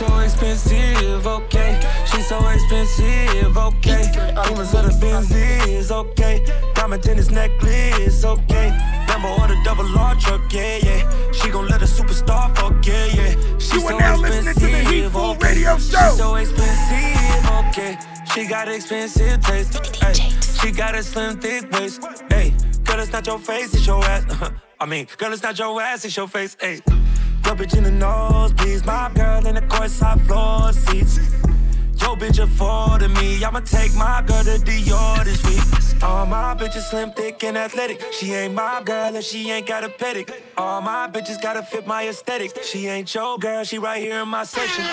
So 0.00 0.18
expensive, 0.20 1.26
okay. 1.26 1.78
She's 2.06 2.26
so 2.26 2.38
expensive, 2.48 3.54
okay. 3.54 4.10
Demons 4.44 4.72
of 4.72 4.86
the 4.86 4.96
Benzies, 4.98 5.90
okay. 5.90 6.42
Diamond 6.74 7.02
tennis 7.02 7.30
necklace, 7.30 8.24
okay. 8.24 8.68
Lambo 9.08 9.38
or 9.38 9.48
the 9.48 9.60
double 9.62 9.86
R 9.98 10.14
truck, 10.14 10.40
yeah, 10.52 10.78
yeah. 10.82 11.32
She 11.32 11.50
gon' 11.50 11.68
let 11.68 11.82
a 11.82 11.84
superstar 11.84 12.56
fuck, 12.56 12.86
yeah, 12.86 13.06
yeah. 13.18 13.58
She's 13.58 13.74
You 13.74 13.88
are 13.88 14.00
now 14.00 14.16
listening 14.16 14.54
to 14.54 14.60
the 14.60 14.84
Heatful 14.90 15.34
Radio 15.34 15.76
Show. 15.76 15.98
She's 15.98 16.16
so 16.16 16.34
expensive, 16.36 17.50
okay. 17.68 17.98
She 18.32 18.46
got 18.46 18.68
expensive 18.68 19.40
taste. 19.42 20.02
Ay. 20.02 20.14
She 20.60 20.72
got 20.72 20.94
a 20.94 21.02
slim, 21.02 21.38
thick 21.38 21.70
waist. 21.72 22.02
Hey, 22.30 22.54
girl, 22.84 23.00
it's 23.00 23.12
not 23.12 23.26
your 23.26 23.38
face, 23.38 23.74
it's 23.74 23.86
your 23.86 24.02
ass. 24.04 24.24
I 24.80 24.86
mean, 24.86 25.08
girl, 25.18 25.32
it's 25.34 25.42
not 25.42 25.58
your 25.58 25.78
ass, 25.82 26.06
it's 26.06 26.16
your 26.16 26.28
face. 26.28 26.56
Hey, 26.58 26.80
your 27.44 27.56
bitch 27.56 27.76
in 27.76 27.84
the 27.84 27.90
nose, 27.90 28.52
please. 28.52 28.84
My 28.84 29.10
girl 29.14 29.46
in 29.46 29.54
the 29.54 29.62
courtside 29.62 30.20
floor 30.26 30.72
seats. 30.72 31.18
Yo, 32.00 32.16
bitch 32.16 32.42
affording 32.42 33.12
me. 33.14 33.44
I'ma 33.44 33.60
take 33.60 33.94
my 33.94 34.22
girl 34.26 34.42
to 34.44 34.58
Dior 34.58 35.24
this 35.24 35.42
week. 35.44 36.02
All 36.02 36.24
my 36.24 36.54
bitches 36.54 36.88
slim, 36.88 37.12
thick, 37.12 37.44
and 37.44 37.58
athletic. 37.58 38.00
She 38.12 38.32
ain't 38.32 38.54
my 38.54 38.82
girl 38.82 39.14
and 39.14 39.24
she 39.24 39.50
ain't 39.50 39.66
got 39.66 39.84
a 39.84 39.88
pedic. 39.88 40.32
All 40.56 40.80
my 40.80 41.08
bitches 41.12 41.40
gotta 41.40 41.62
fit 41.62 41.86
my 41.86 42.08
aesthetic. 42.08 42.62
She 42.62 42.86
ain't 42.86 43.14
your 43.14 43.38
girl, 43.38 43.64
she 43.64 43.78
right 43.78 44.02
here 44.02 44.20
in 44.20 44.28
my 44.28 44.44
section. 44.44 44.84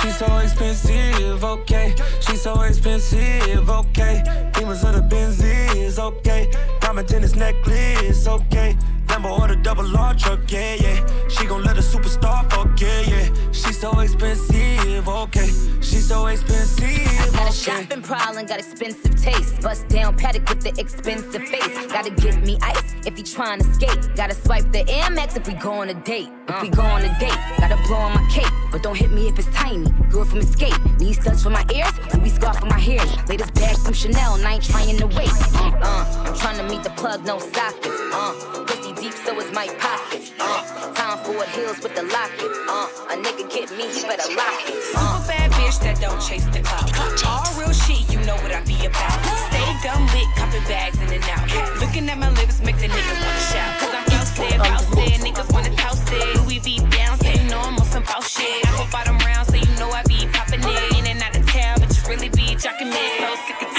She's 0.00 0.16
so 0.16 0.38
expensive, 0.38 1.44
okay. 1.44 1.94
She's 2.20 2.42
so 2.42 2.60
expensive, 2.62 3.68
okay. 3.68 4.22
Demons 4.54 4.84
of 4.84 4.94
the 4.94 5.02
Benzies, 5.02 5.98
okay. 5.98 6.50
Diamond 6.80 7.08
tennis 7.08 7.34
necklace, 7.34 8.26
okay. 8.26 8.76
Lambo 9.10 9.40
or 9.40 9.48
the 9.48 9.56
double 9.56 9.96
R 9.96 10.14
truck, 10.14 10.40
yeah, 10.48 10.74
yeah. 10.74 11.28
She 11.28 11.44
gon' 11.44 11.64
let 11.64 11.76
a 11.76 11.80
superstar 11.80 12.48
fuck, 12.52 12.80
yeah, 12.80 13.00
yeah. 13.00 13.28
She's 13.50 13.78
so 13.80 13.98
expensive, 13.98 15.08
okay. 15.08 15.50
She's 15.80 16.06
so 16.06 16.26
expensive, 16.26 16.86
I 16.86 17.30
Got 17.32 17.50
a 17.50 17.52
shopping 17.52 18.02
problem, 18.02 18.46
got 18.46 18.60
expensive 18.60 19.20
taste. 19.20 19.60
Bust 19.62 19.88
down 19.88 20.16
Patek 20.16 20.48
with 20.48 20.60
the 20.60 20.78
expensive 20.80 21.42
face. 21.48 21.86
Gotta 21.86 22.10
get 22.10 22.40
me 22.46 22.56
ice 22.62 22.94
if 23.04 23.16
he 23.16 23.24
tryna 23.24 23.64
skate. 23.74 24.14
Gotta 24.14 24.34
swipe 24.34 24.70
the 24.70 24.88
Air 24.88 25.10
Max 25.10 25.36
if 25.36 25.46
we 25.48 25.54
go 25.54 25.72
on 25.72 25.88
a 25.88 25.94
date. 25.94 26.28
If 26.48 26.62
we 26.62 26.68
go 26.68 26.82
on 26.82 27.02
a 27.02 27.18
date, 27.18 27.38
gotta 27.58 27.76
blow 27.88 27.96
on 27.96 28.14
my 28.14 28.28
cape. 28.30 28.52
But 28.70 28.84
don't 28.84 28.96
hit 28.96 29.10
me 29.10 29.26
if 29.28 29.38
it's 29.38 29.48
tiny. 29.48 29.90
Girl 30.10 30.24
from 30.24 30.38
Escape. 30.38 30.78
Need 31.00 31.14
studs 31.14 31.42
for 31.42 31.50
my 31.50 31.64
ears, 31.74 31.92
Louis 32.14 32.30
scarf 32.30 32.58
for 32.60 32.66
my 32.66 32.78
hairs. 32.78 33.10
Latest 33.28 33.54
bag 33.54 33.76
from 33.78 33.94
Chanel, 33.94 34.34
and 34.36 34.46
I 34.46 34.54
ain't 34.54 34.64
trying 34.64 34.98
to 34.98 35.06
wait. 35.08 35.32
Uh, 35.54 35.72
uh, 35.82 36.24
I'm 36.26 36.36
trying 36.36 36.58
to 36.58 36.64
meet 36.72 36.84
the 36.84 36.90
plug, 36.90 37.24
no 37.26 37.38
sockets. 37.38 38.00
Uh, 38.12 38.70
deep, 39.00 39.14
so 39.24 39.32
is 39.40 39.50
my 39.52 39.66
pockets. 39.80 40.30
Uh, 40.38 40.92
time 40.92 41.16
for 41.24 41.40
heels 41.56 41.80
with 41.80 41.94
the 41.96 42.04
locket. 42.04 42.52
Uh, 42.68 42.84
a 43.08 43.16
nigga 43.16 43.48
get 43.48 43.72
me, 43.72 43.88
he 43.88 44.02
better 44.04 44.28
lock 44.36 44.60
it. 44.68 44.76
Uh. 44.94 45.16
Super 45.16 45.32
bad 45.32 45.50
bitch 45.56 45.80
that 45.80 45.96
don't 46.00 46.20
chase 46.20 46.44
the 46.52 46.60
clout. 46.60 46.84
All 47.24 47.48
real 47.56 47.72
shit, 47.72 48.04
you 48.12 48.20
know 48.28 48.36
what 48.44 48.52
I 48.52 48.60
be 48.68 48.76
about. 48.84 49.16
Stay 49.48 49.68
dumb 49.80 50.04
lit, 50.12 50.28
copping 50.36 50.64
bags 50.68 51.00
in 51.00 51.08
and 51.16 51.24
out. 51.32 51.48
Looking 51.80 52.08
at 52.12 52.18
my 52.18 52.28
lips, 52.28 52.60
make 52.60 52.76
the 52.76 52.88
niggas 52.92 53.20
wanna 53.24 53.44
shout. 53.48 53.72
Cause 53.80 53.92
I'm 53.96 54.06
out 54.20 54.28
said, 54.36 54.60
out 54.60 54.84
said, 54.92 55.16
niggas 55.24 55.48
wanna 55.52 55.74
toss 55.76 56.00
it. 56.12 56.36
Louis 56.36 56.60
V 56.60 56.78
down, 56.92 57.16
so 57.18 57.28
you 57.32 57.44
know 57.48 57.60
I'm 57.60 57.80
on 57.80 57.86
some 57.88 58.04
boss 58.04 58.28
shit. 58.36 58.68
I 58.68 58.70
go 58.76 58.84
bottom 58.92 59.16
round, 59.24 59.48
so 59.48 59.56
you 59.56 59.72
know 59.80 59.88
I 59.90 60.04
be 60.04 60.28
popping 60.28 60.60
it. 60.60 60.98
In 61.00 61.06
and 61.08 61.22
out 61.24 61.34
of 61.36 61.48
town, 61.48 61.80
but 61.80 61.88
you 61.88 62.02
really 62.04 62.28
be 62.28 62.52
jocking 62.60 62.92
me. 62.92 63.04
So 63.16 63.32
sick 63.48 63.64
of 63.64 63.69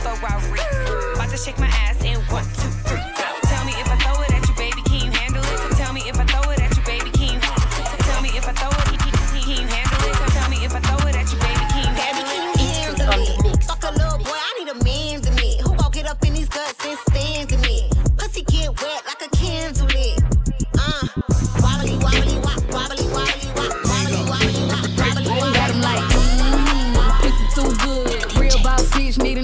coops 0.00 0.22
and 0.22 0.42
Ferraris. 0.42 1.14
About 1.16 1.30
to 1.30 1.36
shake 1.36 1.58
my 1.58 1.66
ass 1.66 2.02
in 2.04 2.18
one, 2.32 2.44
two, 2.44 2.70
three. 2.88 3.00
Tell 3.48 3.64
me 3.64 3.72
if 3.76 3.88
I 3.88 3.96
throw 3.96 4.22
it 4.22 4.32
at 4.32 4.48
you, 4.48 4.54
baby, 4.54 4.82
can 4.82 5.04
you 5.06 5.10
handle 5.10 5.42
it? 5.42 5.76
Tell 5.76 5.92
me 5.92 6.02
if 6.08 6.18
I 6.18 6.24
throw 6.24 6.50
it 6.50 6.60
at 6.60 6.76
you, 6.76 6.82
baby, 6.84 7.10
can 7.10 7.34
you? 7.34 7.40
Tell 7.40 8.22
me 8.22 8.30
if 8.34 8.48
I 8.48 8.52
throw 8.52 8.70
it, 8.70 8.98
can 9.00 9.60
you 9.60 9.66
handle 9.66 10.08
it? 10.08 10.16
Tell 10.32 10.50
me 10.50 10.64
if 10.64 10.74
I 10.74 10.80
throw 10.80 11.08
it 11.08 11.16
at 11.16 11.32
you, 11.32 11.38
baby, 11.40 11.64
can 11.70 11.82
you 11.84 11.94
handle 12.00 13.52
it? 13.52 13.64
Fuck 13.64 13.84
a 13.84 13.92
little 13.92 14.18
boy, 14.18 14.38
I 14.38 14.50
need 14.58 14.68
a 14.68 14.84
man 14.84 15.20
to 15.22 15.30
me. 15.32 15.58
Who 15.62 15.74
gon' 15.76 15.90
get 15.92 16.06
up 16.06 16.24
in 16.24 16.34
these 16.34 16.48
guts 16.48 16.84
and 16.86 16.98
stand 17.08 17.48
to 17.50 17.58
me? 17.58 17.90
Pussy 18.16 18.42
get 18.42 18.70
wet 18.80 19.02
like 19.06 19.22
a 19.22 19.30
candle 19.36 19.86
lit. 19.86 20.22
Uh, 20.78 21.06
wobbly, 21.60 21.96
wobbly, 21.98 22.36
wop, 22.40 22.60
wobbly, 22.72 23.04
wobbly, 23.12 23.48
wop, 23.56 23.72
wobbly, 23.84 24.22
wobbly, 24.30 24.64
wop, 24.70 24.86
wobbly, 24.96 25.26
wobbly, 25.28 25.52
Got 25.52 25.70
him 25.70 25.80
like, 25.80 26.04
mmm, 26.14 26.94
pussy 27.20 27.46
too 27.54 27.70
good. 27.84 28.36
Real 28.38 28.62
boss 28.62 28.88
bitch, 28.92 29.22
need 29.22 29.38
a 29.38 29.42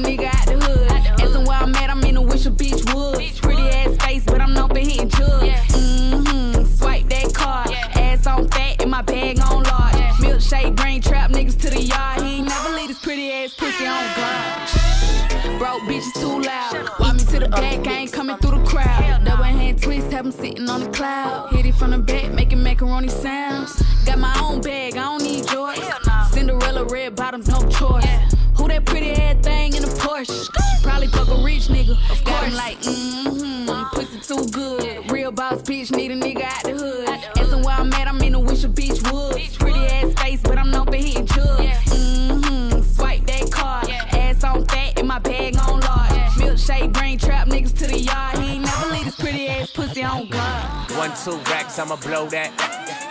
two 51.26 51.36
racks, 51.50 51.76
I'ma 51.80 51.96
blow 51.96 52.26
that. 52.28 52.54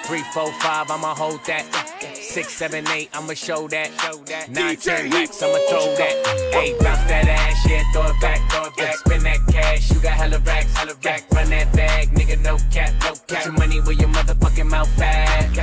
Three, 0.05 0.23
four, 0.33 0.49
five, 0.63 0.89
I'ma 0.89 1.13
hold 1.13 1.43
that. 1.47 1.65
Six, 2.13 2.53
seven, 2.53 2.87
eight, 2.87 3.09
I'ma 3.13 3.33
show 3.33 3.67
that. 3.67 3.91
Nine, 4.49 4.77
ten 4.77 5.11
racks, 5.11 5.43
I'ma 5.43 5.59
throw 5.67 5.83
that. 5.99 6.15
Hey, 6.53 6.71
bounce 6.79 7.03
that 7.11 7.27
ass, 7.27 7.67
yeah, 7.67 7.83
throw 7.91 8.07
it 8.07 8.21
back, 8.21 8.39
throw 8.49 8.67
it 8.67 8.77
back. 8.77 8.95
Spin 8.95 9.23
that 9.23 9.39
cash, 9.51 9.91
you 9.91 9.99
got 9.99 10.13
hella 10.13 10.39
racks, 10.39 10.73
hella 10.73 10.93
rack. 11.03 11.29
Run 11.33 11.49
that 11.49 11.73
bag, 11.73 12.07
nigga, 12.11 12.41
no 12.41 12.55
cap, 12.71 12.93
no 13.01 13.15
cap. 13.15 13.27
Put 13.27 13.43
your 13.43 13.53
money 13.53 13.81
where 13.81 13.99
your 13.99 14.09
motherfucking 14.09 14.69
mouth 14.69 15.01
at. 15.01 15.57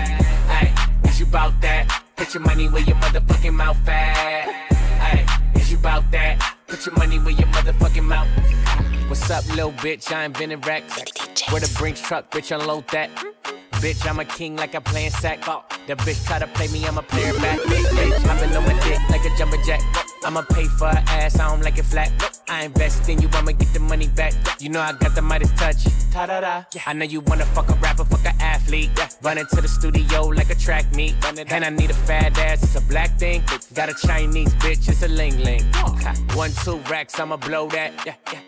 Hey, 0.53 1.09
is 1.09 1.21
you 1.21 1.27
bout 1.27 1.59
that? 1.63 2.05
Put 2.17 2.35
your 2.35 2.43
money 2.43 2.69
where 2.69 2.83
your 2.83 2.97
motherfucking 2.97 3.55
mouth 3.55 3.89
at. 3.89 4.45
Hey, 5.01 5.25
is 5.59 5.73
you 5.73 5.79
bout 5.79 6.05
that? 6.11 6.55
Put 6.67 6.85
your 6.85 6.95
money 6.97 7.19
where 7.19 7.33
your 7.33 7.49
motherfucking 7.49 8.05
mouth. 8.05 8.29
What's 9.13 9.31
up, 9.31 9.47
little 9.49 9.73
bitch? 9.73 10.11
I 10.11 10.25
invented 10.25 10.67
racks. 10.67 11.05
Where 11.51 11.61
the 11.61 11.71
Brinks 11.79 12.01
truck, 12.01 12.31
bitch, 12.31 12.51
unload 12.59 12.89
that. 12.93 13.11
Bitch, 13.83 14.09
I'm 14.09 14.21
a 14.21 14.25
king 14.25 14.55
like 14.55 14.77
I'm 14.77 14.83
playing 14.83 15.11
sack. 15.11 15.45
ball. 15.45 15.65
The 15.89 15.97
bitch 15.97 16.25
try 16.25 16.39
to 16.39 16.47
play 16.47 16.69
me, 16.69 16.87
I'ma 16.87 17.01
play 17.01 17.25
her 17.25 17.35
back. 17.41 17.59
Bitch, 17.59 18.29
I've 18.29 18.41
been 18.41 18.57
on 18.57 18.63
my 18.65 18.79
dick 18.85 19.01
like 19.11 19.25
a 19.25 19.37
jumper 19.37 19.57
jack. 19.67 19.81
I'ma 20.25 20.43
pay 20.43 20.67
for 20.67 20.87
her 20.87 21.03
ass, 21.09 21.41
I 21.41 21.49
don't 21.49 21.63
like 21.63 21.79
it 21.79 21.85
flat. 21.85 22.13
I 22.49 22.65
invest 22.65 23.09
in 23.09 23.21
you, 23.21 23.29
I'ma 23.33 23.51
get 23.51 23.73
the 23.73 23.81
money 23.81 24.07
back. 24.07 24.35
You 24.61 24.69
know 24.69 24.81
I 24.81 24.93
got 24.93 25.17
the 25.17 25.23
Midas 25.23 25.51
touch. 25.55 25.83
Ta 26.13 26.27
da 26.27 26.41
da. 26.41 26.63
I 26.87 26.93
know 26.93 27.05
you 27.05 27.23
wanna 27.23 27.45
fuck 27.47 27.69
a 27.71 27.75
rapper, 27.75 28.05
fuck 28.05 28.25
a 28.25 28.35
athlete. 28.41 28.91
Run 29.21 29.39
into 29.39 29.61
the 29.61 29.67
studio 29.67 30.27
like 30.27 30.51
a 30.51 30.55
track 30.55 30.95
meet. 30.95 31.17
And 31.51 31.65
I 31.65 31.71
need 31.71 31.91
a 31.91 31.95
fat 31.95 32.39
ass, 32.39 32.63
it's 32.63 32.77
a 32.77 32.81
black 32.83 33.19
thing. 33.19 33.43
Got 33.75 33.89
a 33.89 33.95
Chinese 34.07 34.55
bitch, 34.55 34.89
it's 34.89 35.03
a 35.03 35.09
ling 35.09 35.43
ling. 35.43 35.65
One, 36.35 36.53
two 36.65 36.77
racks, 36.89 37.19
I'ma 37.19 37.37
blow 37.37 37.69
that. 37.71 37.93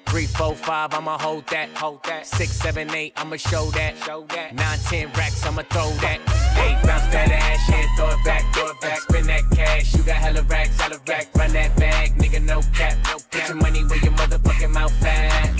Three, 0.06 0.26
four, 0.26 0.54
five, 0.54 0.94
I'ma 0.94 1.18
hold 1.18 1.46
that. 1.48 1.70
Hold 1.70 2.04
that. 2.04 2.24
Six, 2.24 2.52
seven, 2.52 2.94
eight, 2.94 3.14
I'ma 3.16 3.36
show 3.36 3.70
that. 3.72 3.96
Show 4.04 4.26
that. 4.28 4.54
Nine, 4.54 4.78
ten 4.90 5.08
racks, 5.14 5.23
I'ma 5.24 5.62
throw 5.70 5.90
that. 6.02 6.20
Hey, 6.58 6.74
bounce 6.86 7.06
that 7.12 7.30
ass, 7.30 7.68
yeah, 7.68 7.86
throw 7.96 8.08
it 8.08 8.24
back, 8.24 8.42
throw 8.54 8.68
it 8.68 8.80
back. 8.80 8.98
Spin 9.00 9.26
that 9.26 9.42
cash, 9.50 9.94
you 9.94 10.02
got 10.02 10.16
hella 10.16 10.42
racks, 10.42 10.80
hella 10.80 10.98
rack. 11.08 11.28
Run 11.34 11.52
that 11.52 11.76
bag, 11.76 12.16
nigga, 12.16 12.42
no 12.42 12.60
cap, 12.74 12.96
no 13.04 13.16
cap. 13.16 13.30
Put 13.30 13.48
your 13.48 13.56
money 13.56 13.84
where 13.84 13.98
your 14.00 14.12
motherfucking 14.12 14.72
mouth 14.72 15.04
at. 15.04 15.50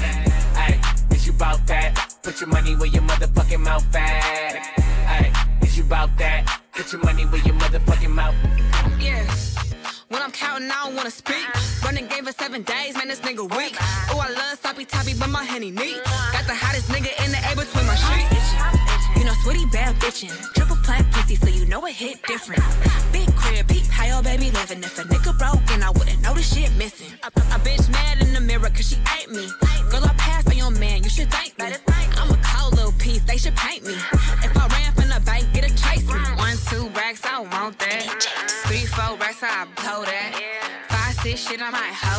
Ay, 0.56 0.80
is 1.10 1.26
you 1.26 1.32
bout 1.32 1.66
that? 1.66 2.16
Put 2.22 2.40
your 2.40 2.48
money 2.48 2.74
where 2.76 2.88
your 2.88 3.02
motherfucking 3.02 3.60
mouth 3.60 3.94
at. 3.94 4.82
Ay, 5.06 5.32
is 5.62 5.76
you 5.78 5.84
bout 5.84 6.10
that? 6.18 6.60
Put 6.72 6.92
your 6.92 7.02
money 7.02 7.24
where 7.26 7.42
your 7.42 7.54
motherfucking 7.54 8.10
mouth. 8.10 8.34
Yeah. 9.00 9.24
When 10.08 10.22
I'm 10.22 10.32
counting, 10.32 10.70
I 10.70 10.84
don't 10.84 10.96
wanna 10.96 11.10
speak. 11.10 11.46
Running 11.84 12.06
game 12.08 12.24
for 12.24 12.32
seven 12.32 12.62
days, 12.62 12.94
man, 12.94 13.08
this 13.08 13.20
nigga 13.20 13.44
weak. 13.56 13.76
Oh, 14.10 14.18
I 14.18 14.30
love 14.30 14.58
sloppy 14.60 14.84
toppy, 14.84 15.14
but 15.18 15.28
my 15.30 15.44
henny 15.44 15.70
neat. 15.70 16.00
Got 16.32 16.46
the 16.46 16.54
hottest 16.54 16.88
nigga 16.88 17.12
in 17.24 17.32
the 17.32 17.40
air 17.48 17.56
between 17.56 17.86
my 17.86 17.94
sheets. 17.94 18.33
You 20.14 20.28
know, 20.28 20.34
sweetie 20.34 20.44
bad 20.44 20.44
bitchin'. 20.44 20.54
Triple 20.54 20.76
plat 20.84 21.04
pussy, 21.12 21.36
so 21.36 21.48
you 21.48 21.66
know 21.66 21.84
it 21.86 21.94
hit 21.94 22.22
different. 22.26 22.62
Big 23.12 23.34
crib, 23.36 23.68
peep, 23.68 23.86
how 23.86 24.06
your 24.06 24.22
baby 24.22 24.50
living. 24.50 24.78
If 24.82 24.98
a 24.98 25.02
nigga 25.02 25.36
broke, 25.38 25.70
and 25.72 25.82
I 25.82 25.90
wouldn't 25.90 26.20
know 26.22 26.34
the 26.34 26.42
shit 26.42 26.72
missing. 26.76 27.12
A, 27.22 27.26
a 27.26 27.58
bitch 27.58 27.90
mad 27.90 28.22
in 28.22 28.32
the 28.32 28.40
mirror, 28.40 28.70
cause 28.70 28.88
she 28.88 28.96
ate 29.18 29.30
me. 29.30 29.46
Girl, 29.90 30.04
I 30.04 30.14
passed 30.16 30.48
on 30.48 30.56
your 30.56 30.70
man, 30.70 31.02
you 31.02 31.10
should 31.10 31.30
thank 31.30 31.58
me. 31.58 31.66
I'm 32.16 32.30
a 32.30 32.38
cold 32.44 32.74
little 32.74 32.92
piece, 32.92 33.22
they 33.24 33.36
should 33.36 33.56
paint 33.56 33.84
me. 33.84 33.94
If 34.42 34.56
I 34.56 34.66
ran 34.68 34.92
from 34.94 35.08
the 35.08 35.20
bank, 35.24 35.52
get 35.52 35.64
a 35.64 35.74
chase 35.74 36.06
me. 36.06 36.14
One, 36.14 36.56
two 36.70 36.88
racks, 36.90 37.24
I 37.24 37.40
want 37.40 37.78
that. 37.80 38.26
Three, 38.66 38.86
four 38.86 39.16
racks, 39.18 39.42
I 39.42 39.66
blow 39.76 40.04
that. 40.04 40.30
Five, 40.88 41.14
six, 41.22 41.48
shit, 41.48 41.60
I 41.60 41.70
might 41.70 41.94
hold 41.94 42.13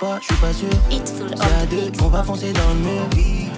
pas, 0.00 0.18
je 0.20 0.24
suis 0.24 0.34
pas 0.36 0.52
sûr. 0.52 0.68
Y'a 0.90 1.66
deux, 1.66 1.92
on 2.02 2.08
va 2.08 2.22
foncer 2.22 2.52
dans 2.52 2.68
le 2.70 2.80
mur. 2.80 3.02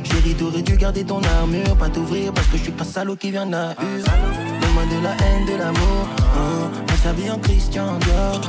Chérie, 0.02 0.34
t'aurais 0.34 0.62
dû 0.62 0.76
garder 0.76 1.04
ton 1.04 1.20
armure, 1.38 1.76
pas 1.76 1.88
t'ouvrir 1.88 2.32
parce 2.34 2.48
que 2.48 2.58
je 2.58 2.64
suis 2.64 2.72
pas 2.72 2.84
salaud 2.84 3.16
qui 3.16 3.30
vient 3.30 3.46
de 3.46 3.52
la. 3.52 3.74
Donne-moi 3.74 4.84
de 4.90 5.02
la 5.02 5.12
haine, 5.24 5.46
de 5.46 5.56
l'amour. 5.56 6.08
Hein. 6.18 6.70
On 6.92 6.96
s'habille 7.02 7.30
en 7.30 7.38
Christian 7.38 7.98
Dior. 8.00 8.40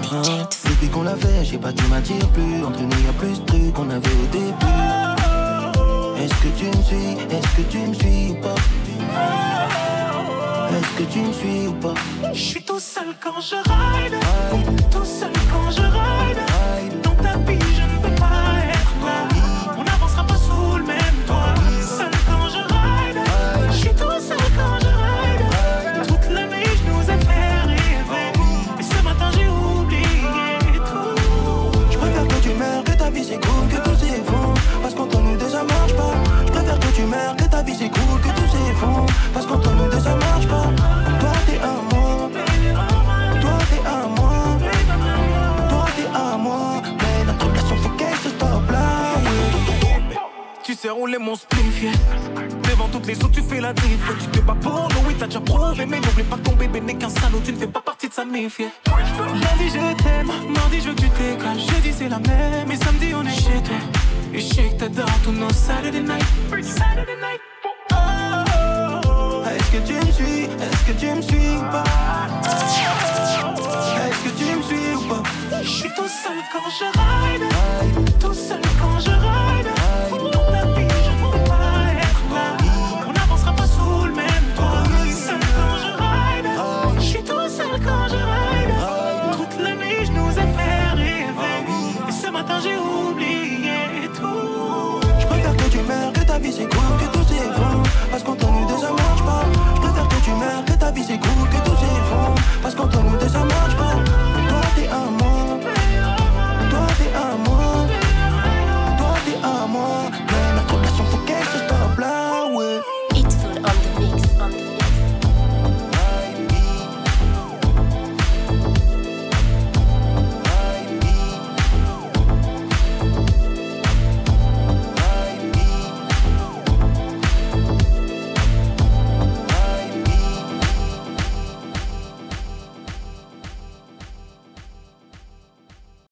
Depuis 0.65 0.89
qu'on 0.89 1.03
l'a 1.03 1.15
fait, 1.15 1.45
j'ai 1.45 1.57
pas, 1.57 1.71
tu 1.71 1.85
m'attires 1.85 2.29
plus. 2.29 2.63
Entre 2.65 2.81
nous, 2.81 3.05
y'a 3.05 3.13
plus 3.13 3.39
de 3.39 3.45
trucs 3.45 3.73
qu'on 3.73 3.89
avait 3.89 4.17
au 4.23 4.27
début. 4.31 4.65
Est-ce 6.21 6.35
que 6.35 6.49
tu 6.57 6.65
me 6.65 6.83
suis, 6.83 7.17
est-ce 7.29 7.57
que 7.57 7.61
tu 7.69 7.77
me 7.79 7.93
suis 7.93 8.31
ou 8.31 8.35
pas? 8.41 8.55
Est-ce 10.71 11.03
que 11.03 11.11
tu 11.11 11.19
me 11.19 11.33
suis 11.33 11.67
ou 11.67 11.73
pas? 11.73 11.93
Je 12.33 12.39
suis 12.39 12.63
tout 12.63 12.79
seul 12.79 13.13
quand 13.21 13.39
je 13.39 13.55
ride, 13.55 14.15
tout 14.89 15.05
seul 15.05 15.31
quand 15.51 15.69
je 15.69 15.81
ride. 15.81 16.39
Dans 17.03 17.15
ta 17.21 17.37
vie, 17.39 17.59